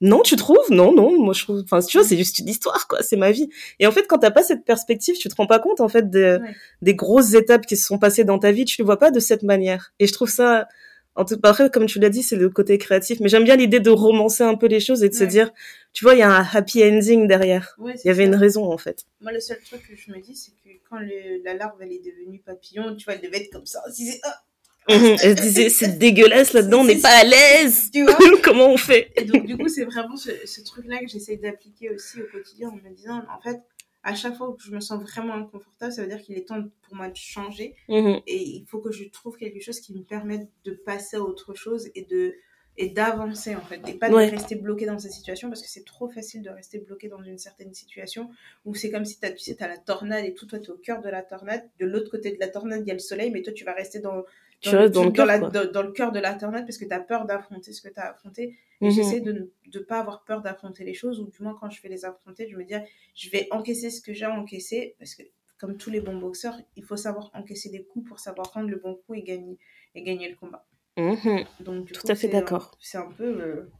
[0.00, 0.58] non, tu trouves?
[0.70, 3.02] Non, non, moi, je trouve, enfin, tu vois, c'est juste une histoire, quoi.
[3.02, 3.48] C'est ma vie.
[3.78, 6.10] Et en fait, quand t'as pas cette perspective, tu te rends pas compte, en fait,
[6.10, 6.54] des, Ouais.
[6.82, 9.20] des grosses étapes qui se sont passées dans ta vie, tu les vois pas de
[9.20, 9.92] cette manière.
[9.98, 10.68] Et je trouve ça,
[11.14, 13.20] en tout, bah, après, comme tu l'as dit, c'est le côté créatif.
[13.20, 15.50] Mais j'aime bien l'idée de romancer un peu les choses et de se dire,
[15.94, 17.74] tu vois, il y a un happy ending derrière.
[17.78, 18.28] Ouais, Il y avait ça.
[18.28, 19.04] une raison, en fait.
[19.22, 21.92] Moi, le seul truc que je me dis, c'est que quand le- la larve, elle
[21.92, 23.80] est devenue papillon, tu vois, elle devait être comme ça.
[23.90, 24.42] Si c'est, ah.
[24.88, 27.90] Elle se disait, c'est dégueulasse là-dedans, on n'est pas à l'aise.
[27.92, 28.16] tu vois.
[28.44, 29.10] Comment on fait?
[29.16, 32.68] Et donc, du coup, c'est vraiment ce, ce truc-là que j'essaye d'appliquer aussi au quotidien
[32.68, 33.60] en me disant, en fait,
[34.04, 36.62] à chaque fois que je me sens vraiment inconfortable, ça veut dire qu'il est temps
[36.82, 37.74] pour moi de changer.
[37.88, 38.20] Mhm.
[38.28, 41.54] Et il faut que je trouve quelque chose qui me permette de passer à autre
[41.54, 42.34] chose et de
[42.78, 44.26] et d'avancer en fait et pas Ouais.
[44.30, 47.22] de rester bloqué dans cette situation parce que c'est trop facile de rester bloqué dans
[47.22, 48.28] une certaine situation
[48.66, 50.76] où c'est comme si t'as, tu sais t'as la tornade et tout toi t'es au
[50.76, 53.30] cœur de la tornade de l'autre côté de la tornade il y a le soleil
[53.30, 54.24] mais toi tu vas rester dans
[54.60, 55.50] Tu restes dans le dans, cœur, la- quoi.
[55.50, 58.56] dans- dans le cœur de tornade parce que t'as peur d'affronter ce que t'as affronté
[58.80, 58.90] et Mhm.
[58.90, 61.88] j'essaie de ne pas avoir peur d'affronter les choses, ou du moins quand je vais
[61.88, 62.74] les affronter, je me dis,
[63.14, 65.22] je vais encaisser ce que j'ai à encaisser, parce que
[65.58, 68.76] comme tous les bons boxeurs, il faut savoir encaisser des coups pour savoir rendre le
[68.76, 69.56] bon coup et gagner,
[69.94, 70.66] et gagner le combat.
[70.98, 71.44] Mhm.
[71.60, 72.76] Donc, du Tout coup, à fait d'accord.
[72.80, 73.24] C'est un peu...
[73.40, 73.70] euh,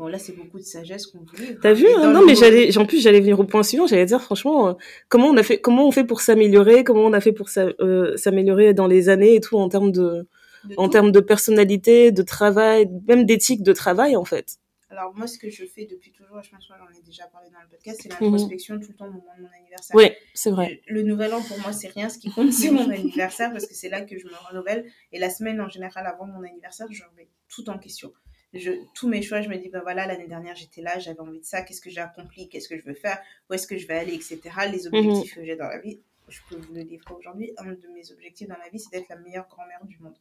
[0.00, 1.58] Bon, là, c'est beaucoup de sagesse qu'on vous livre.
[1.60, 3.86] T'as vu hein Non, mais j'allais, en plus, j'allais venir au point suivant.
[3.86, 4.72] J'allais dire, franchement, euh,
[5.10, 7.74] comment on a fait, comment on fait pour s'améliorer, comment on a fait pour s'a-
[7.80, 10.26] euh, s'améliorer dans les années et tout en termes de,
[10.64, 14.56] de en termes de personnalité, de travail, même d'éthique de travail, en fait.
[14.88, 17.48] Alors, moi, ce que je fais depuis toujours, je pense que j'en ai déjà parlé
[17.52, 18.32] dans le podcast, c'est Mhm.
[18.32, 19.94] l'introspection tout le temps au moment de mon anniversaire.
[19.94, 20.80] Oui, c'est vrai.
[20.88, 22.08] Le nouvel an, pour moi, c'est rien.
[22.08, 24.86] Ce qui compte, c'est mon anniversaire parce que c'est là que je me renouvelle.
[25.12, 28.12] Et la semaine, en général, avant mon anniversaire, je remets tout en question.
[28.52, 31.38] Je, tous mes choix, je me dis, ben voilà, l'année dernière, j'étais là, j'avais envie
[31.38, 33.86] de ça, qu'est-ce que j'ai accompli, qu'est-ce que je veux faire, où est-ce que je
[33.86, 34.40] vais aller, etc.
[34.70, 36.00] Les objectifs que j'ai dans la vie.
[36.30, 37.52] Je peux vous le livrer aujourd'hui.
[37.58, 40.14] Un de mes objectifs dans la vie, c'est d'être la meilleure grand-mère du monde.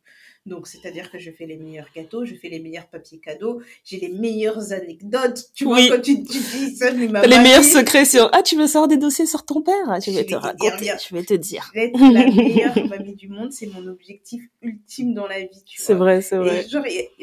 [0.46, 3.98] Donc, c'est-à-dire que je fais les meilleurs gâteaux, je fais les meilleurs papiers cadeaux, j'ai
[4.00, 5.46] les meilleures anecdotes.
[5.54, 5.88] Tu Oui.
[5.88, 8.56] vois, quand tu, tu dis ça, mais ma T'as les meilleurs secrets sur, ah, tu
[8.58, 9.76] veux savoir des dossiers sur ton père?
[10.02, 10.98] Je Je vais vais te te dire, raconter, viens.
[10.98, 11.72] je vais te dire.
[11.76, 15.64] d'être la meilleure mamie du monde, c'est mon objectif ultime dans la vie.
[15.66, 16.66] tu C'est vrai, c'est vrai.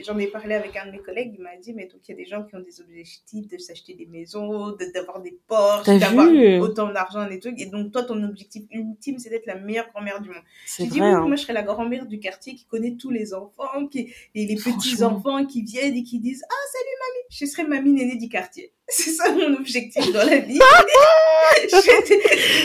[0.05, 2.15] J'en ai parlé avec un de mes collègues, il m'a dit, mais donc il y
[2.15, 5.87] a des gens qui ont des objectifs de s'acheter des maisons, de- d'avoir des Porsche,
[5.99, 6.29] d'avoir
[6.63, 7.61] autant d'argent et trucs.
[7.61, 8.76] Et donc toi, ton objectif ultime,
[9.19, 10.43] c'est d'être la meilleure grand-mère du monde.
[10.77, 11.27] J'ai dit, oui, hein.
[11.27, 14.57] moi je serais la grand-mère du quartier qui connaît tous les enfants, qui, et les
[14.57, 14.81] Franchement.
[14.81, 18.73] petits-enfants qui viennent et qui disent, ah salut mamie, je serais mamie nénée du quartier.
[18.89, 20.59] C'est ça mon objectif dans la vie.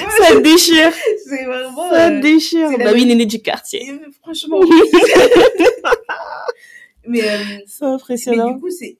[0.01, 0.93] Moi, Ça déchire,
[1.27, 1.89] c'est vraiment...
[1.89, 2.69] ça euh, déchire.
[2.71, 3.85] la Bah oui, même- néné du quartier.
[3.87, 4.59] et, euh, franchement.
[7.07, 8.51] mais, euh, C'est mais impressionnant.
[8.51, 8.97] du coup, c'est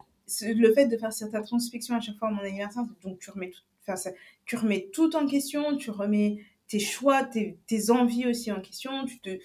[0.54, 2.84] le fait de faire cette introspection à chaque fois à mon anniversaire.
[3.04, 4.12] Donc, tu remets tout, enfin, ça,
[4.46, 6.38] tu remets tout en question, tu remets
[6.72, 9.40] tes choix, tes, tes envies aussi en question, tu te,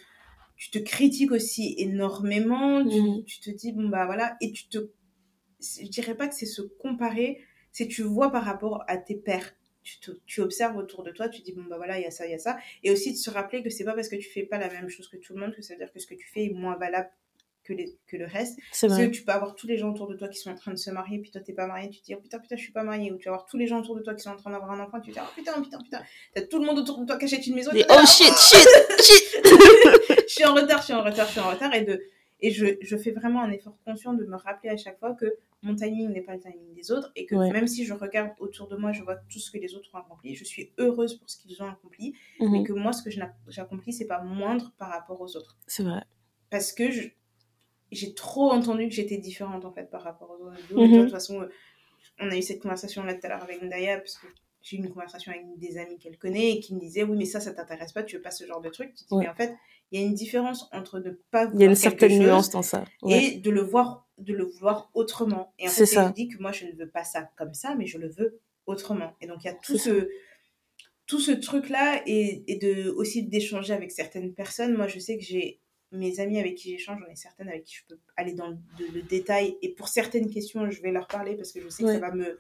[0.57, 3.24] tu te critiques aussi énormément, tu, Mhm.
[3.24, 4.90] tu te dis, bon, bah voilà, et tu te.
[5.61, 7.40] Je dirais pas que c'est se comparer,
[7.73, 9.55] c'est tu vois par rapport à tes pairs.
[9.82, 12.11] Tu, te- tu observes autour de toi, tu dis, bon, bah voilà, il y a
[12.11, 12.59] ça, il y a ça.
[12.82, 14.89] Et aussi de se rappeler que c'est pas parce que tu fais pas la même
[14.89, 16.51] chose que tout le monde que ça veut dire que ce que tu fais est
[16.55, 17.11] moins valable
[17.66, 18.59] que, les, que le reste.
[18.72, 19.10] C'est Parce vrai.
[19.10, 20.76] que tu peux avoir tous les gens autour de toi qui sont en train de
[20.76, 22.72] se marier, puis toi t'es pas marié, tu te dis oh, putain putain je suis
[22.72, 24.36] pas mariée, ou tu vas avoir tous les gens autour de toi qui sont en
[24.36, 26.01] train d'avoir un enfant, tu te dis oh putain putain putain,
[26.34, 28.32] t'as tout le monde autour de toi qui achète une maison, et là, oh shit,
[28.34, 28.68] shit,
[29.02, 29.44] shit.
[30.28, 32.02] je suis en retard, je suis en retard, je suis en retard, et de
[32.40, 35.24] et je, je fais vraiment un effort conscient de me rappeler à chaque fois que
[35.62, 37.51] mon timing n'est pas le timing des autres, et que Ouais.
[37.51, 39.98] même si je regarde autour de moi, je vois tout ce que les autres ont
[39.98, 42.64] accompli, je suis heureuse pour ce qu'ils ont accompli, mais Mhm.
[42.66, 46.02] que moi ce que accompli c'est pas moindre par rapport aux autres C'est vrai.
[46.51, 47.09] parce que je-
[47.93, 50.69] j'ai trop entendu que j'étais différente en fait par rapport aux autres.
[50.71, 51.03] De Mhm.
[51.03, 51.49] toute façon, euh,
[52.21, 54.27] on a eu cette conversation là tout à l'heure avec Ndaya parce que
[54.63, 57.25] j'ai eu une conversation avec des amis qu'elle connaît et qui me disaient oui mais
[57.27, 58.93] ça ça t'intéresse pas, tu veux pas ce genre de truc.
[58.95, 59.25] Tu te dis Ouais.
[59.25, 59.55] mais en fait
[59.93, 62.63] il y a une différence entre ne pas Il y a une certaine nuance dans
[62.63, 62.85] ça.
[63.03, 63.25] Ouais.
[63.25, 65.53] et de le voir de le vouloir autrement.
[65.59, 66.09] Et en fait ça.
[66.09, 68.41] je dis que moi je ne veux pas ça comme ça mais je le veux
[68.67, 69.15] autrement.
[69.21, 70.09] Et donc il y a tout ce
[71.07, 74.75] tout ce truc là et, et de aussi d'échanger avec certaines personnes.
[74.77, 75.61] Moi je sais que j'ai
[75.93, 78.57] mes amis avec qui j'échange, j'en ai certaines avec qui je peux aller dans le,
[78.79, 79.57] de- le détail.
[79.63, 82.11] Et pour certaines questions, je vais leur parler parce que je sais que ça va
[82.13, 82.39] me.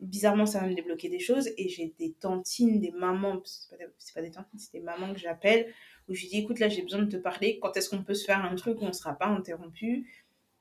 [0.00, 1.48] Bizarrement, ça va me débloquer des choses.
[1.56, 3.84] Et j'ai des tantines, des mamans, c'est pas
[4.14, 5.72] pas des tantines, c'est des mamans que j'appelle,
[6.08, 7.58] où je dis écoute, là, j'ai besoin de te parler.
[7.62, 10.06] Quand est-ce qu'on peut se faire un truc où on sera pas interrompu?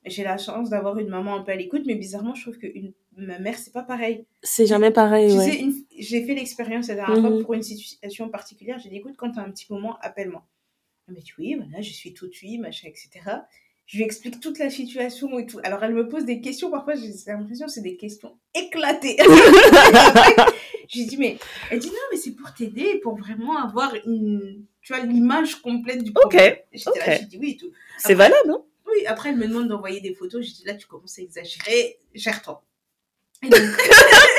[0.06, 2.68] J'ai la chance d'avoir une maman un peu à l'écoute, mais bizarrement, je trouve que
[2.68, 4.26] une, ma mère, c'est pas pareil.
[4.44, 5.52] C'est jamais pareil, Tu ouais.
[5.52, 8.80] sais, une- j'ai fait l'expérience la dernière fois pour une situation particulière.
[8.80, 10.46] J'ai dit, écoute, quand tu as un petit moment, appelle-moi.
[11.08, 13.10] Elle m'a dit, oui, voilà, je suis tout suite, machin, etc.
[13.86, 15.60] je lui explique toute la situation et tout.
[15.64, 19.18] Alors, elle me pose des questions, parfois, j'ai l'impression que c'est des questions éclatées.
[20.90, 21.38] je lui dis, mais,
[21.70, 26.04] elle dit, non, mais c'est pour t'aider, pour vraiment avoir une, tu vois, l'image complète
[26.04, 26.56] du problème.
[26.74, 26.82] Ok.
[26.88, 27.06] okay.
[27.06, 27.72] Là, dit oui et tout.
[27.98, 30.46] C'est valable, hein Oui, après, elle me demande d'envoyer des photos.
[30.46, 32.64] Je dis, là, tu commences à exagérer, gère-toi.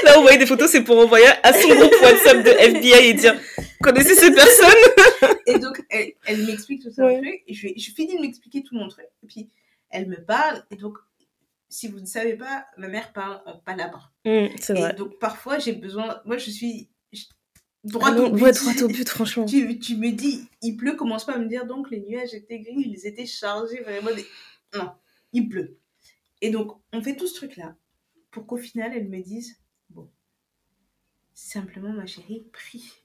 [0.04, 3.38] Là, envoyer des photos, c'est pour envoyer à son groupe WhatsApp de FBI et dire,
[3.85, 7.05] connaissez ces personnes Et donc, elle, elle m'explique tout ça.
[7.05, 7.44] Ouais.
[7.47, 9.06] Et je, je finis de m'expliquer tout mon truc.
[9.23, 9.51] Et puis,
[9.90, 10.65] elle me parle.
[10.70, 10.98] Et donc,
[11.69, 14.12] si vous ne savez pas, ma mère parle en palabre.
[14.24, 14.90] Mmh, c'est vrai.
[14.90, 16.20] Et donc, parfois, j'ai besoin.
[16.24, 16.89] Moi, je suis
[17.85, 18.43] droit ah non, au but.
[18.43, 19.44] Ouais, droit au but, franchement.
[19.44, 22.61] tu, tu me dis, il pleut, commence pas à me dire donc les nuages étaient
[22.61, 24.15] gris, ils étaient chargés, vraiment.
[24.15, 24.27] Des...
[24.74, 24.93] Non,
[25.32, 25.78] il pleut.
[26.40, 27.77] Et donc, on fait tout ce truc-là
[28.31, 30.11] pour qu'au final, elle me dise, bon,
[31.35, 33.03] simplement, ma chérie, prie.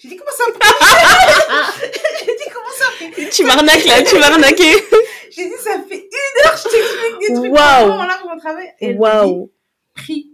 [0.00, 0.70] J'ai dit, comment ça, prie
[2.20, 4.64] J'ai dit, comment ça, prie Tu m'arnaques là, tu m'as arnaqué.
[5.30, 7.52] J'ai dit, ça fait une heure, je t'explique des trucs.
[7.52, 7.98] Waouh Wow.
[7.98, 8.68] là, mon travail.
[8.80, 9.50] Et elle Waouh
[9.94, 10.32] prie.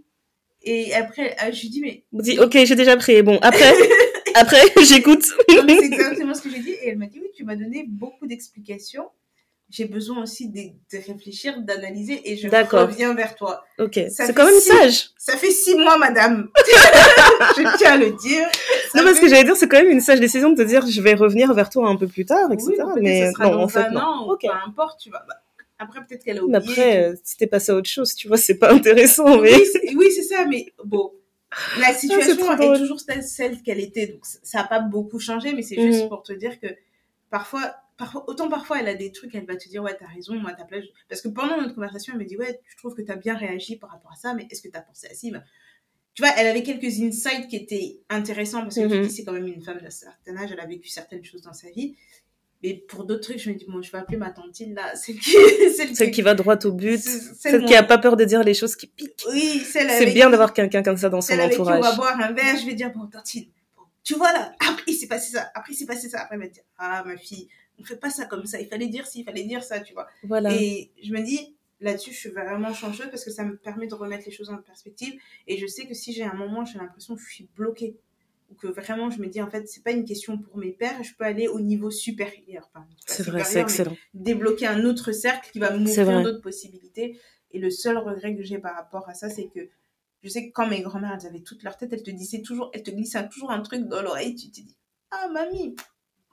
[0.63, 2.03] Et après, je lui dis, mais.
[2.13, 3.21] On dit, ok, j'ai déjà prié.
[3.21, 3.73] Bon, après,
[4.35, 5.23] après, j'écoute.
[5.49, 6.71] C'est exactement ce que j'ai dit.
[6.71, 9.09] Et elle m'a dit, oui, tu m'as donné beaucoup d'explications.
[9.75, 10.59] J'ai besoin aussi de,
[10.91, 13.65] de réfléchir, d'analyser et je reviens vers toi.
[13.79, 15.09] Ok, c'est quand même six- sage.
[15.17, 16.49] Ça fait six mois, madame.
[17.57, 18.47] je tiens à le dire.
[18.91, 20.67] Ça Non, parce fait- que j'allais dire, c'est quand même une sage décision de te
[20.67, 22.69] dire, je vais revenir vers toi un peu plus tard, etc.
[22.95, 23.99] Oui, mais non, en fait, non.
[24.01, 25.23] an, peu importe, tu vois.
[25.27, 25.37] Bah,
[25.79, 26.71] après, peut-être qu'elle a Mais oublié.
[26.71, 29.55] après, euh, si t'es passé à autre chose, tu vois, c'est pas intéressant, mais.
[29.55, 31.11] Oui, c'est- oui, ça, mais bon.
[31.79, 32.77] La situation trop est, drôle.
[32.77, 36.09] toujours celle- celle qu'elle était, donc ça n'a pas beaucoup changé, mais c'est juste Mhm.
[36.09, 36.67] pour te dire que
[37.31, 40.35] parfois, parfois, autant parfois elle a des trucs, elle va te dire, ouais, t'as raison,
[40.35, 40.83] moi, ta place.
[41.09, 43.77] Parce que pendant notre conversation, elle me dit, ouais, je trouve que t'as bien réagi
[43.77, 45.43] par rapport à ça, mais est-ce que t'as pensé à ci bah,
[46.15, 49.23] Tu vois, elle avait quelques insights qui étaient intéressants parce que je me dis, c'est
[49.23, 51.95] quand même une femme d'un certain âge, elle a vécu certaines choses dans sa vie.
[52.61, 55.17] Mais pour d'autres trucs, je me dis, bon, je vais appeler ma tantine là, celle
[55.19, 55.31] qui,
[55.75, 58.41] celle Celle qui va droit au but, celle mon- qui a pas peur de dire
[58.43, 59.25] les choses qui piquent.
[59.29, 61.65] Oui, celle C'est avec bien d'avoir quelqu'un comme ça dans son celle avec qui on
[61.65, 61.97] va entourage.
[61.97, 63.47] boire un verre, je vais dire, bon, Tantine,
[64.03, 66.41] tu vois là, après il s'est passé ça, après il s'est passé ça, après elle
[66.41, 67.49] va dire, ah ma fille,
[67.79, 69.93] on fait pas ça comme ça, il fallait dire ci, il fallait dire ça, tu
[69.93, 70.07] vois.
[70.23, 70.53] Voilà.
[70.53, 73.95] Et je me dis, là-dessus, je suis vraiment chanceuse parce que ça me permet de
[73.95, 75.13] remettre les choses en perspective.
[75.47, 77.95] Et je sais que si j'ai un moment, j'ai l'impression que je suis bloquée.
[78.51, 81.03] Ou que vraiment, je me dis, en fait, c'est pas une question pour mes pères,
[81.03, 82.69] je peux aller au niveau supérieur.
[82.73, 83.95] Pas C'est vrai, c'est excellent.
[84.13, 87.19] débloquer un autre cercle qui va m'ouvrir d'autres possibilités.
[87.51, 89.69] Et le seul regret que j'ai par rapport à ça, c'est que
[90.23, 92.71] je sais que quand mes grand-mères, elles avaient toute leur tête, elles te disaient toujours,
[92.73, 94.75] elles te glissaient toujours un truc dans l'oreille, tu te dis,
[95.11, 95.75] ah mamie,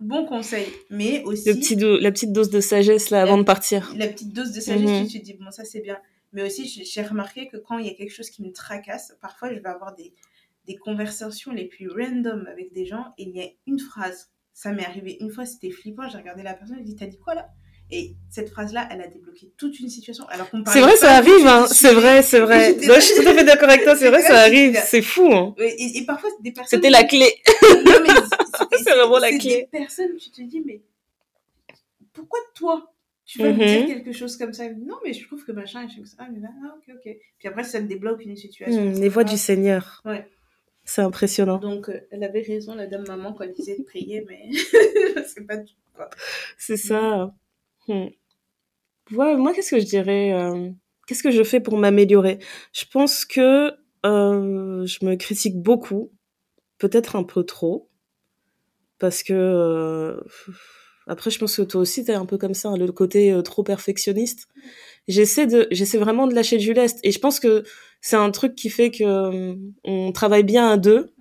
[0.01, 0.67] bon conseil.
[0.91, 3.93] Mais aussi, Le petit do- la petite dose de sagesse là avant de partir.
[3.97, 5.07] la petite dose de sagesse, Mhm.
[5.09, 5.99] tu te dis, bon, ça c'est bien.
[6.33, 9.49] Mais aussi, j'ai- remarqué que quand il y a quelque chose qui me tracasse, parfois
[9.53, 10.13] je vais avoir des,
[10.67, 14.29] des conversations les plus random avec des gens et il y a une phrase.
[14.53, 16.09] Ça m'est arrivé une fois, c'était flippant.
[16.11, 17.49] J'ai regardé la personne, j'ai dit, t'as dit quoi là?
[17.93, 20.25] Et cette phrase-là, elle a débloqué toute une situation.
[20.29, 21.67] Alors qu'on C'est vrai, ça arrive, hein.
[21.67, 22.75] C'est vrai, c'est vrai.
[22.83, 24.79] Non, là- je suis tout à fait d'accord avec toi, c'est vrai, ça arrive.
[24.87, 25.55] C'est fou, hein.
[25.59, 26.79] Et, et parfois, des personnes.
[26.79, 27.27] C'était la clé.
[27.85, 28.09] Non, mais
[28.85, 29.39] c'est- vraiment la clé.
[29.39, 30.81] des personnes, tu te dis, mais
[32.13, 32.93] pourquoi toi
[33.25, 33.67] tu vas me Mhm.
[33.67, 34.69] dire quelque chose comme ça?
[34.71, 36.27] Non, mais je trouve que machin, je fais que ça.
[36.33, 37.17] Mais là, ah, ok, ok.
[37.39, 38.83] Puis après, ça te débloque une situation.
[38.85, 40.01] Hmm, les voix du Seigneur.
[40.05, 40.27] Ouais.
[40.85, 41.59] C'est impressionnant.
[41.59, 44.49] Donc, euh, elle avait raison, la dame maman, quand elle disait de prier, mais
[45.27, 45.75] c'est pas tout.
[46.59, 47.33] C'est ça.
[47.87, 48.07] Hmm.
[49.13, 50.71] Ouais, moi, qu'est-ce que je dirais euh,
[51.07, 52.39] Qu'est-ce que je fais pour m'améliorer?
[52.73, 53.71] Je pense que
[54.07, 56.11] euh, je me critique beaucoup,
[56.79, 57.90] peut-être un peu trop,
[59.01, 60.21] parce que euh,
[61.07, 63.43] après, je pense que toi aussi, t'es un peu comme ça, hein, le côté euh,
[63.43, 64.47] trop perfectionniste.
[65.09, 67.65] J'essaie de, j'essaie vraiment de lâcher du lest, et je pense que
[68.01, 71.13] c'est un truc qui fait que euh, on travaille bien à deux.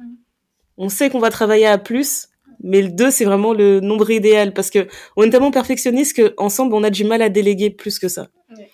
[0.77, 2.27] On sait qu'on va travailler à plus,
[2.61, 6.33] mais le 2, c'est vraiment le nombre idéal parce que on est tellement perfectionniste que
[6.37, 8.29] ensemble on a du mal à déléguer plus que ça.
[8.55, 8.69] Ouais.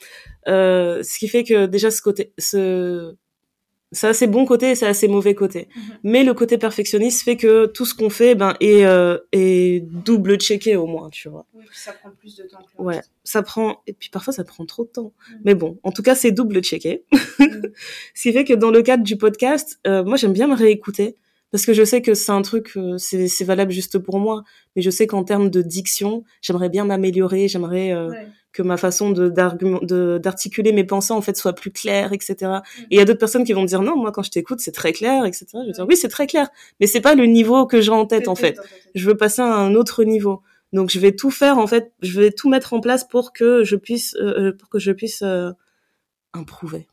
[0.48, 3.16] Euh, ce qui fait que déjà ce côté, ce,
[3.92, 5.68] ça a ses bons côtés et ça a ses mauvais côtés.
[5.76, 5.82] Mhm.
[6.04, 10.38] Mais le côté perfectionniste fait que tout ce qu'on fait, ben, est, euh, est double
[10.40, 11.46] checké au moins, tu vois.
[11.54, 13.12] Oui, puis ça prend plus de temps que Ouais, reste.
[13.24, 15.14] ça prend, et puis parfois ça prend trop de temps.
[15.32, 15.40] Mhm.
[15.46, 17.04] Mais bon, en tout cas, c'est double checké.
[17.12, 17.20] Mhm.
[18.16, 21.16] Ce qui fait que dans le cadre du podcast, euh, moi j'aime bien me réécouter
[21.56, 24.44] parce que je sais que c'est un truc, euh, c'est c'est valable juste pour moi,
[24.76, 28.28] mais je sais qu'en termes de diction, j'aimerais bien m'améliorer, j'aimerais euh, Ouais.
[28.52, 32.36] que ma façon de d'argument- de d'articuler mes pensées en fait soit plus claire, etc.
[32.42, 32.82] Mm.
[32.82, 34.60] Et il y a d'autres personnes qui vont me dire non, moi quand je t'écoute
[34.60, 35.46] c'est très clair, etc.
[35.54, 36.50] Je vais dire oui c'est très clair,
[36.82, 38.58] mais c'est pas le niveau que j'ai en tête en fait.
[38.94, 40.42] Je veux passer à un autre niveau.
[40.74, 43.64] Donc je vais tout faire en fait, je vais tout mettre en place pour que
[43.64, 45.52] je puisse euh, pour que je puisse euh,
[46.34, 46.88] improuver,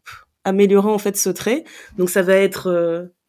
[0.45, 1.65] améliorer en fait ce trait.
[1.99, 2.69] Donc ça va être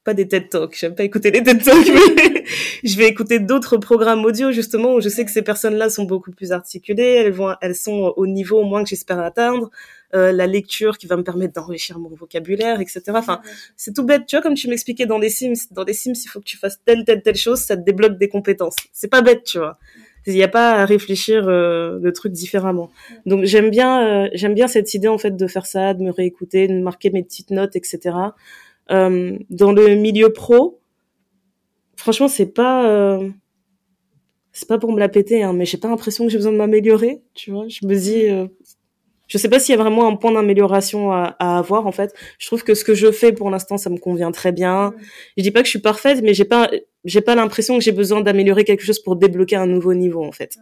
[0.03, 2.43] pas des TED Talks, j'aime pas écouter les TED Talks, mais
[2.83, 6.31] je vais écouter d'autres programmes audio justement où je sais que ces personnes-là sont beaucoup
[6.31, 9.69] plus articulées, elles vont, elles sont au niveau au moins que j'espère atteindre,
[10.13, 13.01] euh, la lecture qui va me permettre d'enrichir mon vocabulaire, etc.
[13.09, 13.41] Enfin,
[13.77, 16.27] c'est tout bête, tu vois, comme tu m'expliquais dans les Sims, dans les Sims, il
[16.27, 18.75] faut que tu fasses telle, telle, telle chose, ça te débloque des compétences.
[18.91, 19.79] C'est pas bête, tu vois.
[20.25, 22.91] Il n'y a pas à réfléchir euh, le truc différemment.
[23.25, 26.11] Donc j'aime bien, euh, j'aime bien cette idée en fait de faire ça, de me
[26.11, 28.11] réécouter, de marquer mes petites notes, etc.
[28.91, 30.81] Euh, dans le milieu pro,
[31.95, 33.29] franchement, c'est pas, euh,
[34.51, 36.57] c'est pas pour me la péter, hein, mais j'ai pas l'impression que j'ai besoin de
[36.57, 37.21] m'améliorer.
[37.33, 38.47] Tu vois, je me dis, euh,
[39.27, 42.13] je sais pas s'il y a vraiment un point d'amélioration à, à, avoir en fait.
[42.39, 44.93] Je trouve que ce que je fais pour l'instant, ça me convient très bien.
[45.37, 46.69] Je dis pas que je suis parfaite, mais j'ai pas,
[47.05, 50.31] j'ai pas l'impression que j'ai besoin d'améliorer quelque chose pour débloquer un nouveau niveau en
[50.31, 50.57] fait.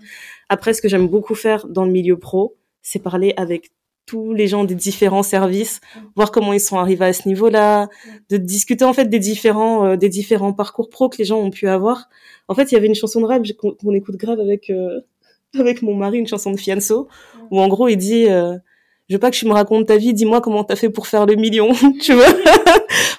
[0.50, 3.72] Après, ce que j'aime beaucoup faire dans le milieu pro, c'est parler avec
[4.06, 5.80] tous les gens des différents services,
[6.16, 7.88] voir comment ils sont arrivés à ce niveau-là,
[8.30, 11.52] de discuter en fait des différents euh, des différents parcours pro que les gens ont
[11.52, 12.10] pu avoir.
[12.48, 15.02] En fait, il y avait une chanson de rap qu'on écoute grave avec euh,
[15.60, 17.08] avec mon mari, une chanson de Fianso,
[17.52, 18.58] où en gros il dit euh,
[19.12, 21.26] je veux pas que tu me racontes ta vie, dis-moi comment t'as fait pour faire
[21.26, 21.72] le million,
[22.02, 22.34] tu vois.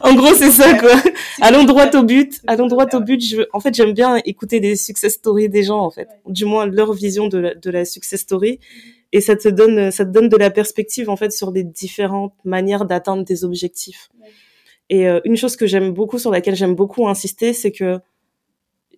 [0.00, 0.94] en gros, c'est ça, quoi.
[1.42, 3.22] Allons droit au but, allons droit au but.
[3.22, 6.08] Je en fait, j'aime bien écouter des success stories des gens, en fait.
[6.26, 8.58] Du moins, leur vision de la, de la success story
[9.12, 12.34] et ça te donne ça te donne de la perspective en fait sur des différentes
[12.44, 14.10] manières d'atteindre tes objectifs.
[14.88, 17.98] Et euh, une chose que j'aime beaucoup sur laquelle j'aime beaucoup insister, c'est que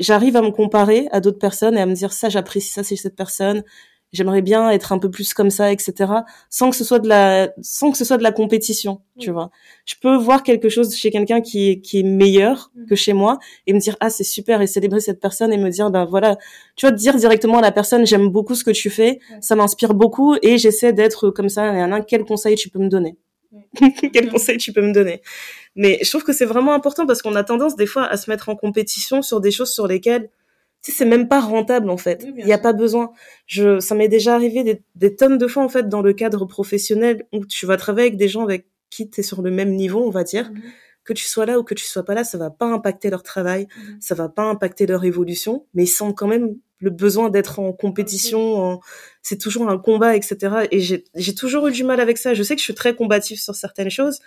[0.00, 2.96] j'arrive à me comparer à d'autres personnes et à me dire ça j'apprécie ça c'est
[2.96, 3.64] cette personne,
[4.14, 6.12] j'aimerais bien être un peu plus comme ça, etc.
[6.48, 9.50] Sans que ce soit de la, sans que ce soit de la compétition, tu vois.
[9.84, 12.86] Je peux voir quelque chose chez quelqu'un qui est, qui est meilleur mm.
[12.86, 15.68] que chez moi et me dire, ah, c'est super et célébrer cette personne et me
[15.68, 16.36] dire, ben voilà,
[16.76, 19.94] tu vois, dire directement à la personne, j'aime beaucoup ce que tu fais, ça m'inspire
[19.94, 21.74] beaucoup et j'essaie d'être comme ça.
[21.74, 23.16] Et un, quel conseil tu peux me donner?
[24.12, 25.22] quel conseil tu peux me donner?
[25.76, 28.30] Mais je trouve que c'est vraiment important parce qu'on a tendance des fois à se
[28.30, 30.30] mettre en compétition sur des choses sur lesquelles
[30.92, 32.26] c'est même pas rentable en fait.
[32.36, 33.12] Il n'y a pas besoin.
[33.46, 36.44] Je, ça m'est déjà arrivé des, des, tonnes de fois en fait dans le cadre
[36.44, 39.74] professionnel où tu vas travailler avec des gens avec qui tu es sur le même
[39.74, 40.50] niveau, on va dire.
[40.52, 40.62] Mhm.
[41.04, 43.22] Que tu sois là ou que tu sois pas là, ça va pas impacter leur
[43.22, 43.96] travail, mhm.
[44.00, 47.72] ça va pas impacter leur évolution, mais ils sentent quand même le besoin d'être en
[47.72, 48.80] compétition.
[49.22, 50.66] C'est toujours un combat, etc.
[50.70, 52.34] Et j'ai toujours eu du mal avec ça.
[52.34, 54.20] Je sais que je suis très combative sur certaines choses,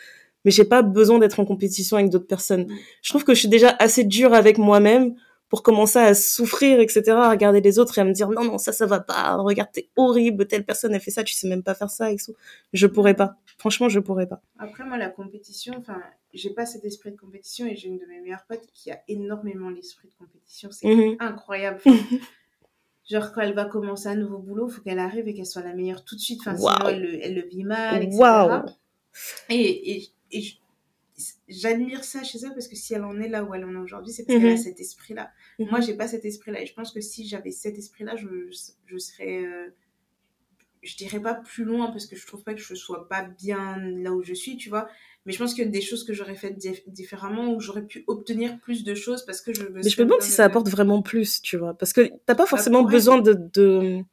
[0.45, 2.67] mais j'ai pas besoin d'être en compétition avec d'autres personnes.
[2.67, 2.77] Mhm.
[3.01, 5.15] Je trouve que je suis déjà assez dure avec moi-même
[5.49, 8.57] pour commencer à souffrir, etc., à regarder les autres et à me dire non, non,
[8.57, 11.63] ça, ça va pas, regarde, t'es horrible, telle personne a fait ça, tu sais même
[11.63, 12.33] pas faire ça, et tout.
[12.73, 13.37] Je pourrais pas.
[13.57, 14.41] Franchement, je pourrais pas.
[14.59, 16.01] Après, moi, la compétition, enfin,
[16.33, 18.99] j'ai pas cet esprit de compétition et j'ai une de mes meilleures potes qui a
[19.07, 20.69] énormément l'esprit de compétition.
[20.71, 21.15] C'est mhm.
[21.19, 21.79] incroyable.
[23.09, 25.73] genre, quand elle va commencer un nouveau boulot, faut qu'elle arrive et qu'elle soit la
[25.73, 26.41] meilleure tout de suite.
[26.41, 28.21] Enfin, sinon, elle le, elle le, vit mal, etc.
[29.49, 30.43] Et, et, et
[31.47, 33.77] j'admire ça chez elle parce que si elle en est là où elle en est
[33.77, 34.57] aujourd'hui, c'est parce qu'elle a mhm.
[34.57, 35.31] cet esprit-là.
[35.59, 35.69] Mhm.
[35.69, 36.61] Moi, j'ai pas cet esprit-là.
[36.61, 38.27] Et je pense que si j'avais cet esprit-là, je,
[38.85, 39.43] je serais.
[39.45, 39.69] Euh,
[40.83, 43.77] je dirais pas plus loin parce que je trouve pas que je sois pas bien
[43.77, 44.87] là où je suis, tu vois.
[45.25, 46.57] Mais je pense qu'il y a des choses que j'aurais faites
[46.87, 50.05] différemment où j'aurais pu obtenir plus de choses parce que je me Mais je me
[50.05, 51.73] demande si ça apporte vraiment plus, tu vois.
[51.73, 54.03] Parce que t'as pas bah, forcément besoin de, de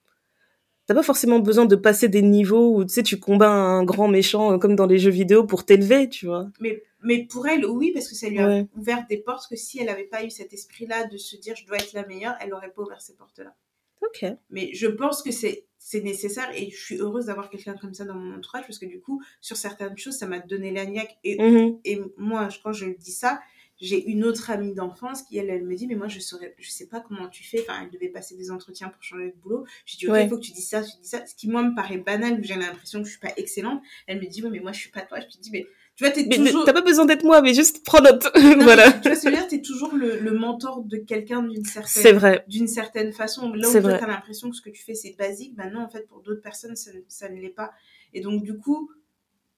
[0.87, 4.09] t'as pas forcément besoin de passer des niveaux où tu sais tu combats un grand
[4.09, 7.67] méchant euh, comme dans les jeux vidéo pour t'élever tu vois mais mais pour elle
[7.67, 10.31] oui parce que ça lui a ouvert des portes que si elle avait pas eu
[10.31, 13.01] cet esprit là de se dire je dois être la meilleure elle aurait pas ouvert
[13.01, 13.55] ces portes là
[14.03, 17.95] ok mais je pense que c'est c'est nécessaire et je suis heureuse d'avoir quelqu'un comme
[17.95, 20.87] ça dans mon entourage parce que du coup sur certaines choses ça m'a donné la
[20.87, 21.81] niaque et mm-hmm.
[21.85, 23.41] et moi quand je dis ça
[23.81, 26.71] j'ai une autre amie d'enfance qui, elle, elle me dit, mais moi, je saurais, je
[26.71, 27.61] sais pas comment tu fais.
[27.61, 29.65] Enfin, elle devait passer des entretiens pour changer de boulot.
[29.85, 31.27] Je dis, ok, il faut que tu dis ça, tu dis ça.
[31.27, 33.83] Ce qui, moi, me paraît banal, j'ai l'impression que je suis pas excellente.
[34.07, 35.19] Elle me dit, ouais, mais moi, je suis pas toi.
[35.21, 36.65] Je te dis, mais tu vois, t'es toujours.
[36.65, 38.27] T'as pas besoin d'être moi, mais juste prends note.
[38.61, 38.91] voilà.
[38.93, 42.03] Tu vois, c'est-à-dire, t'es toujours le, le, mentor de quelqu'un d'une certaine.
[42.03, 42.45] C'est vrai.
[42.49, 43.53] D'une certaine façon.
[43.53, 46.09] Là où tu as l'impression que ce que tu fais, c'est basique, maintenant, en fait,
[46.09, 47.73] pour d'autres personnes, ça, ça ne l'est pas.
[48.13, 48.91] Et donc, du coup,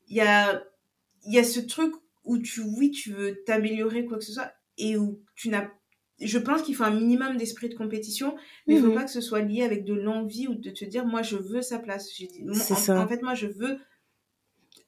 [0.08, 0.62] il y a,
[1.24, 1.94] y a ce truc
[2.24, 5.68] où tu, oui, tu veux t'améliorer, quoi que ce soit, et où tu n'as
[6.20, 8.36] je pense qu'il faut un minimum d'esprit de compétition,
[8.66, 8.94] mais il ne faut mhm.
[8.94, 11.60] pas que ce soit lié avec de l'envie ou de te dire, moi, je veux
[11.60, 12.08] sa place.
[12.08, 12.98] C'est ça.
[12.98, 13.78] en, fait, moi, je veux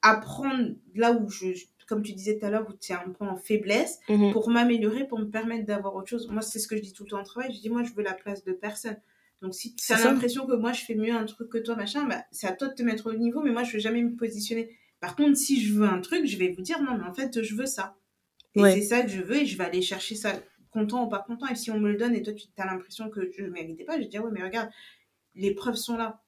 [0.01, 1.47] apprendre là où je,
[1.87, 4.31] comme tu disais tout à l'heure, où tu es un point en faiblesse, mhm.
[4.31, 6.27] pour m'améliorer, pour me permettre d'avoir autre chose.
[6.29, 7.53] Moi, c'est ce que je dis tout le temps en travail.
[7.53, 8.97] Je dis, moi, je veux la place de personne.
[9.41, 12.05] Donc, si tu as l'impression que moi, je fais mieux un truc que toi, machin,
[12.05, 14.01] bah, c'est à toi de te mettre au niveau, mais moi, je ne vais jamais
[14.01, 14.77] me positionner.
[14.99, 17.41] Par contre, si je veux un truc, je vais vous dire, non, mais en fait,
[17.41, 17.95] je veux ça.
[18.55, 20.33] Et c'est ça que je veux et je vais aller chercher ça,
[20.71, 21.47] content ou pas content.
[21.47, 23.85] Et si on me le donne et toi, tu as l'impression que je ne méritais
[23.85, 24.69] pas, je vais dire, ouais, mais regarde,
[25.35, 26.21] les preuves sont là.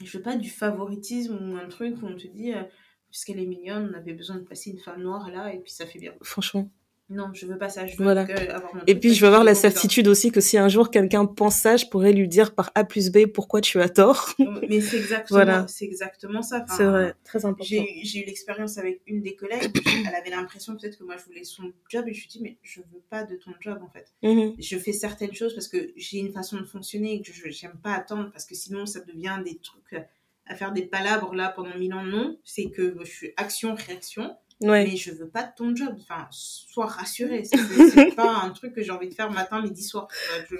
[0.00, 2.62] Je veux pas du favoritisme ou un truc où on te dit, euh,
[3.10, 5.86] puisqu'elle est mignonne, on avait besoin de passer une femme noire là et puis ça
[5.86, 6.14] fait bien.
[6.22, 6.70] Franchement.
[7.14, 7.86] Non, je veux pas ça.
[7.86, 8.24] Je veux Voilà.
[8.24, 10.90] que avoir mon Et puis, je veux avoir la certitude aussi que si un jour
[10.90, 14.34] quelqu'un pense ça, je pourrais lui dire par A plus B pourquoi tu as tort.
[14.38, 14.60] besoin.
[14.68, 15.66] Mais c'est exactement, Voilà.
[15.68, 16.62] c'est exactement ça.
[16.64, 17.64] Enfin, C'est vrai, très important.
[17.64, 19.70] J'ai eu- l'expérience avec une des collègues.
[20.08, 22.56] Elle avait l'impression peut-être que moi je voulais son job et je lui dis mais
[22.62, 24.06] je veux pas de ton job en fait.
[24.22, 24.54] Mhm.
[24.58, 27.76] Je fais certaines choses parce que j'ai une façon de fonctionner et que je j'aime
[27.82, 30.02] pas attendre parce que sinon ça devient des trucs
[30.46, 32.02] à faire des palabres là pendant mille ans.
[32.04, 34.34] Non, c'est que je suis action réaction
[34.68, 34.84] Ouais.
[34.86, 35.94] mais je veux pas de ton job.
[36.00, 37.44] Enfin, sois rassuré.
[37.44, 37.56] C'est-
[38.16, 40.08] pas un truc que j'ai envie de faire matin, midi, soir.
[40.50, 40.56] Je-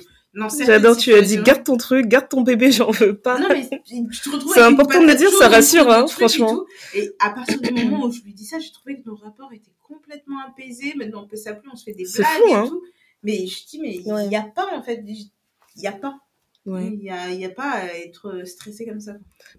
[0.49, 3.39] certaines J'adore, tu as dit garde ton truc, garde ton bébé, j'en veux pas.
[3.39, 6.65] non, mais tu te retrouves C'est important de le dire, ça rassure, hein, et franchement.
[6.95, 9.53] Et à partir du moment où je lui dis ça, j'ai trouvé que nos rapports
[9.53, 10.95] étaient complètement apaisés.
[10.97, 12.66] Maintenant, on peut s'appeler, on se fait des blagues fou, et hein.
[12.69, 12.83] tout.
[13.23, 14.27] Mais je dis, mais il Ouais.
[14.29, 15.31] n'y a pas, en fait, il
[15.77, 16.19] n'y a pas.
[16.64, 16.86] Ouais.
[16.93, 19.14] Il n'y a, a pas à être stressé comme ça.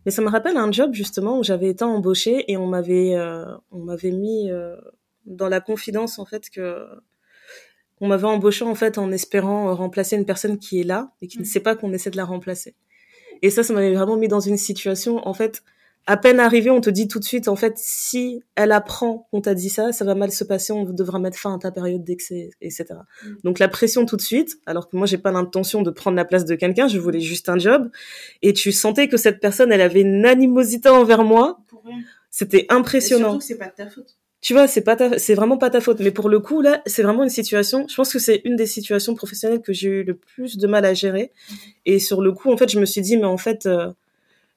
[0.06, 3.46] Mais ça me rappelle un job justement où j'avais été embauchée et on m'avait euh,
[3.72, 4.78] on m'avait mis euh,
[5.26, 6.86] dans la confidence en fait que
[8.00, 11.38] on m'avait embauchée en fait en espérant remplacer une personne qui est là et qui
[11.38, 11.48] ne Mhm.
[11.50, 12.76] sait pas qu'on essaie de la remplacer.
[13.42, 15.62] Et ça, ça m'avait vraiment mis dans une situation en fait
[16.06, 19.40] à peine arrivé, on te dit tout de suite en fait si elle apprend qu'on
[19.42, 22.04] t'a dit ça, ça va mal se passer, on devra mettre fin à ta période
[22.04, 22.86] d'excès, etc.
[23.26, 23.38] Mhm.
[23.46, 26.26] Donc la pression tout de suite, alors que moi j'ai pas l'intention de prendre la
[26.26, 27.90] place de quelqu'un, je voulais juste un job
[28.42, 31.60] et tu sentais que cette personne elle avait une animosité envers moi
[32.30, 34.18] c'était Et impressionnant surtout que c'est pas de ta faute.
[34.42, 35.18] tu vois c'est pas ta...
[35.20, 37.96] c'est vraiment pas ta faute mais pour le coup là c'est vraiment une situation je
[37.96, 40.94] pense que c'est une des situations professionnelles que j'ai eu le plus de mal à
[40.94, 41.58] gérer Mhm.
[41.86, 43.92] et sur le coup en fait je me suis dit mais en fait euh,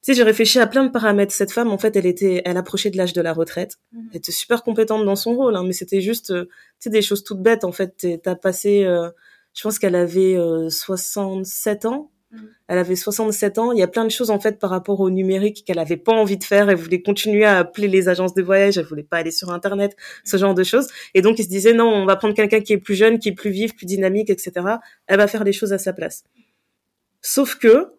[0.06, 2.90] sais j'ai réfléchi à plein de paramètres cette femme en fait elle était elle approchait
[2.90, 4.08] de l'âge de la retraite Mhm.
[4.12, 6.50] elle était super compétente dans son rôle hein, mais c'était juste euh, tu
[6.84, 9.10] sais des choses toutes bêtes en fait t'as passé euh,
[9.54, 12.48] je pense qu'elle avait euh, 67 ans Mhm.
[12.66, 13.70] elle avait 67 ans.
[13.70, 16.10] Il y a plein de choses en fait par rapport au numérique qu'elle avait pas
[16.12, 16.68] envie de faire.
[16.68, 18.78] Elle voulait continuer à appeler les agences de voyage.
[18.78, 20.88] Elle voulait pas aller sur Internet, ce genre de choses.
[21.14, 23.28] Et donc il se disait non, on va prendre quelqu'un qui est plus jeune, qui
[23.28, 24.50] est plus vif, plus dynamique, etc.
[25.06, 26.24] Elle va faire les choses à sa place.
[27.22, 27.92] Sauf que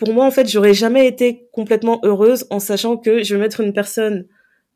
[0.00, 3.60] pour moi en fait, j'aurais jamais été complètement heureuse en sachant que je vais mettre
[3.60, 4.24] une personne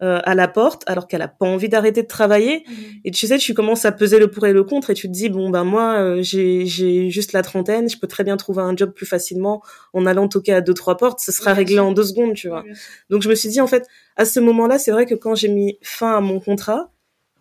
[0.03, 2.75] euh, à la porte alors qu'elle a pas envie d'arrêter de travailler Mhm.
[3.07, 5.13] et tu sais, tu commences à peser le pour et le contre et tu te
[5.13, 8.61] dis, bon, ben moi, euh, j'ai j'ai juste la trentaine, je peux très bien trouver
[8.63, 9.63] un job plus facilement
[9.95, 12.65] en allant toquer à deux, trois portes, ce sera réglé en deux secondes, tu vois.
[12.67, 12.73] Oui.
[13.09, 13.87] Donc je me suis dit, en fait,
[14.17, 16.91] à ce moment-là, c'est vrai que quand j'ai mis fin à mon contrat,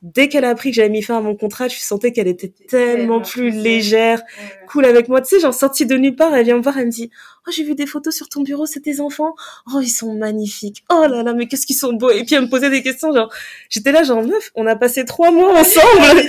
[0.03, 2.51] dès qu'elle a appris que j'avais mis fin à mon contrat, je sentais qu'elle était
[2.67, 5.21] tellement plus légère, Ouais, cool avec moi.
[5.21, 7.09] Tu sais, genre sortie de nulle part, elle vient me voir, elle me dit,
[7.47, 9.33] oh, j'ai vu des photos sur ton bureau, c'est tes enfants.
[9.73, 10.83] Oh, ils sont magnifiques.
[10.91, 12.11] Oh là là, mais qu'est-ce qu'ils sont beaux.
[12.11, 13.31] Et puis elle me posait des questions, genre,
[13.69, 16.21] j'étais là, genre, meuf, on a passé trois mois ensemble.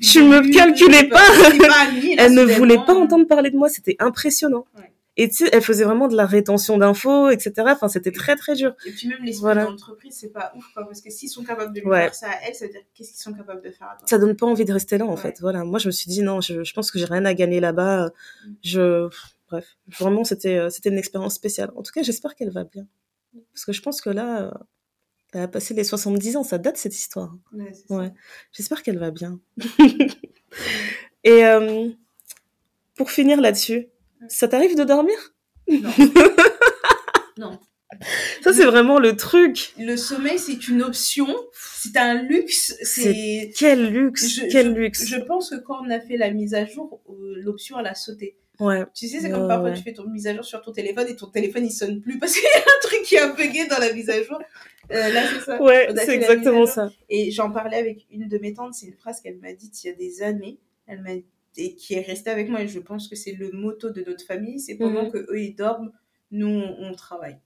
[0.00, 1.22] Tu me calculais pas.
[2.18, 4.66] elle ne voulait pas entendre parler de moi, c'était impressionnant.
[4.76, 4.91] Ouais.
[5.18, 7.52] Et tu sais, elle faisait vraiment de la rétention d'infos, etc.
[7.66, 8.74] Enfin, c'était très très dur.
[8.86, 9.66] Et puis même l'esprit Voilà.
[9.66, 12.04] d'entreprise, c'est pas ouf, quoi, parce que s'ils sont capables de lui Ouais.
[12.04, 14.06] faire ça à elle, ça veut dire qu'est-ce qu'ils sont capables de faire à toi?
[14.08, 15.16] Ça donne pas envie de rester là, en Ouais.
[15.18, 15.36] fait.
[15.40, 15.64] Voilà.
[15.64, 18.06] Moi, je me suis dit non, je, je pense que j'ai rien à gagner là-bas.
[18.06, 18.52] Mm.
[18.62, 19.08] Je,
[19.48, 21.70] bref, vraiment, c'était euh, c'était une expérience spéciale.
[21.76, 22.86] En tout cas, j'espère qu'elle va bien,
[23.52, 24.50] parce que je pense que là, euh,
[25.34, 27.34] elle a passé les 70 ans, ça date cette histoire.
[27.52, 27.72] Ouais.
[27.90, 28.12] Ouais.
[28.52, 29.38] J'espère qu'elle va bien.
[31.24, 31.88] Et euh,
[32.96, 33.88] pour finir là-dessus,
[34.28, 35.16] ça t'arrive de dormir
[35.68, 35.90] Non.
[37.38, 37.58] non.
[38.42, 39.74] Ça, c'est vraiment le truc.
[39.78, 43.52] Le sommeil, c'est une option, c'est un luxe, c'est.
[43.56, 45.06] Quel luxe, Je- quel je- luxe.
[45.06, 47.94] Je pense que quand on a fait la mise à jour, euh, l'option elle a
[47.94, 48.38] sauté.
[48.60, 48.84] Ouais.
[48.94, 49.76] Tu sais, c'est Ouais, comme parfois ouais.
[49.76, 52.18] tu fais ton mise à jour sur ton téléphone et ton téléphone il sonne plus
[52.18, 54.38] parce qu'il y a un truc qui a bugué dans la mise à jour.
[54.90, 55.62] Euh, là, c'est ça.
[55.62, 56.90] Ouais, c'est exactement ça.
[57.10, 59.88] Et j'en parlais avec une de mes tantes, c'est une phrase qu'elle m'a dite il
[59.88, 60.58] y a des années.
[60.86, 61.10] Elle m'a
[61.56, 64.24] et qui est restée avec moi et je pense que c'est le motto de notre
[64.24, 65.12] famille, c'est pendant Mhm.
[65.12, 65.92] que eux ils dorment,
[66.30, 67.38] nous on, on travaille.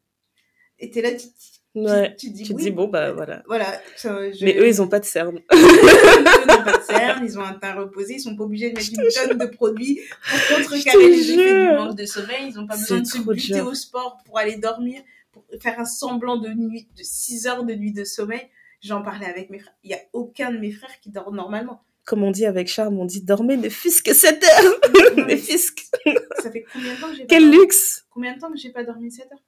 [0.78, 1.30] Et t'es là, tu, tu,
[1.74, 2.16] Ouais.
[2.16, 3.42] tu, dis Tu te oui, dis, bon, bah voilà.
[3.46, 3.66] Voilà.
[3.96, 5.36] ça, je- Mais eux, ils ont pas de cerne.
[5.36, 5.40] eux
[6.48, 8.88] n'ont pas de cerne, ils ont un teint reposé, ils sont pas obligés de mettre
[8.92, 10.00] une tonne de produits
[10.48, 13.54] pour contrecarrer les effets du manque de sommeil, ils ont pas besoin de se buter
[13.54, 13.66] dur.
[13.66, 15.02] au sport pour aller dormir,
[15.32, 18.40] pour faire un semblant de nuit, de 6 heures de nuit de sommeil.
[18.82, 19.74] J'en parlais avec mes frères.
[19.84, 21.82] Il y a aucun de mes frères qui dort normalement.
[22.06, 25.16] Comme on dit avec Charme, on dit dormez ne fût-ce que 7 heures.
[25.28, 28.06] ne fût-ce que- Ça fait combien de temps que j'ai Quel dormi luxe.
[28.10, 29.42] Combien de temps que j'ai pas dormi 7 heures?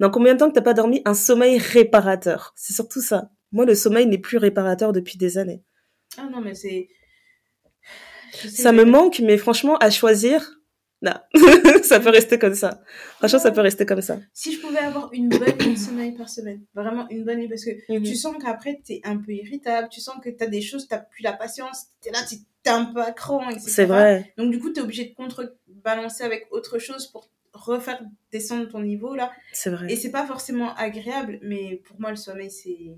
[0.00, 2.52] Dans combien de temps que t'as pas dormi un sommeil réparateur?
[2.56, 3.30] C'est surtout ça.
[3.52, 5.62] Moi, le sommeil n'est plus réparateur depuis des années.
[6.16, 6.88] Ah non, mais c'est.
[8.32, 10.55] Ça me manque, mais franchement, à choisir,
[11.06, 11.14] non.
[11.82, 12.82] ça peut rester comme ça.
[13.18, 14.18] Franchement, ça peut rester comme ça.
[14.32, 17.48] Si je pouvais avoir une bonne nuit de sommeil par semaine, vraiment une bonne nuit,
[17.48, 18.02] parce que Mhm.
[18.02, 21.22] tu sens qu'après t'es un peu irritable, tu sens que t'as des choses, t'as plus
[21.22, 23.64] la patience, t'es là, t'es t'es un peu à cran, etc.
[23.68, 24.32] C'est vrai.
[24.36, 28.02] Donc du coup, t'es obligé de contrebalancer avec autre chose pour refaire
[28.32, 29.30] descendre ton niveau là.
[29.52, 29.86] C'est vrai.
[29.90, 32.92] Et c'est pas forcément agréable, mais pour moi le sommeil c'est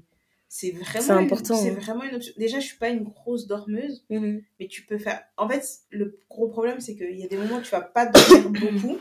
[0.48, 1.80] c'est vraiment, C'est important, Une, c'est hein.
[1.80, 2.32] vraiment une option.
[2.38, 4.42] Déjà, je suis pas une grosse dormeuse, Mhm.
[4.58, 5.22] mais tu peux faire.
[5.36, 8.06] En fait, le gros problème, c'est qu'il y a des moments où tu vas pas
[8.06, 8.98] dormir beaucoup,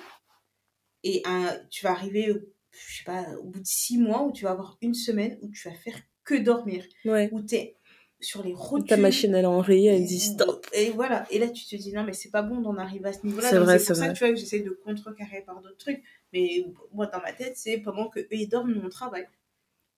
[1.04, 2.40] et un, tu vas arriver, au-
[2.72, 5.50] je sais pas, au bout de six mois, où tu vas avoir une semaine où
[5.50, 7.30] tu vas faire que dormir, Ouais.
[7.32, 7.76] où tu es
[8.20, 8.88] sur les rotules.
[8.90, 10.66] Ta machine, elle a enrayé, elle dit stop.
[10.74, 11.26] Et voilà.
[11.32, 13.50] Et là, tu te dis, non, mais c'est pas bon d'en arriver à ce niveau-là.
[13.50, 14.14] C'est Donc, vrai, C'est c'est pour ça vrai.
[14.14, 16.04] que tu vois que j'essaie de contrecarrer par d'autres trucs.
[16.34, 19.28] Mais moi, dans ma tête, c'est pendant que eux ils dorment, nous on travaille.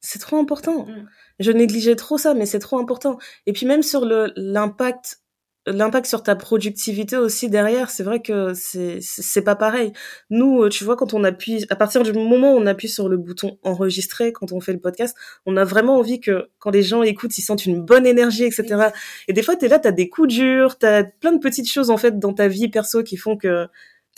[0.02, 0.86] C'est trop important.
[0.86, 1.08] Mm.
[1.40, 3.18] Je négligeais trop ça, mais c'est trop important.
[3.46, 5.20] Et puis même sur le l'impact
[5.68, 9.92] l'impact sur ta productivité aussi derrière, c'est vrai que c'est c'est pas pareil.
[10.30, 13.10] Nous, euh, tu vois, quand on appuie, à partir du moment où on appuie sur
[13.10, 15.16] le bouton enregistrer, quand on fait le podcast,
[15.46, 18.90] on a vraiment envie que quand les gens écoutent, ils sentent une bonne énergie, etc.
[19.28, 21.98] Et des fois, t'es là, t'as des coups durs, t'as plein de petites choses en
[21.98, 23.68] fait dans ta vie perso qui font que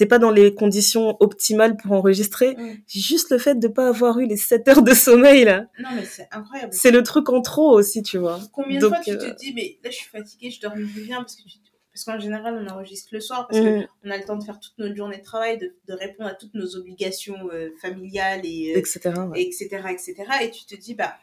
[0.01, 2.55] t'es pas dans les conditions optimales pour enregistrer.
[2.55, 2.73] Mm.
[2.87, 6.05] Juste le fait de pas avoir eu les 7 heures de sommeil là, Non, mais
[6.05, 6.73] c'est incroyable.
[6.73, 8.39] c'est le truc en trop aussi, tu vois.
[8.51, 11.03] Combien de fois tu euh, te dis, mais là, je suis fatiguée, je dors plus
[11.05, 11.59] bien parce que tu-
[11.93, 13.85] Parce qu'en général, on enregistre le soir parce Mhm.
[14.01, 16.33] qu'on a le temps de faire toute notre journée de travail, de, de répondre à
[16.33, 19.11] toutes nos obligations euh, familiales et, euh, etc.
[19.29, 19.41] ouais.
[19.43, 20.15] etc., etc.
[20.41, 21.13] Et tu te dis, bah,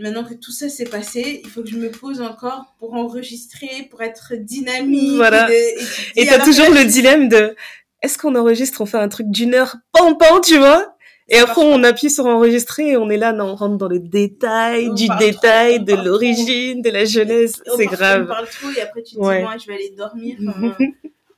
[0.00, 3.88] maintenant que tout ça s'est passé, il faut que je me pose encore pour enregistrer,
[3.90, 5.16] pour être dynamique.
[5.16, 5.48] Voilà.
[6.16, 7.54] Et, t'as que toujours le dilemme de
[8.02, 10.92] est-ce qu'on enregistre, on fait un truc d'une heure, pam pam, tu vois?
[11.28, 13.98] Et après, on appuie sur enregistrer et on est là, non, on rentre dans le
[13.98, 17.54] détail, On du détail, trop, de l'origine, de la jeunesse.
[17.76, 18.26] C'est parle- On grave.
[18.28, 19.38] parle trop et après tu te Ouais.
[19.38, 20.36] dis, moi, je vais aller dormir.
[20.46, 20.76] Enfin,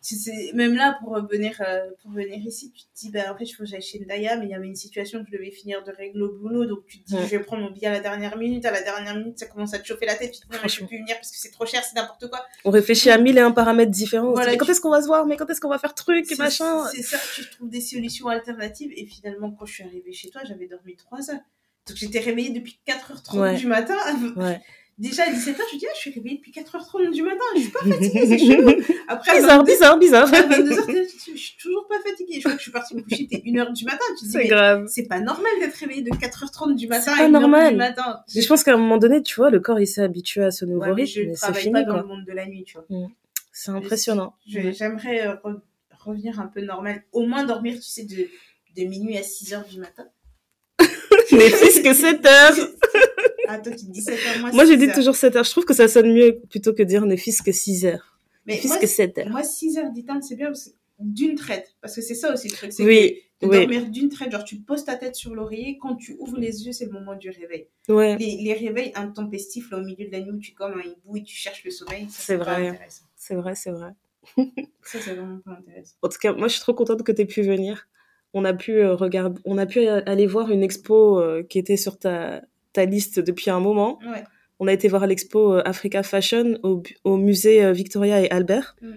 [0.09, 3.37] tu sais, même là, pour venir, euh, pour venir ici, tu te dis, bah, en
[3.37, 5.37] fait, il faut que j'aille chez Ndaya, mais il y avait une situation que je
[5.37, 7.25] devais finir de régler au boulot, donc tu te dis, Ouais.
[7.25, 9.75] je vais prendre mon billet à la dernière minute, à la dernière minute, ça commence
[9.75, 11.31] à te chauffer la tête, tu te dis, non, mais je peux plus venir parce
[11.31, 12.43] que c'est trop cher, c'est n'importe quoi.
[12.65, 14.33] On réfléchit à mille et un paramètres différents.
[14.33, 15.27] Voilà, mais quand tu- est-ce qu'on va se voir?
[15.27, 16.87] Mais quand est-ce qu'on va faire truc et C'est- machin?
[16.95, 20.41] C'est ça, tu trouves des solutions alternatives, et finalement, quand je suis arrivée chez toi,
[20.49, 21.41] j'avais dormi 3 heures.
[21.87, 23.57] Donc j'étais réveillée depuis 4h30 Ouais.
[23.57, 23.97] du matin.
[24.37, 24.61] Ouais.
[24.99, 27.71] Déjà à 17h, je dis, ah, je suis réveillée depuis 4h30 du matin, je suis
[27.71, 28.73] pas fatiguée, c'est chelou.
[29.07, 30.35] Après, Bizarre, 22, bizarre, bizarre.
[30.35, 32.35] à 22h, je suis toujours pas fatiguée.
[32.35, 34.05] Je crois que je suis partie me coucher, c'était 1h du matin.
[34.19, 34.87] Tu C'est mais grave.
[34.89, 37.71] c'est pas normal d'être réveillée de 4h30 du matin C'est à pas 1h normal.
[37.71, 38.21] du matin.
[38.35, 40.51] Et je pense qu'à un moment donné, tu vois, le corps, il s'est habitué à
[40.51, 42.03] ce nouveau Ouais, mais rythme, je mais c'est travaille fini, pas dans quoi.
[42.03, 43.09] le monde de la nuit, tu vois.
[43.53, 44.35] C'est impressionnant.
[44.49, 45.61] Je- J'aimerais euh, re-
[46.01, 47.03] revenir un peu normal.
[47.13, 48.29] Au moins dormir, tu sais, de,
[48.77, 50.07] de minuit à 6h du matin.
[51.33, 52.69] Mais fils que 7 heures
[53.49, 54.95] Ah, toi, tu dis 7h, moi, Moi, j'ai dit 6 heures.
[54.97, 55.45] toujours 7 heures.
[55.45, 58.19] Je trouve que ça sonne mieux plutôt que dire ne fils que 6 heures.
[58.47, 59.29] Mais moi, que 7 heures.
[59.31, 60.53] moi 6 heures d'éteinte, c'est bien
[60.99, 61.75] d'une traite.
[61.81, 62.73] Parce que c'est ça aussi le truc.
[62.73, 63.59] C'est Oui, que de oui.
[63.61, 66.73] dormir d'une traite, genre tu poses ta tête sur l'oreiller, quand tu ouvres les yeux,
[66.73, 67.69] c'est le moment du réveil.
[67.89, 68.17] Ouais.
[68.17, 70.83] Les, les réveils intempestifs, là, au milieu de la nuit, où tu es comme un
[70.83, 72.79] hibou et tu cherches le sommeil, C'est vrai.
[73.17, 73.91] C'est vrai, c'est vrai.
[74.83, 75.95] Ça, c'est vraiment pas intéressant.
[76.03, 77.87] En tout cas, moi, je suis trop contente que tu aies pu venir.
[78.35, 81.77] On a pu euh, regarder, on a pu aller voir une expo euh, qui était
[81.77, 82.43] sur ta,
[82.73, 83.99] ta liste depuis un moment.
[84.11, 84.23] Ouais.
[84.61, 88.93] On a été voir l'expo euh, Africa Fashion au, au musée Victoria et Albert Mm.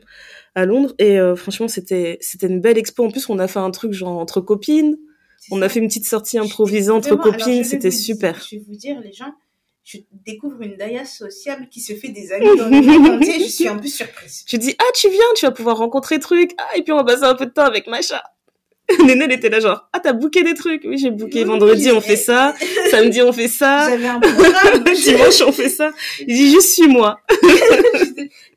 [0.56, 0.94] à Londres.
[1.00, 3.06] Et euh, franchement, c'était c'était une belle expo.
[3.06, 4.98] En plus, on a fait un truc genre entre copines.
[5.52, 5.66] On ça.
[5.66, 7.64] a fait une petite sortie improvisée entre copines.
[7.64, 8.40] C'était super.
[8.50, 9.34] Je vais vous dire, les gens,
[9.84, 13.40] je découvre une Daya sociable qui se fait des amis dans le monde entier.
[13.40, 14.44] Je suis un peu surprise.
[14.48, 16.52] Je dis, ah, tu viens, tu vas pouvoir rencontrer truc.
[16.58, 18.22] Ah, et puis on va passer un peu de temps avec Macha.
[19.06, 20.84] Néné, elle était là genre, ah, t'as booké des trucs.
[20.86, 22.54] Oui, j'ai booké Oui, vendredi, on fait ça.
[22.92, 23.90] Samedi, on fait ça.
[23.90, 24.84] J'avais un programme.
[25.04, 25.92] Dimanche, on fait ça.
[26.20, 27.20] Il dit, juste suis-moi.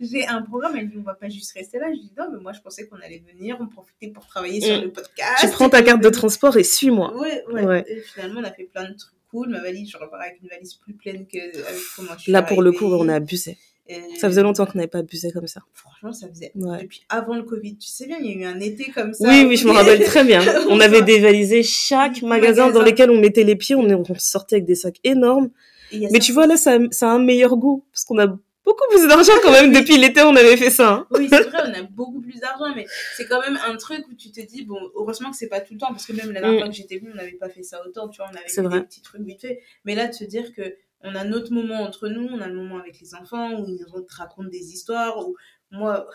[0.01, 1.87] J'ai un programme, elle dit on va pas juste rester là.
[1.93, 4.77] Je dis non, mais moi je pensais qu'on allait venir, on profitait pour travailler sur
[4.79, 4.83] Mm.
[4.83, 5.39] le podcast.
[5.41, 7.17] Tu prends ta carte de transport et suis-moi.
[7.17, 7.65] Ouais, ouais.
[7.65, 7.85] Ouais.
[7.89, 9.49] Et finalement, on a fait plein de trucs cool.
[9.49, 12.43] Ma valise, je repars avec une valise plus pleine que avec comment je suis Là,
[12.43, 13.57] pour le coup, on a abusé.
[13.87, 15.61] Et Ça faisait longtemps qu'on n'avait pas abusé comme ça.
[15.75, 16.83] Franchement, ça faisait Ouais.
[16.83, 17.77] depuis avant le Covid.
[17.77, 19.29] Tu sais bien, il y a eu un été comme ça.
[19.29, 20.41] Oui, oui, je me rappelle très bien.
[20.71, 23.75] On avait dévalisé chaque magasin dans lequel on mettait les pieds.
[23.77, 25.51] On, sortait avec des sacs énormes.
[25.93, 27.85] Mais tu vois, là, ça, ça a un meilleur goût.
[27.93, 29.71] Parce qu'on a beaucoup plus d'argent quand même.
[29.79, 30.91] Depuis l'été, on avait fait ça.
[30.91, 31.07] hein.
[31.11, 32.87] Oui, c'est vrai, on a beaucoup plus d'argent, mais
[33.19, 35.75] c'est quand même un truc où tu te dis, bon, heureusement que c'est pas tout
[35.75, 36.63] le temps, parce que même la dernière Mm.
[36.63, 38.63] fois que j'étais venue, on n'avait pas fait ça autant, tu vois, on avait fait
[38.63, 39.61] des petits trucs vite fait.
[39.85, 40.63] Mais là, de se dire que
[41.05, 43.79] on a notre moment entre nous, on a le moment avec les enfants, où ils
[44.09, 45.37] te racontent des histoires, où
[45.71, 46.07] moi,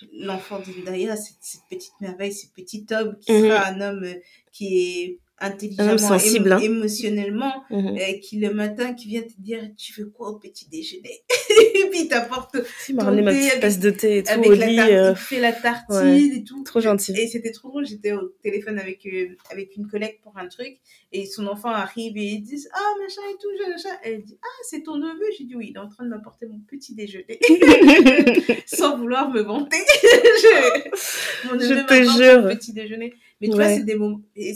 [0.12, 3.42] l'enfant d'Indaya, cette, cette petite merveille, ce petit homme qui Mhm.
[3.42, 4.14] sera un homme euh,
[4.52, 6.58] qui est intelligemment, sensible, émo- hein.
[6.60, 7.96] émotionnellement, Mhm.
[7.98, 11.20] euh, qui le matin, qui vient te dire, tu veux quoi au petit déjeuner?
[11.74, 12.56] Et puis il t'apporte
[12.88, 14.78] Il m'a ramené ma petite avec- tasse de thé et tout avec au la lit.
[14.80, 16.22] euh, fait la tartine ouais.
[16.38, 16.62] et tout.
[16.64, 17.12] Trop gentil.
[17.18, 20.78] Et c'était trop drôle, j'étais au téléphone avec, euh, avec une collègue pour un truc,
[21.12, 23.96] et son enfant arrive et ils disent Ah, machin et tout, je- machin.
[24.04, 25.24] Elle dit Ah, c'est ton neveu?
[25.38, 27.38] J'ai dit Oui, il est en train de m'apporter mon petit déjeuner,
[28.66, 29.76] sans vouloir me vanter.
[30.02, 32.42] je, mon Je neveu te m'apporte jure.
[32.42, 33.14] mon petit déjeuner.
[33.40, 34.20] Mais tu vois, c'est des moments.
[34.36, 34.54] et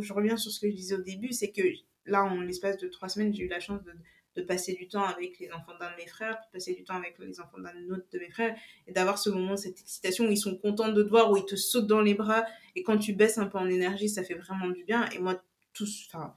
[0.00, 1.60] je reviens sur ce que je disais au début c'est que
[2.06, 3.90] là, en l'espace de trois semaines, j'ai eu la chance de,
[4.36, 6.94] de passer du temps avec les enfants d'un de mes frères, de passer du temps
[6.94, 8.56] avec les enfants d'un autre de mes frères,
[8.86, 11.44] et d'avoir ce moment, cette excitation où ils sont contents de te voir, où ils
[11.44, 12.44] te sautent dans les bras,
[12.74, 15.08] et quand tu baisses un peu en énergie, ça fait vraiment du bien.
[15.10, 15.42] Et moi,
[15.74, 16.34] tout, enfin,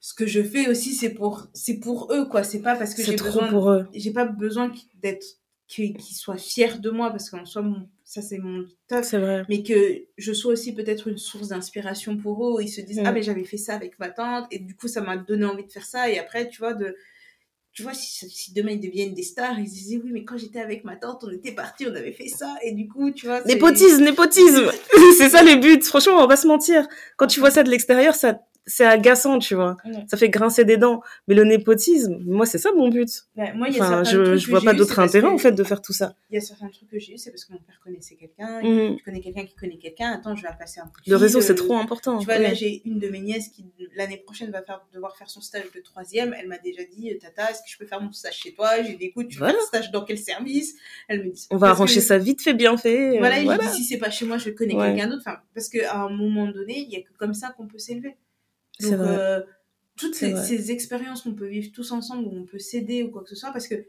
[0.00, 2.42] ce que je fais aussi, c'est pour, c'est pour eux, quoi.
[2.42, 3.86] C'est pas parce que j'ai besoin, pour eux.
[3.94, 5.24] j'ai pas besoin d'être,
[5.68, 9.04] qu'ils soient fiers de moi, parce qu'en soi, mon, ça c'est mon top.
[9.04, 9.44] C'est vrai.
[9.48, 12.98] Mais que je sois aussi peut-être une source d'inspiration pour eux, où ils se disent,
[13.00, 13.06] Mm.
[13.06, 15.64] ah, mais j'avais fait ça avec ma tante, et du coup, ça m'a donné envie
[15.64, 16.94] de faire ça, et après, tu vois, de,
[17.72, 20.36] tu vois, si, si demain ils deviennent des stars, ils se disaient, oui, mais quand
[20.36, 23.24] j'étais avec ma tante, on était partis, on avait fait ça, et du coup, tu
[23.24, 23.42] vois.
[23.44, 24.70] Népotisme, népotisme.
[25.16, 25.80] c'est ça les buts.
[25.82, 26.86] Franchement, on va pas se mentir.
[27.16, 29.76] Quand tu vois ça de l'extérieur, ça, c'est agaçant, tu vois.
[29.84, 30.04] Ouais.
[30.08, 31.02] Ça fait grincer des dents.
[31.28, 33.08] Mais le népotisme, moi, c'est ça mon but.
[33.36, 35.82] Moi, y a Enfin, je, je vois pas d'autre intérêt, que- en fait, de faire
[35.82, 36.14] tout ça.
[36.30, 38.62] Il y a certains trucs que j'ai eu, c'est parce que mon père connaissait quelqu'un,
[38.62, 38.98] Mhm.
[38.98, 41.52] je connais quelqu'un qui connaît quelqu'un, attends, je vais passer un de Le réseau, c'est
[41.52, 42.18] euh, trop important.
[42.18, 42.42] Tu vois, Ouais.
[42.42, 43.64] là, j'ai une de mes nièces qui,
[43.96, 46.34] l'année prochaine, va faire, devoir faire son stage de troisième.
[46.38, 48.82] Elle m'a déjà dit, euh, Tata, est-ce que je peux faire mon stage chez toi?
[48.82, 49.54] J'ai dit, écoute, tu Voilà.
[49.54, 50.74] fais un stage dans quel service?
[51.08, 53.16] Elle me dit, On va arranger que- ça vite fait, bien fait.
[53.16, 53.64] euh, Voilà, et je voilà.
[53.66, 54.88] dis, si c'est pas chez moi, je connais Ouais.
[54.94, 55.22] quelqu'un d'autre.
[55.26, 58.14] Enfin, parce qu'à un moment donné, il y a que comme ça qu'on peut s'élever.
[58.90, 59.16] Donc, vrai.
[59.18, 59.40] euh,
[59.96, 60.44] toutes ces, vrai.
[60.44, 63.36] ces expériences qu'on peut vivre tous ensemble, où on peut s'aider ou quoi que ce
[63.36, 63.84] soit, parce que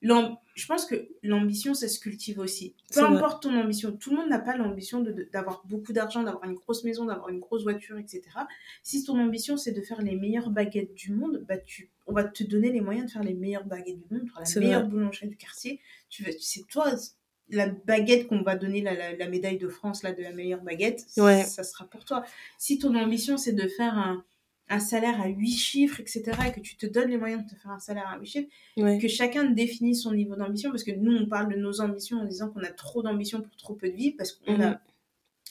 [0.00, 2.74] je pense que l'ambition, ça se cultive aussi.
[2.94, 3.16] Peu vrai.
[3.16, 6.84] importe ton ambition, tout le monde n'a pas l'ambition d'avoir beaucoup d'argent, d'avoir une grosse
[6.84, 8.22] maison, d'avoir une grosse voiture, etc.
[8.84, 12.22] Si ton ambition, c'est de faire les meilleures baguettes du monde, bah tu, on va
[12.24, 14.90] te donner les moyens de faire les meilleures baguettes du monde, faire la meilleure vrai.
[14.90, 15.80] boulangerie du quartier.
[16.10, 16.92] Tu c'est toi,
[17.50, 20.62] la baguette qu'on va donner, la, la, la médaille de France, là, de la meilleure
[20.62, 21.42] baguette, Ouais.
[21.44, 22.24] ça sera pour toi.
[22.56, 24.24] Si ton ambition, c'est de faire un,
[24.70, 27.54] un salaire à 8 chiffres, etc., et que tu te donnes les moyens de te
[27.56, 28.98] faire un salaire à 8 chiffres, Ouais.
[28.98, 32.24] que chacun définisse son niveau d'ambition, parce que nous, on parle de nos ambitions en
[32.24, 34.60] disant qu'on a trop d'ambition pour trop peu de vie, parce qu'on Mhm.
[34.62, 34.80] a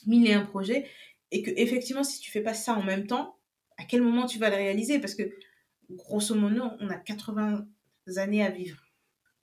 [0.06, 0.86] mille et un projets,
[1.32, 3.36] et que effectivement, si tu fais pas ça en même temps,
[3.76, 4.98] à quel moment tu vas le réaliser?
[4.98, 5.24] Parce que,
[5.90, 7.66] grosso modo, on a 80
[8.16, 8.82] années à vivre.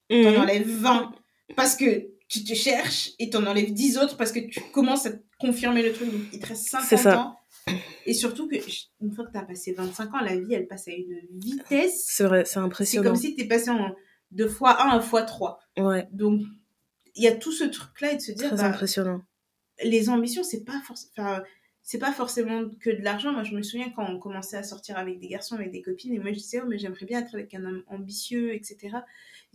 [0.10, 0.38] T'en Mhm.
[0.38, 1.14] enlèves 20
[1.56, 5.12] parce que tu te cherches, et t'en enlèves 10 autres parce que tu commences à
[5.40, 7.20] confirmer le truc, donc il te reste 50 C'est ça.
[7.20, 7.38] ans.
[8.06, 8.56] Et surtout que,
[9.02, 12.06] une fois que tu as passé 25 ans, la vie, elle passe à une vitesse.
[12.08, 13.10] C'est vrai, c'est C'est impressionnant.
[13.10, 13.96] comme si tu es passé en
[14.32, 15.60] de fois 1 à fois 3.
[15.78, 16.42] Ouais, Donc,
[17.16, 19.22] il y a tout ce truc-là et de se dire, très bah, impressionnant.
[19.84, 21.40] les ambitions, c'est pas forcément.
[21.82, 23.32] c'est pas forcément que de l'argent.
[23.32, 26.14] Moi, je me souviens quand on commençait à sortir avec des garçons, avec des copines,
[26.14, 28.98] et moi, je disais, oh, mais j'aimerais bien être avec un homme ambitieux, etc.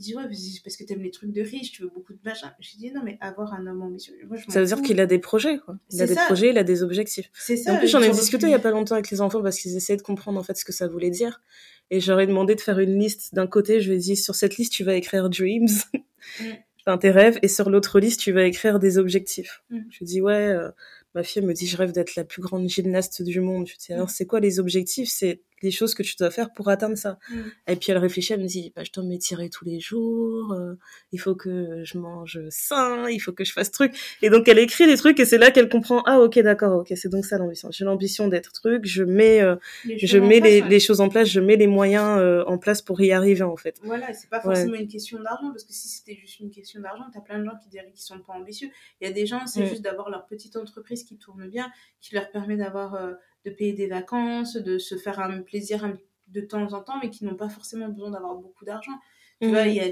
[0.00, 2.50] Ils disaient, ouais, parce que t'aimes les trucs de riches, tu veux beaucoup de machin.
[2.58, 4.14] J'ai dit, non, mais avoir un homme ambitieux.
[4.26, 5.78] Moi, je Ça veut dire qu'il a des projets, quoi.
[5.90, 6.24] Il a des ça.
[6.24, 7.30] projets, il a des objectifs.
[7.34, 7.74] C'est Et ça.
[7.74, 9.76] en plus, j'en ai discuté il y a pas longtemps avec les enfants parce qu'ils
[9.76, 11.42] essayaient de comprendre en fait ce que ça voulait dire.
[11.90, 13.34] Et j'aurais demandé de faire une liste.
[13.34, 15.66] D'un côté, je lui ai dit sur cette liste, tu vas écrire dreams,
[16.86, 19.62] enfin tes rêves, et sur l'autre liste, tu vas écrire des objectifs.
[19.70, 19.78] Mm.
[19.90, 20.70] Je lui dis ouais, euh,
[21.14, 23.66] ma fille me dit je rêve d'être la plus grande gymnaste du monde.
[23.66, 24.12] Je lui alors Mm.
[24.14, 25.10] c'est quoi les objectifs?
[25.10, 27.18] C'est les choses que tu dois faire pour atteindre ça.
[27.30, 27.40] Mm.
[27.68, 30.74] Et puis elle réfléchit, elle me dit bah je dois m'étirer tous les jours, euh,
[31.12, 33.94] il faut que je mange sain, il faut que je fasse truc.
[34.22, 36.92] Et donc elle écrit des trucs et c'est là qu'elle comprend ah ok d'accord ok
[36.96, 37.70] c'est donc ça l'ambition.
[37.70, 40.68] J'ai l'ambition d'être truc, je mets euh, les je choses en mets place, les, ouais.
[40.68, 43.56] les choses en place, je mets les moyens euh, en place pour y arriver en
[43.56, 43.78] fait.
[43.82, 44.54] Voilà, c'est pas Ouais.
[44.54, 47.44] forcément une question d'argent, parce que si c'était juste une question d'argent, t'as plein de
[47.44, 48.68] gens qui diraient qu'ils sont pas ambitieux.
[49.00, 49.66] Il y a des gens, c'est Mm.
[49.66, 51.70] juste d'avoir leur petite entreprise qui tourne bien,
[52.00, 53.12] qui leur permet d'avoir, euh,
[53.44, 55.96] de payer des vacances, de se faire un plaisir
[56.28, 58.92] de temps en temps, mais qui n'ont pas forcément besoin d'avoir beaucoup d'argent.
[59.40, 59.86] Tu vois, il y a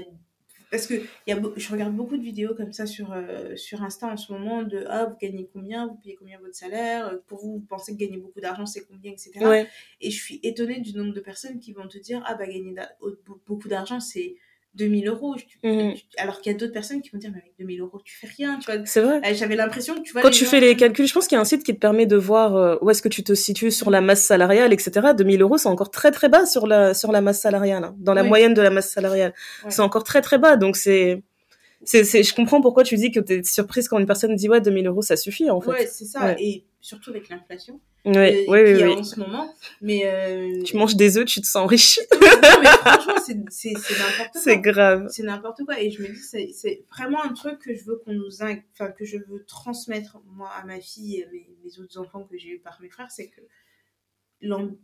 [0.71, 0.93] parce que
[1.25, 4.31] y a, je regarde beaucoup de vidéos comme ça sur, euh, sur Insta en ce
[4.31, 7.65] moment de ah vous gagnez combien, vous payez combien votre salaire, euh, pour vous vous
[7.67, 9.31] pensez que gagner beaucoup d'argent c'est combien, etc.
[9.41, 9.67] Ouais,
[10.01, 12.75] Et je suis étonnée du nombre de personnes qui vont te dire Ah, bah, gagner
[13.47, 14.35] beaucoup d'argent, c'est
[14.75, 15.35] 2000 euros.
[15.35, 15.59] Tu-
[16.17, 18.27] Alors qu'il y a d'autres personnes qui vont dire Mais avec 2000 euros, tu fais
[18.27, 18.57] rien.
[18.59, 19.17] Tu vois c'est vrai.
[19.25, 20.21] Euh, J'avais l'impression que tu vois.
[20.21, 21.79] Quand tu gens- fais les calculs, je pense qu'il y a un site qui te
[21.79, 25.09] permet de voir euh, où est-ce que tu te situes sur la masse salariale, etc.
[25.17, 27.95] 2000 euros, c'est encore très très bas sur la sur la masse salariale, hein.
[27.97, 28.29] dans la Oui.
[28.29, 29.33] moyenne de la masse salariale.
[29.65, 29.71] Ouais.
[29.71, 31.23] C'est encore très très bas, donc c'est
[31.83, 34.61] c'est c'est je comprends pourquoi tu dis que t'es surprise quand une personne dit ouais
[34.61, 35.69] 2000 euros ça suffit en fait.
[35.71, 36.25] Ouais, c'est ça.
[36.25, 36.35] Ouais.
[36.39, 39.53] Et surtout avec l'inflation Ouais, euh, ouais, ouais, en ce moment.
[39.81, 40.03] Mais.
[40.05, 41.99] euh, Tu manges des œufs, tu te sens riche.
[42.13, 42.19] non,
[42.61, 44.41] mais franchement, c'est c'est- c'est n'importe quoi.
[44.41, 45.07] c'est grave.
[45.09, 47.97] c'est n'importe quoi et je me dis c'est c'est vraiment un truc que je veux
[47.97, 51.49] qu'on nous in- enfin que je veux transmettre moi à ma fille et à mes,
[51.65, 53.41] mes autres enfants que j'ai eu par mes frères c'est que
[54.41, 54.77] l'am-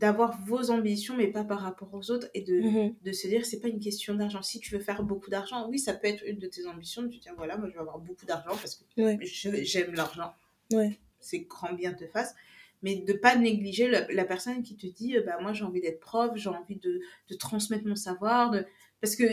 [0.00, 2.94] d'avoir vos ambitions mais pas par rapport aux autres et de, Mhm.
[3.02, 5.78] de se dire c'est pas une question d'argent si tu veux faire beaucoup d'argent oui
[5.78, 7.98] ça peut être une de tes ambitions de te dire voilà moi je veux avoir
[7.98, 9.18] beaucoup d'argent parce que Ouais.
[9.22, 10.32] j'aime l'argent
[10.72, 10.98] Ouais.
[11.20, 12.34] c'est grand bien te fasse
[12.82, 15.80] mais de pas négliger la, la personne qui te dit euh, bah moi j'ai envie
[15.82, 18.64] d'être prof j'ai envie de, de transmettre mon savoir de...
[19.00, 19.24] parce que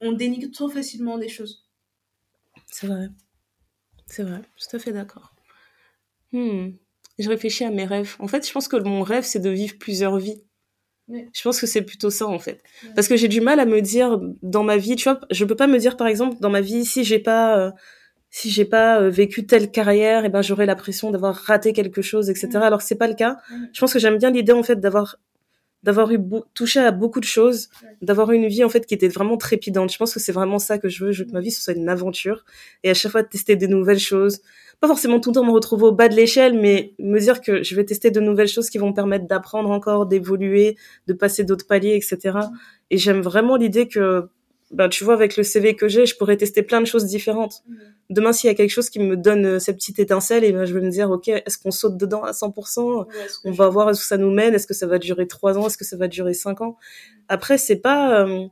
[0.00, 1.68] on dénigre trop facilement des choses
[2.66, 3.08] C'est vrai.
[4.06, 5.34] C'est vrai, tout à fait d'accord.
[6.32, 6.70] Hmm.
[7.18, 8.16] Je réfléchis à mes rêves.
[8.18, 10.42] En fait, je pense que mon rêve, c'est de vivre plusieurs vies.
[11.08, 12.62] Je pense que c'est plutôt ça en fait.
[12.94, 15.56] Parce que j'ai du mal à me dire dans ma vie, tu vois, je peux
[15.56, 17.70] pas me dire par exemple dans ma vie si j'ai pas euh,
[18.30, 22.02] si j'ai pas euh, vécu telle carrière, et eh ben j'aurais l'impression d'avoir raté quelque
[22.02, 22.48] chose, etc.
[22.56, 23.38] Alors Alors c'est pas le cas.
[23.72, 25.16] Je pense que j'aime bien l'idée en fait d'avoir
[25.84, 26.18] d'avoir eu
[26.54, 27.68] touché à beaucoup de choses,
[28.02, 29.92] d'avoir une vie en fait qui était vraiment trépidante.
[29.92, 31.12] Je pense que c'est vraiment ça que je veux.
[31.12, 32.44] Je veux que ma vie soit une aventure
[32.82, 34.40] et à chaque fois tester des nouvelles choses.
[34.80, 37.62] Pas forcément tout le temps me retrouver au bas de l'échelle, mais me dire que
[37.62, 40.76] je vais tester de nouvelles choses qui vont me permettre d'apprendre encore, d'évoluer,
[41.08, 42.38] de passer d'autres paliers, etc.
[42.90, 44.28] Et j'aime vraiment l'idée que
[44.70, 47.62] ben, tu vois, avec le CV que j'ai, je pourrais tester plein de choses différentes.
[47.66, 47.74] Mm.
[48.10, 50.66] Demain, s'il y a quelque chose qui me donne euh, cette petite étincelle, et ben,
[50.66, 53.06] je vais me dire, OK, est-ce qu'on saute dedans à 100%?
[53.44, 54.54] On va voir où ça nous mène.
[54.54, 55.66] Est-ce que ça va durer trois ans?
[55.66, 56.76] Est-ce que ça va durer cinq ans?
[57.28, 58.46] Après, c'est pas, euh,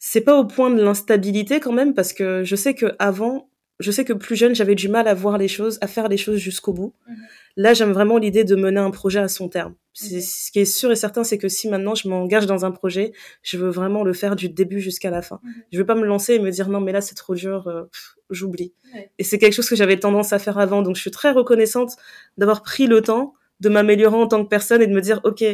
[0.00, 3.48] c'est pas au point de l'instabilité quand même, parce que je sais que avant,
[3.82, 6.16] je sais que plus jeune, j'avais du mal à voir les choses, à faire les
[6.16, 6.94] choses jusqu'au bout.
[7.08, 7.14] Mm-hmm.
[7.56, 9.74] Là, j'aime vraiment l'idée de mener un projet à son terme.
[9.92, 13.12] Ce qui est sûr et certain, c'est que si maintenant je m'engage dans un projet,
[13.42, 15.38] je veux vraiment le faire du début jusqu'à la fin.
[15.42, 15.52] Mhm.
[15.70, 17.82] Je veux pas me lancer et me dire non mais là c'est trop dur, euh,
[18.30, 18.72] j'oublie.
[19.18, 21.96] Et c'est quelque chose que j'avais tendance à faire avant, donc je suis très reconnaissante
[22.38, 25.44] d'avoir pris le temps de m'améliorer en tant que personne et de me dire ok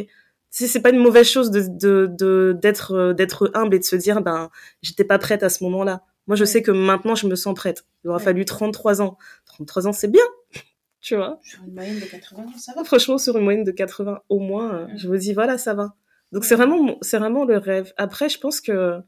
[0.51, 4.21] si c'est pas une mauvaise chose de d'être euh, d'être humble et de se dire
[4.21, 4.49] ben
[4.81, 6.01] j'étais pas prête à ce moment-là.
[6.29, 7.85] Moi je sais que maintenant je me sens prête.
[8.05, 9.17] Il aura fallu 33 ans.
[9.47, 10.23] 33 ans c'est bien
[11.01, 11.39] tu vois?
[11.43, 12.83] Sur une moyenne de 80, ça va.
[12.83, 15.95] Franchement, sur une moyenne de 80 au moins, euh, je me dis voilà, ça va.
[16.31, 17.93] Donc c'est vraiment, c'est vraiment le rêve.
[17.97, 18.99] Après, je pense que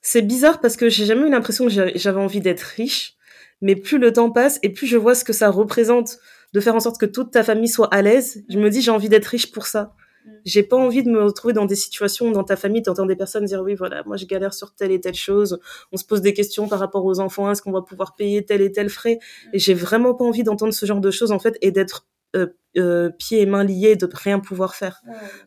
[0.00, 3.16] c'est bizarre parce que j'ai jamais eu l'impression que j'avais envie d'être riche,
[3.60, 6.18] mais plus le temps passe et plus je vois ce que ça représente
[6.54, 8.90] de faire en sorte que toute ta famille soit à l'aise, je me dis j'ai
[8.90, 9.94] envie d'être riche pour ça.
[10.24, 10.30] Mm.
[10.44, 13.06] J'ai pas envie de me retrouver dans des situations où dans ta famille, tu entends
[13.06, 15.60] des personnes dire oui, voilà, moi je galère sur telle et telle chose.
[15.92, 18.62] On se pose des questions par rapport aux enfants, est-ce qu'on va pouvoir payer tel
[18.62, 19.18] et tel frais?
[19.52, 22.06] Et j'ai vraiment pas envie d'entendre ce genre de choses en fait et d'être
[22.36, 25.02] euh, euh, pieds et mains liés, de rien pouvoir faire.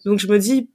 [0.06, 0.70] Donc je me dis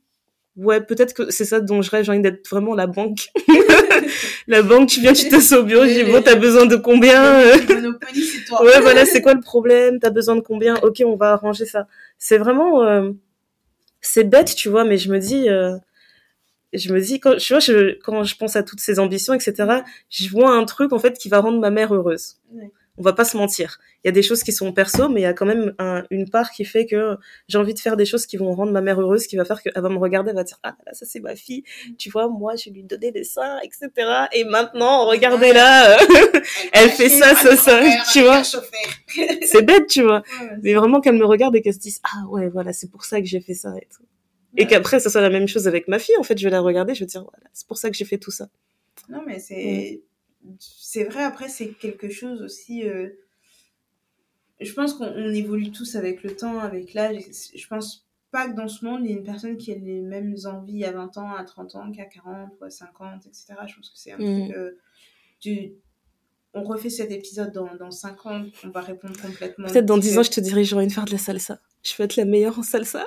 [0.56, 3.28] ouais, peut-être que c'est ça dont je rêve, j'ai envie d'être vraiment la banque.
[4.46, 7.42] la banque, tu viens, tu t'assois au bureau, je dis, bon, t'as besoin de combien?
[7.68, 8.64] Monopoly, c'est toi.
[8.64, 9.98] ouais, voilà, c'est quoi le problème?
[9.98, 10.76] T'as besoin de combien?
[10.82, 11.86] Ok, on va arranger ça.
[12.18, 13.10] C'est vraiment, euh,
[14.02, 15.76] c'est bête, tu vois, mais je me dis, euh,
[16.72, 19.82] je me dis quand tu vois, je, quand je pense à toutes ces ambitions, etc.,
[20.10, 22.36] je vois un truc en fait qui va rendre ma mère heureuse.
[23.02, 23.80] On va pas se mentir.
[24.04, 25.74] Il y a des choses qui sont perso, mais il y a quand même
[26.10, 27.16] une part qui fait que
[27.48, 29.60] j'ai envie de faire des choses qui vont rendre ma mère heureuse, qui va faire
[29.60, 31.64] qu'elle va me regarder, elle va dire ah là ça c'est ma fille,
[31.98, 33.90] tu vois, moi je lui donnais des seins, etc.
[34.32, 35.98] Et maintenant regardez là,
[36.72, 38.44] elle fait ça, ça, ça, tu vois.
[38.44, 40.22] c'est bête, tu vois.
[40.62, 43.20] mais vraiment qu'elle me regarde et qu'elle se dise ah ouais voilà c'est pour ça
[43.20, 44.04] que j'ai fait ça et tout.
[44.56, 46.14] Et qu'après, ça soit la même chose avec ma fille.
[46.18, 48.04] En fait, je vais la regarder, je vais dire, voilà, c'est pour ça que j'ai
[48.04, 48.48] fait tout ça.
[49.08, 50.02] Non, mais c'est,
[50.58, 51.22] c'est vrai.
[51.22, 52.88] Après, c'est quelque chose aussi.
[52.88, 53.08] Euh,
[54.60, 57.22] je pense qu'on évolue tous avec le temps, avec l'âge.
[57.54, 60.00] Je pense pas que dans ce monde, il y ait une personne qui ait les
[60.00, 63.54] mêmes envies à 20 ans, à 30 ans, qu'à 40 ou à 50, etc.
[63.66, 64.48] Je pense que c'est un mm.
[64.48, 64.56] truc.
[64.56, 64.72] Euh,
[66.54, 69.68] on refait cet épisode dans, dans 5 ans, on va répondre complètement.
[69.68, 71.58] Peut-être dans 10 ans, je te dirais, de faire de la salsa.
[71.82, 73.06] Je veux être la meilleure en salsa.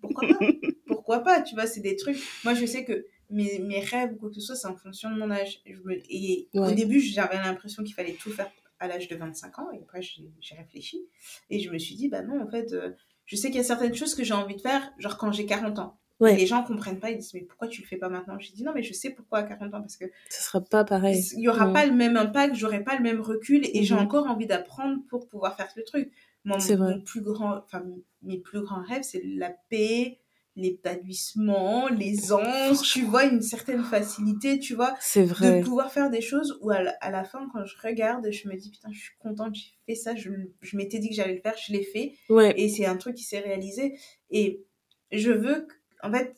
[0.00, 0.46] Pourquoi pas?
[0.86, 1.42] Pourquoi pas?
[1.42, 2.18] Tu vois, c'est des trucs.
[2.44, 5.10] Moi, je sais que mes, mes rêves ou quoi que ce soit, c'est en fonction
[5.10, 5.60] de mon âge.
[5.66, 9.70] Et, au début, j'avais l'impression qu'il fallait tout faire à l'âge de 25 ans.
[9.72, 11.06] Et après, j'ai réfléchi.
[11.50, 12.90] Et je me suis dit, bah non, en fait, euh,
[13.26, 15.46] je sais qu'il y a certaines choses que j'ai envie de faire, genre quand j'ai
[15.46, 15.98] 40 ans.
[16.20, 18.38] les gens comprennent pas, ils disent mais pourquoi tu le fais pas maintenant?
[18.38, 20.84] J'ai dit non mais je sais pourquoi à 40 ans parce que ce sera pas
[20.84, 21.22] pareil.
[21.36, 24.02] Il y aura pas le même impact, j'aurai pas le même recul et j'ai mhm.
[24.02, 26.12] encore envie d'apprendre pour pouvoir faire le truc.
[26.44, 27.82] Mon, mon plus grand, enfin
[28.22, 30.20] mes plus grands rêves, c'est la paix,
[30.56, 35.58] l'épanouissement, les anges, tu vois, une certaine facilité, tu vois, c'est vrai.
[35.58, 38.70] de pouvoir faire des choses où à la, fin, quand je regarde, je me dis,
[38.70, 41.56] putain, je suis contente, j'ai fait ça, je, je m'étais dit que j'allais le faire,
[41.56, 42.54] je l'ai fait, ouais.
[42.56, 43.98] et c'est un truc qui s'est réalisé,
[44.30, 44.64] et
[45.10, 45.66] je veux,
[46.02, 46.36] en fait,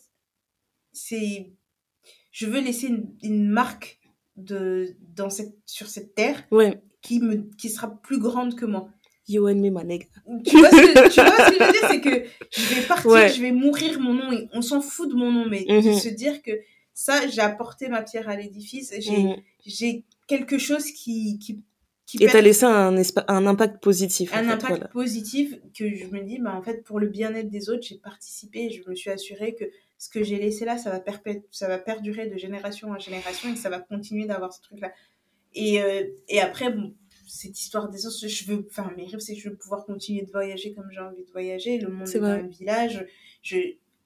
[0.93, 1.53] c'est,
[2.31, 4.01] je veux laisser une, une, marque
[4.37, 6.81] de, dans cette, sur cette terre, ouais.
[7.03, 8.89] qui me, qui sera plus grande que moi.
[9.29, 10.07] You and me, nigga.
[10.45, 12.87] Tu vois, ce que, tu vois ce que je veux dire C'est que je vais
[12.87, 14.33] partir, je vais mourir mon nom.
[14.33, 15.95] Et on s'en fout de mon nom, mais de mhm.
[15.99, 16.53] se dire que
[16.95, 18.95] ça, j'ai apporté ma pierre à l'édifice.
[18.99, 21.39] J'ai j'ai quelque chose qui.
[21.39, 21.61] qui,
[22.07, 22.97] qui et t'as laissé un,
[23.29, 24.33] un impact positif.
[24.33, 27.83] Un impact positif que je me dis, bah, en fait, pour le bien-être des autres,
[27.83, 29.65] j'ai participé et je me suis assurée que
[29.99, 31.03] ce que j'ai laissé là, ça va,
[31.51, 34.93] ça va perdurer de génération en génération et ça va continuer d'avoir ce truc-là.
[35.55, 36.95] Et, euh, et après, bon,
[37.37, 40.23] cette histoire des autres, je veux, enfin, mes rêves, c'est que je veux pouvoir continuer
[40.23, 41.79] de voyager comme j'ai envie de voyager.
[41.79, 43.07] Le monde est, un village.
[43.43, 43.57] Je,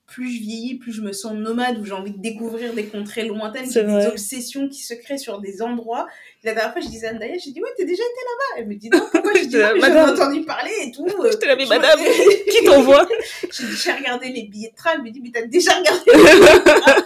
[0.07, 3.25] plus je vieillis, plus je me sens nomade, où j'ai envie de découvrir des contrées
[3.27, 6.09] lointaines, des obsessions qui se créent sur des endroits.
[6.43, 8.61] La dernière fois, je disais à Andaya, j'ai dit, ouais, t'as déjà été là-bas.
[8.61, 9.33] Elle me dit, non, pourquoi?
[9.35, 10.11] Je dis, non, mais j'en ai madame.
[10.11, 11.07] entendu parler et tout.
[11.07, 12.01] euh, J'étais là, mais je- madame,
[12.51, 13.09] qui t'envoie?
[13.53, 14.91] J'ai dit, j'ai regardé les billets de train.
[14.97, 17.05] Elle me dit, mais t'as déjà regardé les billets de train?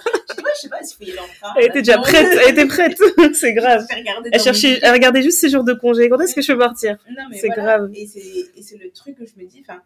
[0.64, 1.54] Sais pas s'il faut y aller en train.
[1.56, 2.98] Elle était déjà prête, elle était prête.
[3.34, 3.86] C'est grave.
[4.32, 6.08] Elle cherchait, elle regardait juste ses jours de congé.
[6.08, 6.98] Quand est-ce que je peux partir?
[7.32, 7.62] C'est voilà.
[7.78, 7.90] grave.
[7.94, 9.82] Et c'est, le truc que je me dis, enfin,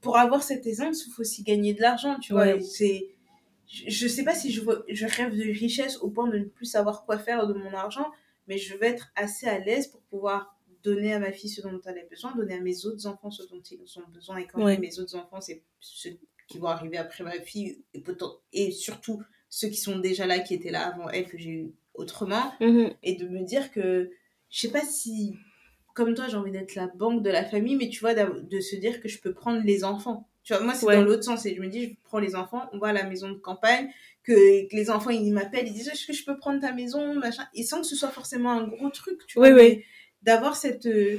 [0.00, 2.46] pour avoir cette aisance, il faut aussi gagner de l'argent, tu vois.
[2.46, 2.60] Ouais.
[2.60, 3.08] C'est,
[3.70, 6.44] je, je sais pas si je, vois- je rêve de richesse au point de ne
[6.44, 8.10] plus savoir quoi faire de mon argent,
[8.48, 11.80] mais je vais être assez à l'aise pour pouvoir donner à ma fille ce dont
[11.86, 14.38] elle a besoin, donner à mes autres enfants ce dont ils ont besoin.
[14.38, 14.78] Et quand Ouais.
[14.78, 16.18] mes autres enfants, c'est ceux
[16.48, 17.78] qui vont arriver après ma fille
[18.52, 19.22] et surtout
[19.54, 22.90] ceux qui sont déjà là, qui étaient là avant elle, que j'ai eu autrement Mhm.
[23.02, 24.10] et de me dire que
[24.48, 25.34] je sais pas si
[25.94, 28.76] comme toi j'ai envie d'être la banque de la famille mais tu vois de se
[28.76, 30.96] dire que je peux prendre les enfants tu vois moi c'est Ouais.
[30.96, 33.04] dans l'autre sens et je me dis je prends les enfants on va à la
[33.04, 33.90] maison de campagne
[34.22, 37.14] que, que les enfants ils m'appellent ils disent est-ce que je peux prendre ta maison
[37.14, 39.60] machin et sans que ce soit forcément un gros truc tu vois Oui, oui.
[39.76, 39.84] mais
[40.22, 41.18] d'avoir cette euh,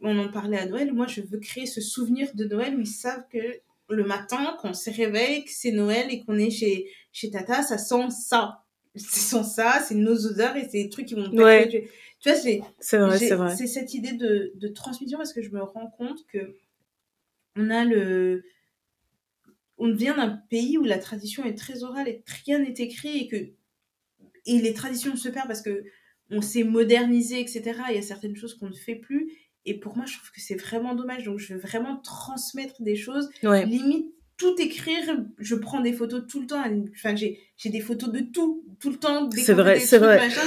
[0.00, 2.86] on en parlait à Noël moi je veux créer ce souvenir de Noël où ils
[2.86, 6.90] savent que le matin quand on se réveille que c'est Noël et qu'on est chez
[7.12, 11.06] chez Tata ça sent ça c'est sans ça, c'est nos odeurs et c'est des trucs
[11.06, 11.68] qui vont Ouais.
[12.20, 13.54] Tu vois, c'est C'est vrai, j'ai- c'est vrai.
[13.56, 16.56] c'est cette idée de, de transmission parce que je me rends compte que
[17.54, 18.42] on a le
[19.76, 23.28] on vient d'un pays où la tradition est très orale et rien n'est écrit et
[23.28, 23.36] que
[24.46, 25.84] et les traditions se perdent parce que
[26.30, 29.30] on s'est modernisé etc il y a certaines choses qu'on ne fait plus
[29.68, 32.96] et pour moi je trouve que c'est vraiment dommage donc je veux vraiment transmettre des
[32.96, 33.64] choses Ouais.
[33.66, 35.04] limite tout écrire
[35.38, 36.62] je prends des photos tout le temps
[36.96, 37.38] enfin j'ai
[37.70, 40.18] des photos de tout tout le temps C'est vrai, c'est vrai.
[40.18, 40.40] machin,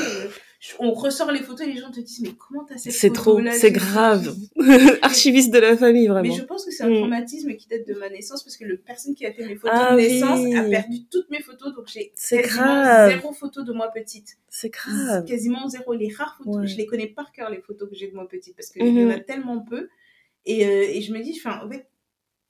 [0.80, 3.40] on ressort les photos et les gens te disent mais comment t'as cette C'est trop,
[3.52, 4.36] c'est grave.
[5.02, 6.36] Archiviste de la famille, mais vraiment.
[6.36, 6.98] je pense que c'est un Mm.
[6.98, 9.76] traumatisme qui date de ma naissance parce que le personne qui a fait mes photos
[9.80, 10.08] Ah de oui.
[10.08, 14.70] naissance a perdu toutes mes photos donc j'ai quasiment zéro photo de moi petite C'est
[14.70, 15.26] grave.
[15.26, 16.68] quasiment zéro les rares photos Ouais.
[16.68, 19.04] je les connais par cœur les photos que j'ai de moi petite parce qu'il y
[19.06, 19.90] en a tellement peu
[20.46, 21.88] et, euh, et je me dis enfin en fait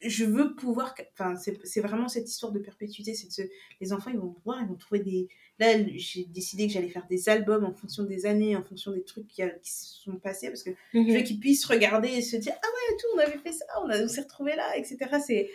[0.04, 3.48] je veux pouvoir enfin c'est vraiment cette histoire de perpétuité c'est se-
[3.80, 5.28] les enfants ils vont voir ils vont trouver des
[5.60, 9.04] là j'ai décidé que j'allais faire des albums en fonction des années en fonction des
[9.04, 11.24] trucs qui, a- qui se sont passés parce que je veux Mhm.
[11.24, 14.02] qu'ils puissent regarder et se dire ah ouais tout on avait fait ça on, a-
[14.04, 15.50] on s'est retrouvés là etc c'est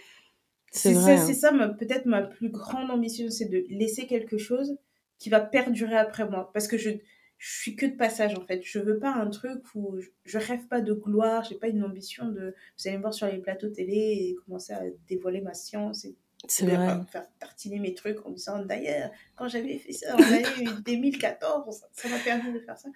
[0.73, 1.16] C'est ça, hein.
[1.27, 4.77] c'est ça ma- peut-être ma plus grande ambition c'est de laisser quelque chose
[5.18, 6.90] qui va perdurer après moi parce que je
[7.38, 8.62] je suis que de passage en fait.
[8.64, 12.28] Je veux pas un truc où je, rêve pas de gloire j'ai pas une ambition
[12.30, 16.04] de vous allez me voir sur les plateaux télé et commencer à dévoiler ma science
[16.06, 16.16] et
[16.48, 16.86] C'est de vrai.
[16.86, 21.84] faire- faire tartiner mes trucs en disant d'ailleurs quand j'avais fait ça en l'année 2014
[21.92, 22.88] ça- m'a permis de faire ça.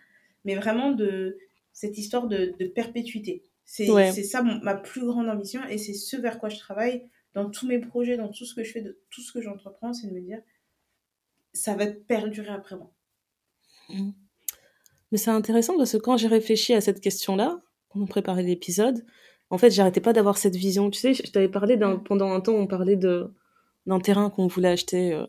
[0.44, 1.36] Mais vraiment de
[1.72, 3.42] cette histoire de, de perpétuité.
[3.64, 4.10] C'est Ouais.
[4.12, 7.66] ça mon- ma plus grande ambition et c'est ce vers quoi je travaille dans tous
[7.68, 10.12] mes projets dans tout ce que je fais de tout ce que j'entreprends c'est de
[10.12, 10.40] me dire
[11.52, 12.90] ça va perdurer après moi
[15.12, 19.04] Mais c'est intéressant parce que quand j'ai réfléchi à cette question-là, quand on préparait l'épisode,
[19.50, 20.90] en fait, j'arrêtais pas d'avoir cette vision.
[20.90, 22.04] Tu sais, je t'avais parlé d'un, Mm.
[22.04, 23.32] pendant un temps, on parlait de,
[23.86, 25.26] d'un terrain qu'on voulait acheter euh,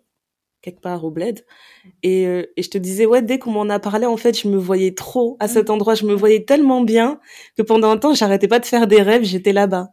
[0.61, 1.43] quelque part au bled.
[2.03, 4.47] Et, euh, et je te disais, ouais, dès qu'on m'en a parlé, en fait, je
[4.47, 5.95] me voyais trop à cet endroit.
[5.95, 7.19] Je me voyais tellement bien
[7.57, 9.23] que pendant un temps, j'arrêtais pas de faire des rêves.
[9.23, 9.89] J'étais là-bas.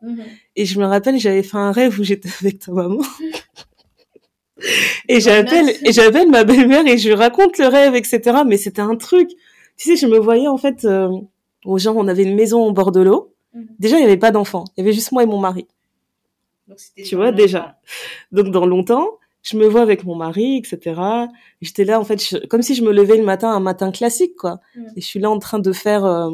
[0.57, 3.01] Et je me rappelle, j'avais fait un rêve où j'étais avec ta maman.
[5.09, 8.41] et j'appelle, et j'appelle ma belle-mère et je lui raconte le rêve, etc.
[8.47, 9.31] Mais c'était un truc.
[9.79, 11.09] Tu sais, je me voyais, en fait, euh,
[11.77, 13.33] genre, on avait une maison au bord de l'eau.
[13.55, 13.67] Mhm.
[13.79, 14.65] Déjà, il n'y avait pas d'enfants.
[14.77, 15.67] Il y avait juste moi et mon mari.
[16.67, 17.79] Donc, Tu vois, déjà.
[18.33, 19.09] Donc, dans longtemps,
[19.43, 21.01] je me vois avec mon mari, etc.
[21.63, 24.37] J'étais là, en fait, je- comme si je me levais le matin, un matin classique,
[24.37, 24.61] quoi.
[24.77, 24.93] Mhm.
[24.97, 26.29] Et je suis là en train de faire, euh,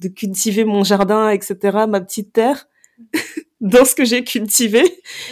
[0.00, 2.66] de cultiver mon jardin, etc., ma petite terre.
[3.60, 4.82] dans ce que j'ai cultivé.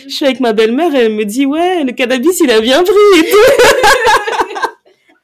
[0.05, 2.83] Je suis avec ma belle-mère et elle me dit, ouais, le cannabis, il a bien
[2.83, 3.37] pris et tout.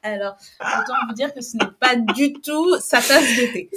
[0.05, 3.69] alors autant vous dire que ce n'est pas du tout sa tasse de thé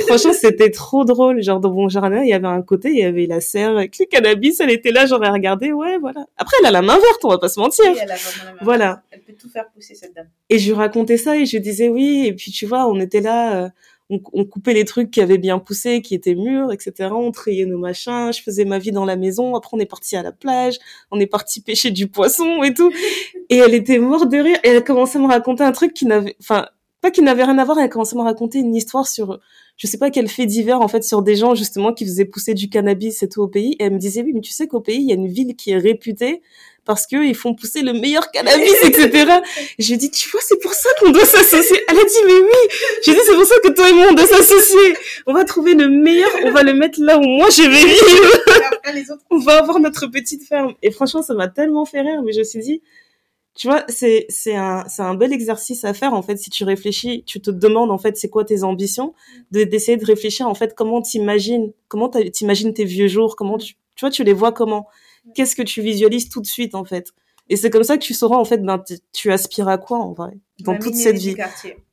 [0.06, 1.42] franchement, c'était trop drôle.
[1.42, 3.98] Genre, dans mon jardin, il y avait un côté, il y avait la serre avec
[3.98, 6.26] le cannabis, elle était là, j'aurais regardé, ouais, voilà.
[6.36, 7.84] Après, elle a la main verte, on va pas se mentir.
[7.88, 8.58] Oui, elle a vraiment la main.
[8.62, 9.02] Voilà.
[9.10, 11.62] elle peut tout faire pousser cette dame Et je lui racontais ça et je lui
[11.62, 12.24] disais oui.
[12.26, 13.68] Et puis tu vois, on était là, euh,
[14.10, 17.10] on, on coupait les trucs qui avaient bien poussé, qui étaient mûrs, etc.
[17.12, 18.32] On triait nos machins.
[18.32, 19.54] Je faisais ma vie dans la maison.
[19.54, 20.78] Après, on est parti à la plage.
[21.10, 22.90] On est parti pêcher du poisson et tout.
[23.50, 24.58] Et elle était morte de rire.
[24.64, 26.66] Et elle commençait à me raconter un truc qui n'avait, enfin,
[27.00, 27.78] pas qui n'avait rien à voir.
[27.78, 29.40] Elle commençait à me raconter une histoire sur,
[29.76, 32.54] je sais pas quel fait divers en fait, sur des gens justement qui faisaient pousser
[32.54, 33.76] du cannabis et tout au pays.
[33.78, 35.54] Et elle me disait oui, mais tu sais qu'au pays, il y a une ville
[35.54, 36.42] qui est réputée
[36.88, 39.30] parce que ils font pousser le meilleur cannabis, etc.
[39.78, 41.78] Et je lui ai dit, tu vois, c'est pour ça qu'on doit s'associer.
[41.86, 42.74] Elle a dit, mais oui.
[43.04, 44.96] J'ai dit, c'est pour ça que toi et moi, on doit s'associer.
[45.26, 49.18] on va trouver le meilleur, on va le mettre là où moi je vais vivre.
[49.30, 50.74] on va avoir notre petite ferme.
[50.82, 52.80] Et franchement, ça m'a tellement fait rire, mais je me suis dit,
[53.54, 56.64] tu vois, c'est, c'est un, c'est un bel exercice à faire, en fait, si tu
[56.64, 59.12] réfléchis, tu te demandes, en fait, c'est quoi tes ambitions,
[59.50, 63.74] de, d'essayer de réfléchir, en fait, comment t'imagines, comment t'imagines tes vieux jours, comment tu,
[63.74, 64.86] tu vois, tu les vois comment,
[65.34, 67.12] qu'est-ce que tu visualises tout de suite, en fait?
[67.48, 68.82] Et c'est comme ça que tu sauras, en fait, ben,
[69.12, 71.36] tu aspires à quoi, en vrai, dans toute cette vie?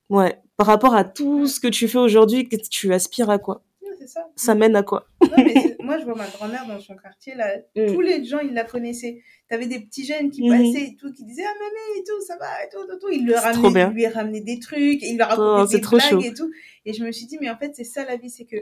[0.10, 0.38] Ouais.
[0.58, 3.64] Par rapport à tout ce que tu fais aujourd'hui, que tu aspires à quoi?
[4.06, 4.22] Ça.
[4.36, 4.54] ça.
[4.54, 5.08] mène à quoi?
[5.22, 7.94] Non, mais Moi, je vois ma grand-mère dans son quartier, là, mm.
[7.94, 9.22] tous les gens, ils la connaissaient.
[9.48, 10.58] T'avais des petits jeunes qui mhm.
[10.58, 13.12] passaient et tout, qui disaient, ah, mamie, et tout, ça va, et tout, tout, tout.
[13.12, 16.52] Il leur ramenait, lui ramenait des trucs, et il leur oh, des blagues et tout.
[16.86, 18.58] Et je me suis dit, mais en fait, c'est ça la vie, c'est que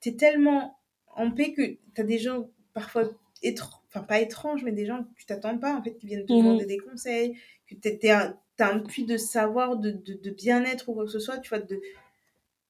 [0.00, 0.76] t'es tellement
[1.14, 3.04] en paix que t'as des gens, parfois,
[3.42, 6.26] étranges, enfin, pas étranges, mais des gens que tu t'attends pas, en fait, qui viennent
[6.26, 6.38] te mhm.
[6.40, 10.94] demander des conseils, que t'as un, un puits de savoir, de, de, de bien-être ou
[10.94, 11.80] quoi que ce soit, tu vois, de,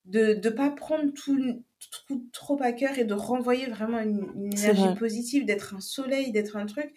[0.04, 1.62] de ne pas prendre tout,
[2.06, 6.32] tout, trop à cœur et de renvoyer vraiment une, une énergie positive, d'être un soleil,
[6.32, 6.92] d'être un truc.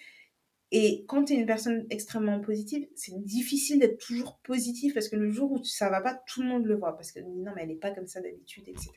[0.71, 5.15] Et quand tu es une personne extrêmement positive, c'est difficile d'être toujours positif parce que
[5.15, 6.93] le jour où ça va pas, tout le monde le voit.
[6.97, 8.91] Parce que non, mais elle n'est pas comme ça d'habitude, etc.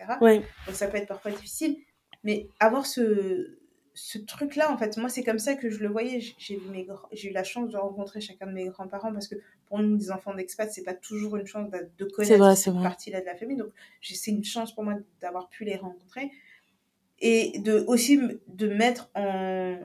[0.67, 1.77] Donc ça peut être parfois difficile.
[2.25, 3.60] Mais avoir ce,
[4.03, 6.21] ce truc-là, en fait, moi, c'est comme ça que je le voyais.
[6.39, 9.35] J'ai eu la chance de rencontrer chacun de mes grands-parents parce que
[9.67, 13.27] pour nous, des enfants d'expat, c'est pas toujours une chance de, connaître cette partie-là de
[13.27, 13.59] la famille.
[13.59, 13.71] Donc,
[14.03, 16.31] c'est une chance pour moi d'avoir pu les rencontrer
[17.19, 18.19] et de aussi
[18.49, 19.77] de mettre en,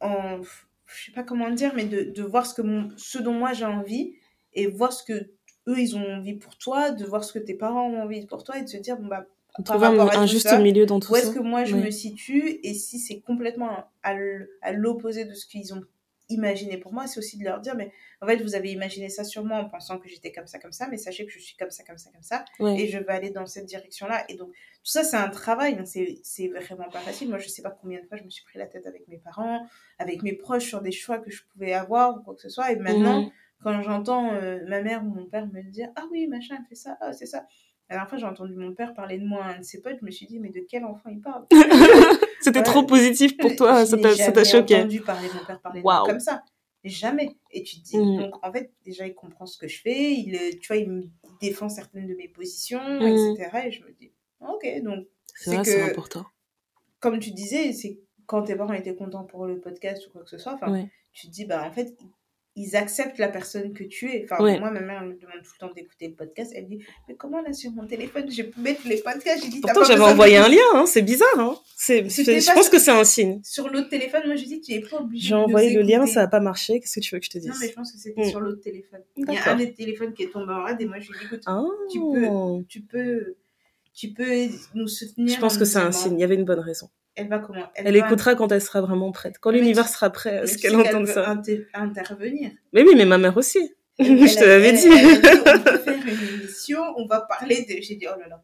[0.00, 2.62] en je sais pas comment dire, mais de, de voir ce que
[2.96, 4.14] ce dont moi j'ai envie
[4.54, 5.30] et voir ce que
[5.68, 8.42] eux ils ont envie pour toi, de voir ce que tes parents ont envie pour
[8.42, 9.24] toi et de se dire bon bah
[9.62, 11.12] trouver un, juste milieu dans tout ça.
[11.12, 15.46] Où est-ce que moi je me situe et si c'est complètement à l'opposé de ce
[15.46, 15.82] qu'ils ont
[16.30, 19.24] imaginé pour moi, c'est aussi de leur dire mais en fait vous avez imaginé ça
[19.24, 21.56] sur moi en pensant que j'étais comme ça comme ça, mais sachez que je suis
[21.56, 24.34] comme ça comme ça comme ça et je vais aller dans cette direction là et
[24.34, 27.28] donc tout ça c'est un travail, c'est vraiment pas facile.
[27.28, 29.18] Moi je sais pas combien de fois je me suis pris la tête avec mes
[29.18, 29.66] parents,
[29.98, 32.72] avec mes proches sur des choix que je pouvais avoir ou quoi que ce soit.
[32.72, 33.30] Et maintenant
[33.62, 36.96] quand j'entends euh, ma mère ou mon père me dire ah oui machin fait ça
[37.00, 37.46] ah, c'est ça
[37.90, 39.98] la dernière fois, j'ai entendu mon père parler de moi à un de ses potes.
[40.00, 41.44] Je me suis dit, mais de quel enfant il parle?
[42.40, 44.74] C'était trop positif pour toi, ça t'a choqué.
[44.74, 46.42] J'ai entendu parler de mon père parler de moi comme ça.
[46.84, 47.34] Jamais.
[47.50, 48.18] Et tu te dis, mmh.
[48.18, 50.12] donc en fait, déjà, il comprend ce que je fais.
[50.12, 51.04] Il, tu vois, il me
[51.40, 53.36] défend certaines de mes positions, mmh.
[53.36, 53.66] etc.
[53.66, 55.06] Et je me dis, ok, donc.
[55.34, 56.26] C'est que, important.
[57.00, 60.30] Comme tu disais, c'est quand tes parents étaient contents pour le podcast ou quoi que
[60.30, 60.58] ce soit,
[61.12, 61.96] tu te dis, bah en fait,
[62.56, 64.24] ils acceptent la personne que tu es.
[64.24, 66.52] Enfin, moi, ma mère me demande tout le temps d'écouter le podcast.
[66.54, 69.60] Elle dit, mais comment là sur mon téléphone, je peux mettre les podcasts J'ai dit,
[69.60, 71.38] Pourtant, j'avais envoyé un lien, hein, c'est bizarre.
[71.38, 71.58] Hein.
[71.76, 73.40] C'est, je pense que c'est un signe.
[73.42, 75.28] Sur l'autre téléphone, moi, je dis, tu n'es pas obligé.
[75.28, 76.78] J'ai envoyé le lien, ça n'a pas marché.
[76.78, 78.30] Qu'est-ce que tu veux que je te dise Non, mais je pense que c'était mm.
[78.30, 79.00] sur l'autre téléphone.
[79.16, 81.18] Il y a un des téléphones qui est tombé en rade et moi, je lui
[81.18, 81.42] dis, écoute,
[81.90, 82.62] tu peux, oh.
[82.68, 83.34] tu peux,
[83.92, 85.34] tu peux nous soutenir.
[85.34, 86.14] Je pense que c'est un signe.
[86.18, 87.66] Il y avait une bonne raison elle va comment?
[87.74, 89.38] Elle, écoutera quand elle sera vraiment prête.
[89.38, 91.36] Quand l'univers sera prêt à ce qu'elle entende ça.
[91.74, 92.50] intervenir.
[92.72, 93.72] Mais oui, mais ma mère aussi.
[93.98, 94.04] je
[94.36, 94.88] te l'avais dit.
[94.88, 97.80] on va faire une émission, on va parler de.
[97.80, 98.42] J'ai dit, oh là là.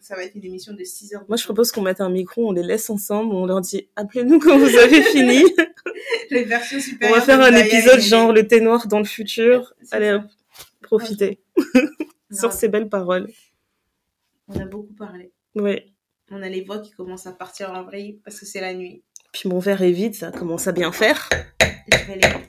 [0.00, 1.24] Ça va être une émission de 6 heures.
[1.28, 4.38] Moi, je propose qu'on mette un micro, on les laisse ensemble, on leur dit appelez-nous
[4.38, 5.44] quand vous avez fini.
[6.30, 6.78] les versions.
[7.02, 9.74] On va faire un épisode genre le thé noir dans le futur.
[9.90, 10.22] Allez, hop,
[10.80, 11.40] profitez.
[12.32, 13.28] Sur ces belles paroles.
[14.48, 15.30] On a beaucoup parlé.
[15.54, 15.89] Oui
[16.30, 19.02] on a les voix qui commencent à partir en vrille parce que c'est la nuit.
[19.32, 21.28] Puis mon verre est vide, ça commence à bien faire.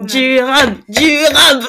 [0.02, 1.66] Durable, durable.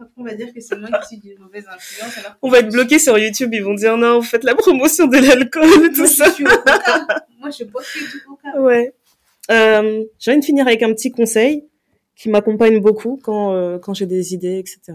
[0.00, 2.14] Après, on va dire que c'est moi qui suis d'une mauvaise influence.
[2.42, 5.18] on va être bloqué sur YouTube, ils vont dire non, vous faites la promotion de
[5.18, 6.26] l'alcool, tout ça.
[7.38, 8.60] moi, je bois que du coca.
[8.60, 8.92] Ouais.
[9.50, 11.64] Euh, j'ai envie de finir avec un petit conseil
[12.14, 14.94] qui m'accompagne beaucoup quand, euh, quand j'ai des idées, etc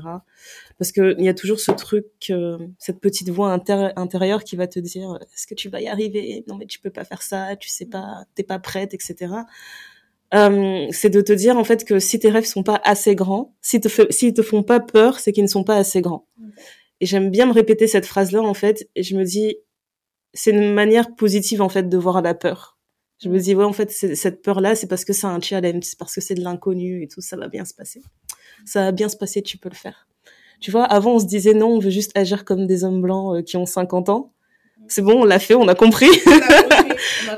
[0.77, 4.67] parce que il y a toujours ce truc, euh, cette petite voix intérieure qui va
[4.67, 6.43] te dire est-ce que tu vas y arriver?
[6.47, 9.33] Non mais tu peux pas faire ça, tu sais pas, t'es pas prête, etc.
[10.33, 13.55] Euh, c'est de te dire en fait que si tes rêves sont pas assez grands,
[13.61, 16.27] si te s'ils te font pas peur, c'est qu'ils ne sont pas assez grands.
[16.99, 19.57] Et j'aime bien me répéter cette phrase-là en fait, et je me dis
[20.33, 22.77] c'est une manière positive en fait de voir la peur.
[23.23, 25.97] Je me dis ouais en fait cette peur-là c'est parce que c'est un challenge, c'est
[25.97, 28.01] parce que c'est de l'inconnu et tout, ça va bien se passer.
[28.65, 30.07] Ça va bien se passer, tu peux le faire.
[30.59, 33.37] Tu vois, avant, on se disait non, on veut juste agir comme des hommes blancs
[33.37, 34.31] euh, qui ont 50 ans.
[34.87, 36.09] C'est bon, on l'a fait, on a compris.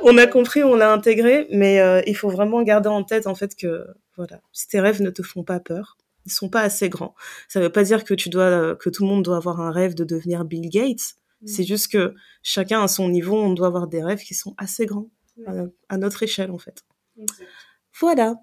[0.04, 3.36] on a compris, on l'a intégré, mais euh, il faut vraiment garder en tête en
[3.36, 3.86] fait que
[4.18, 7.16] voilà, si tes rêves ne te font pas peur, ils sont pas assez grands.
[7.48, 9.96] Ça veut pas dire que tu dois que tout le monde doit avoir un rêve
[9.96, 11.16] de devenir Bill Gates.
[11.42, 11.48] Mm.
[11.48, 14.86] C'est juste que chacun à son niveau, on doit avoir des rêves qui sont assez
[14.86, 15.08] grands
[15.90, 16.84] à, notre échelle en fait.
[18.00, 18.36] Voilà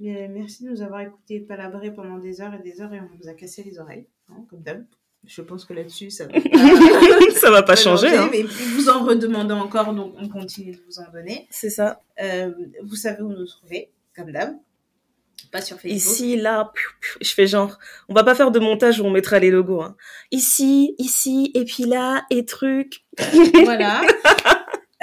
[0.00, 3.28] merci de nous avoir écoutés palabrer pendant des heures et des heures et on vous
[3.28, 4.84] a cassé les oreilles, hein, comme d'hab.
[5.26, 6.40] Je pense que là-dessus, ça va pas,
[7.34, 8.08] ça va pas changer.
[8.08, 8.30] Hein.
[8.32, 11.46] Mais vous en redemandez encore, donc on continue de vous en donner.
[11.50, 12.00] C'est ça.
[12.22, 12.52] Euh,
[12.82, 14.56] vous savez où nous trouver, comme d'hab.
[15.52, 15.96] Pas sur Facebook.
[15.96, 16.72] Ici, là,
[17.20, 17.78] je fais genre,
[18.08, 19.82] on va pas faire de montage où on mettra les logos.
[19.82, 19.96] Hein.
[20.30, 23.04] Ici, ici, et puis là, et truc.
[23.64, 24.02] Voilà.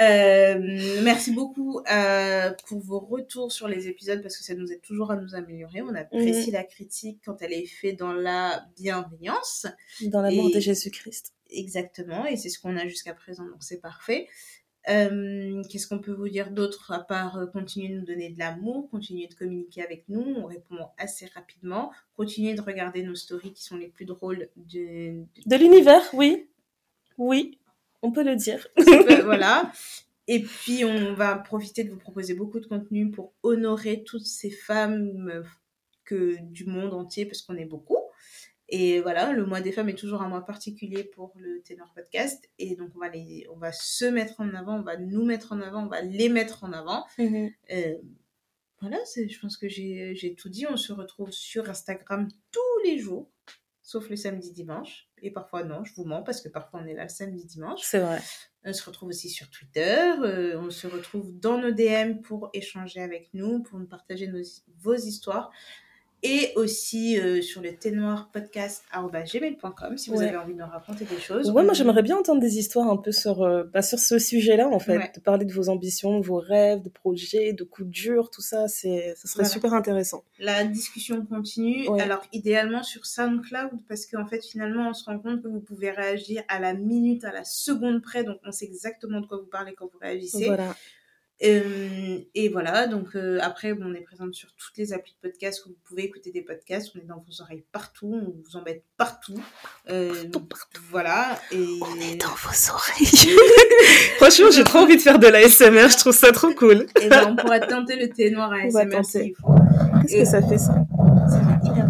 [0.00, 4.80] Euh, merci beaucoup euh, pour vos retours sur les épisodes parce que ça nous aide
[4.80, 5.82] toujours à nous améliorer.
[5.82, 6.54] On apprécie mhm.
[6.54, 9.66] la critique quand elle est faite dans la bienveillance.
[10.02, 11.34] Dans l'amour de Jésus-Christ.
[11.50, 14.28] Exactement, et c'est ce qu'on a jusqu'à présent, donc c'est parfait.
[14.88, 18.38] Euh, Qu'est-ce qu'on peut vous dire d'autre à part euh, continuer de nous donner de
[18.38, 23.52] l'amour, continuer de communiquer avec nous, on répond assez rapidement, continuer de regarder nos stories
[23.52, 26.48] qui sont les plus drôles de, de l'univers, oui.
[27.16, 27.58] Oui,
[28.02, 28.66] on peut le dire.
[29.24, 29.72] voilà.
[30.26, 34.50] Et puis, on va profiter de vous proposer beaucoup de contenu pour honorer toutes ces
[34.50, 35.42] femmes euh,
[36.04, 37.96] que, du monde entier, parce qu'on est beaucoup.
[38.68, 42.50] Et voilà, le mois des femmes est toujours un mois particulier pour le Ténor Podcast.
[42.58, 45.52] Et donc, on va, les, on va se mettre en avant, on va nous mettre
[45.52, 47.06] en avant, on va les mettre en avant.
[47.18, 47.54] Mm-hmm.
[47.72, 47.94] Euh,
[48.82, 50.66] voilà, je pense que j'ai tout dit.
[50.68, 53.30] On se retrouve sur Instagram tous les jours
[53.88, 55.08] sauf le samedi dimanche.
[55.22, 57.80] Et parfois non, je vous mens parce que parfois on est là le samedi dimanche.
[57.82, 58.20] C'est vrai.
[58.62, 60.12] On se retrouve aussi sur Twitter.
[60.22, 64.42] Euh, on se retrouve dans nos DM pour échanger avec nous, pour nous partager nos,
[64.76, 65.50] vos histoires
[66.22, 68.28] et aussi euh, sur le gmail.com
[69.96, 71.50] si vous avez envie de nous raconter des choses.
[71.50, 74.68] Ouais, moi j'aimerais bien entendre des histoires un peu sur, euh, bah, sur ce sujet-là
[74.68, 78.30] en fait, de parler de vos ambitions, de vos rêves, de projets, de coups durs,
[78.30, 80.24] tout ça, c'est, ça serait super intéressant.
[80.38, 81.86] La discussion continue.
[82.00, 85.90] Alors idéalement sur SoundCloud parce qu'en fait finalement on se rend compte que vous pouvez
[85.90, 89.46] réagir à la minute, à la seconde près, donc on sait exactement de quoi vous
[89.46, 90.46] parlez quand vous réagissez.
[90.46, 90.74] Voilà.
[91.44, 95.64] Euh, et voilà, donc euh, après, on est présente sur toutes les applis de podcast
[95.66, 96.92] où vous pouvez écouter des podcasts.
[96.94, 99.40] On est dans vos oreilles partout, on vous embête partout.
[99.88, 100.82] Euh, partout, partout.
[100.90, 101.38] Voilà.
[101.52, 101.78] Et...
[101.80, 103.06] On est dans vos oreilles.
[104.16, 106.86] Franchement, j'ai trop envie de faire de la SMR, je trouve ça trop cool.
[107.00, 109.54] et ben, on pourrait tenter le thé noir à SMR s'il faut.
[110.02, 110.74] Qu'est-ce que ça fait ça?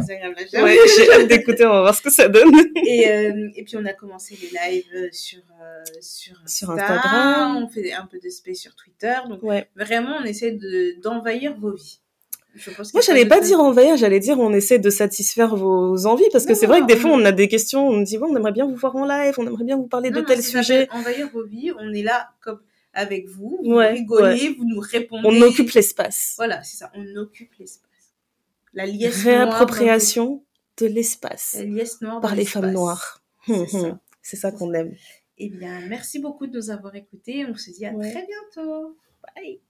[0.09, 2.53] Ouais, j'ai hâte d'écouter, on va voir ce que ça donne.
[2.87, 7.57] et, euh, et puis on a commencé les lives sur, euh, sur, sur Instagram.
[7.57, 9.15] On fait un peu de space sur Twitter.
[9.29, 9.69] Donc ouais.
[9.77, 10.59] vraiment, on essaie
[11.03, 12.01] d'envahir vos vies.
[12.55, 16.29] Je pense Moi, j'allais pas dire envahir, j'allais dire on essaie de satisfaire vos envies
[16.33, 18.37] parce que c'est vrai que des fois on a des questions, on dit bon, on
[18.37, 20.89] aimerait bien vous voir en live, on aimerait bien vous parler de tel sujet.
[20.91, 22.61] Envahir vos vies, on est là comme
[22.95, 25.29] avec vous, vous rigolez, vous nous répondez.
[25.29, 26.35] On occupe l'espace.
[26.37, 27.88] Voilà, c'est ça, on occupe l'espace.
[28.79, 30.45] La liesse Réappropriation
[30.77, 31.57] de l'espace.
[32.23, 33.21] Par les femmes noires.
[34.23, 34.95] C'est ça, qu'on aime.
[35.37, 37.45] Eh bien, merci beaucoup de nous avoir écoutés.
[37.45, 38.97] On se dit à très bientôt.
[39.35, 39.61] Bye.